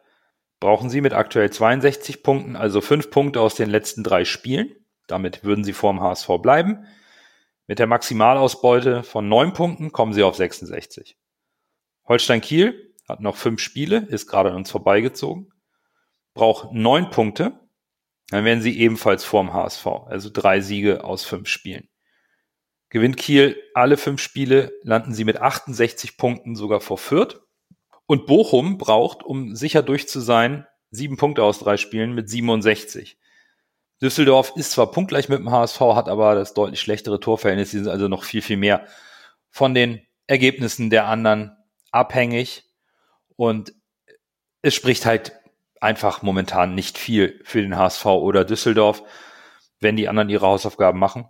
brauchen 0.60 0.90
sie 0.90 1.01
mit 1.01 1.12
aktuell 1.12 1.51
62 1.51 2.23
Punkten, 2.23 2.55
also 2.55 2.81
fünf 2.81 3.10
Punkte 3.10 3.40
aus 3.40 3.56
den 3.56 3.69
letzten 3.69 4.05
drei 4.05 4.24
Spielen. 4.24 4.77
Damit 5.09 5.43
würden 5.43 5.65
sie 5.65 5.73
vorm 5.73 6.01
HSV 6.01 6.28
bleiben. 6.40 6.86
Mit 7.66 7.81
der 7.81 7.89
Maximalausbeute 7.89 9.02
von 9.02 9.28
neun 9.28 9.55
Punkten 9.55 9.90
kommen 9.90 10.12
sie 10.12 10.23
auf 10.23 10.36
66. 10.36 11.19
Holstein 12.06 12.40
Kiel 12.40 12.94
hat 13.09 13.19
noch 13.19 13.35
fünf 13.35 13.60
Spiele, 13.60 14.06
ist 14.09 14.28
gerade 14.28 14.51
an 14.51 14.56
uns 14.56 14.70
vorbeigezogen, 14.70 15.52
braucht 16.32 16.73
neun 16.73 17.10
Punkte, 17.10 17.59
dann 18.28 18.44
werden 18.44 18.62
sie 18.62 18.78
ebenfalls 18.78 19.24
vorm 19.24 19.52
HSV, 19.52 19.85
also 20.06 20.31
drei 20.32 20.60
Siege 20.60 21.02
aus 21.02 21.24
fünf 21.24 21.48
Spielen. 21.48 21.89
Gewinnt 22.89 23.16
Kiel 23.16 23.60
alle 23.74 23.97
fünf 23.97 24.23
Spiele, 24.23 24.70
landen 24.85 25.12
sie 25.12 25.24
mit 25.24 25.39
68 25.39 26.16
Punkten 26.16 26.55
sogar 26.55 26.81
vor 26.81 26.98
Fürth. 26.98 27.40
Und 28.09 28.24
Bochum 28.24 28.78
braucht, 28.78 29.22
um 29.22 29.55
sicher 29.55 29.82
durch 29.82 30.09
zu 30.09 30.20
sein, 30.20 30.66
sieben 30.90 31.18
Punkte 31.18 31.43
aus 31.43 31.59
drei 31.59 31.76
Spielen 31.76 32.14
mit 32.14 32.30
67. 32.30 33.18
Düsseldorf 34.01 34.55
ist 34.56 34.70
zwar 34.70 34.90
punktgleich 34.90 35.28
mit 35.28 35.40
dem 35.40 35.51
HSV, 35.51 35.78
hat 35.78 36.09
aber 36.09 36.35
das 36.35 36.55
deutlich 36.55 36.80
schlechtere 36.80 37.20
Torverhältnis. 37.20 37.70
Sie 37.70 37.80
sind 37.80 37.89
also 37.89 38.09
noch 38.09 38.24
viel, 38.24 38.40
viel 38.40 38.56
mehr 38.56 38.86
von 39.51 39.74
den 39.74 40.01
Ergebnissen 40.26 40.89
der 40.89 41.05
anderen 41.05 41.55
abhängig. 41.90 42.64
Und 43.36 43.74
es 44.62 44.74
spricht 44.74 45.05
halt 45.05 45.32
einfach 45.78 46.22
momentan 46.22 46.74
nicht 46.74 46.97
viel 46.97 47.39
für 47.44 47.60
den 47.60 47.76
HSV 47.76 48.06
oder 48.06 48.47
Düsseldorf, 48.47 49.02
wenn 49.80 49.97
die 49.97 50.09
anderen 50.09 50.30
ihre 50.30 50.47
Hausaufgaben 50.47 50.98
machen. 50.98 51.26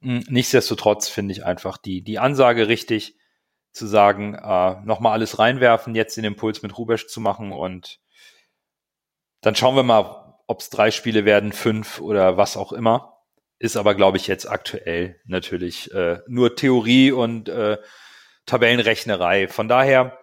Hm, 0.00 0.22
nichtsdestotrotz 0.28 1.08
finde 1.08 1.32
ich 1.32 1.44
einfach 1.44 1.76
die, 1.76 2.02
die 2.02 2.20
Ansage 2.20 2.68
richtig, 2.68 3.18
zu 3.74 3.86
sagen, 3.86 4.34
äh, 4.34 4.76
nochmal 4.84 5.12
alles 5.12 5.38
reinwerfen, 5.38 5.94
jetzt 5.94 6.16
den 6.16 6.24
Impuls 6.24 6.62
mit 6.62 6.78
Rubesch 6.78 7.08
zu 7.08 7.20
machen 7.20 7.52
und 7.52 8.00
dann 9.42 9.54
schauen 9.54 9.76
wir 9.76 9.82
mal, 9.82 10.38
ob 10.46 10.60
es 10.60 10.70
drei 10.70 10.90
Spiele 10.90 11.24
werden, 11.24 11.52
fünf 11.52 12.00
oder 12.00 12.36
was 12.36 12.56
auch 12.56 12.72
immer. 12.72 13.18
Ist 13.58 13.76
aber, 13.76 13.94
glaube 13.94 14.16
ich, 14.16 14.26
jetzt 14.26 14.48
aktuell 14.48 15.20
natürlich 15.26 15.92
äh, 15.92 16.20
nur 16.26 16.56
Theorie 16.56 17.12
und 17.12 17.48
äh, 17.48 17.78
Tabellenrechnerei. 18.46 19.48
Von 19.48 19.68
daher 19.68 20.18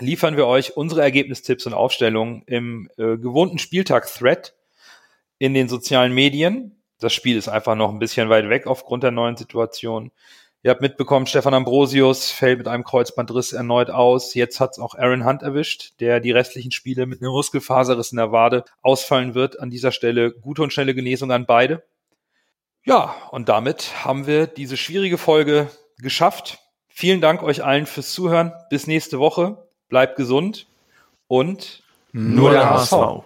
liefern 0.00 0.36
wir 0.36 0.46
euch 0.46 0.76
unsere 0.76 1.02
Ergebnistipps 1.02 1.66
und 1.66 1.74
Aufstellungen 1.74 2.42
im 2.46 2.90
äh, 2.96 3.16
gewohnten 3.16 3.58
Spieltag-Thread 3.58 4.54
in 5.38 5.54
den 5.54 5.68
sozialen 5.68 6.12
Medien. 6.12 6.82
Das 6.98 7.12
Spiel 7.12 7.36
ist 7.36 7.48
einfach 7.48 7.74
noch 7.76 7.90
ein 7.90 7.98
bisschen 7.98 8.28
weit 8.28 8.48
weg 8.48 8.66
aufgrund 8.66 9.02
der 9.02 9.10
neuen 9.10 9.36
Situation. 9.36 10.10
Ihr 10.64 10.70
habt 10.70 10.80
mitbekommen, 10.80 11.26
Stefan 11.26 11.52
Ambrosius 11.52 12.30
fällt 12.30 12.56
mit 12.56 12.68
einem 12.68 12.84
Kreuzbandriss 12.84 13.52
erneut 13.52 13.90
aus. 13.90 14.32
Jetzt 14.32 14.60
hat 14.60 14.70
es 14.70 14.78
auch 14.78 14.94
Aaron 14.94 15.26
Hunt 15.26 15.42
erwischt, 15.42 15.92
der 16.00 16.20
die 16.20 16.30
restlichen 16.30 16.72
Spiele 16.72 17.04
mit 17.04 17.20
einem 17.20 17.32
Muskelfaserriss 17.32 18.12
in 18.12 18.16
der 18.16 18.32
Wade 18.32 18.64
ausfallen 18.80 19.34
wird. 19.34 19.60
An 19.60 19.68
dieser 19.68 19.92
Stelle 19.92 20.32
gute 20.32 20.62
und 20.62 20.72
schnelle 20.72 20.94
Genesung 20.94 21.30
an 21.32 21.44
beide. 21.44 21.82
Ja, 22.82 23.14
und 23.30 23.50
damit 23.50 24.06
haben 24.06 24.26
wir 24.26 24.46
diese 24.46 24.78
schwierige 24.78 25.18
Folge 25.18 25.68
geschafft. 25.98 26.60
Vielen 26.88 27.20
Dank 27.20 27.42
euch 27.42 27.62
allen 27.62 27.84
fürs 27.84 28.14
Zuhören. 28.14 28.54
Bis 28.70 28.86
nächste 28.86 29.18
Woche. 29.18 29.68
Bleibt 29.90 30.16
gesund 30.16 30.66
und 31.28 31.82
nur 32.12 32.52
der 32.52 32.70
HSV. 32.70 33.22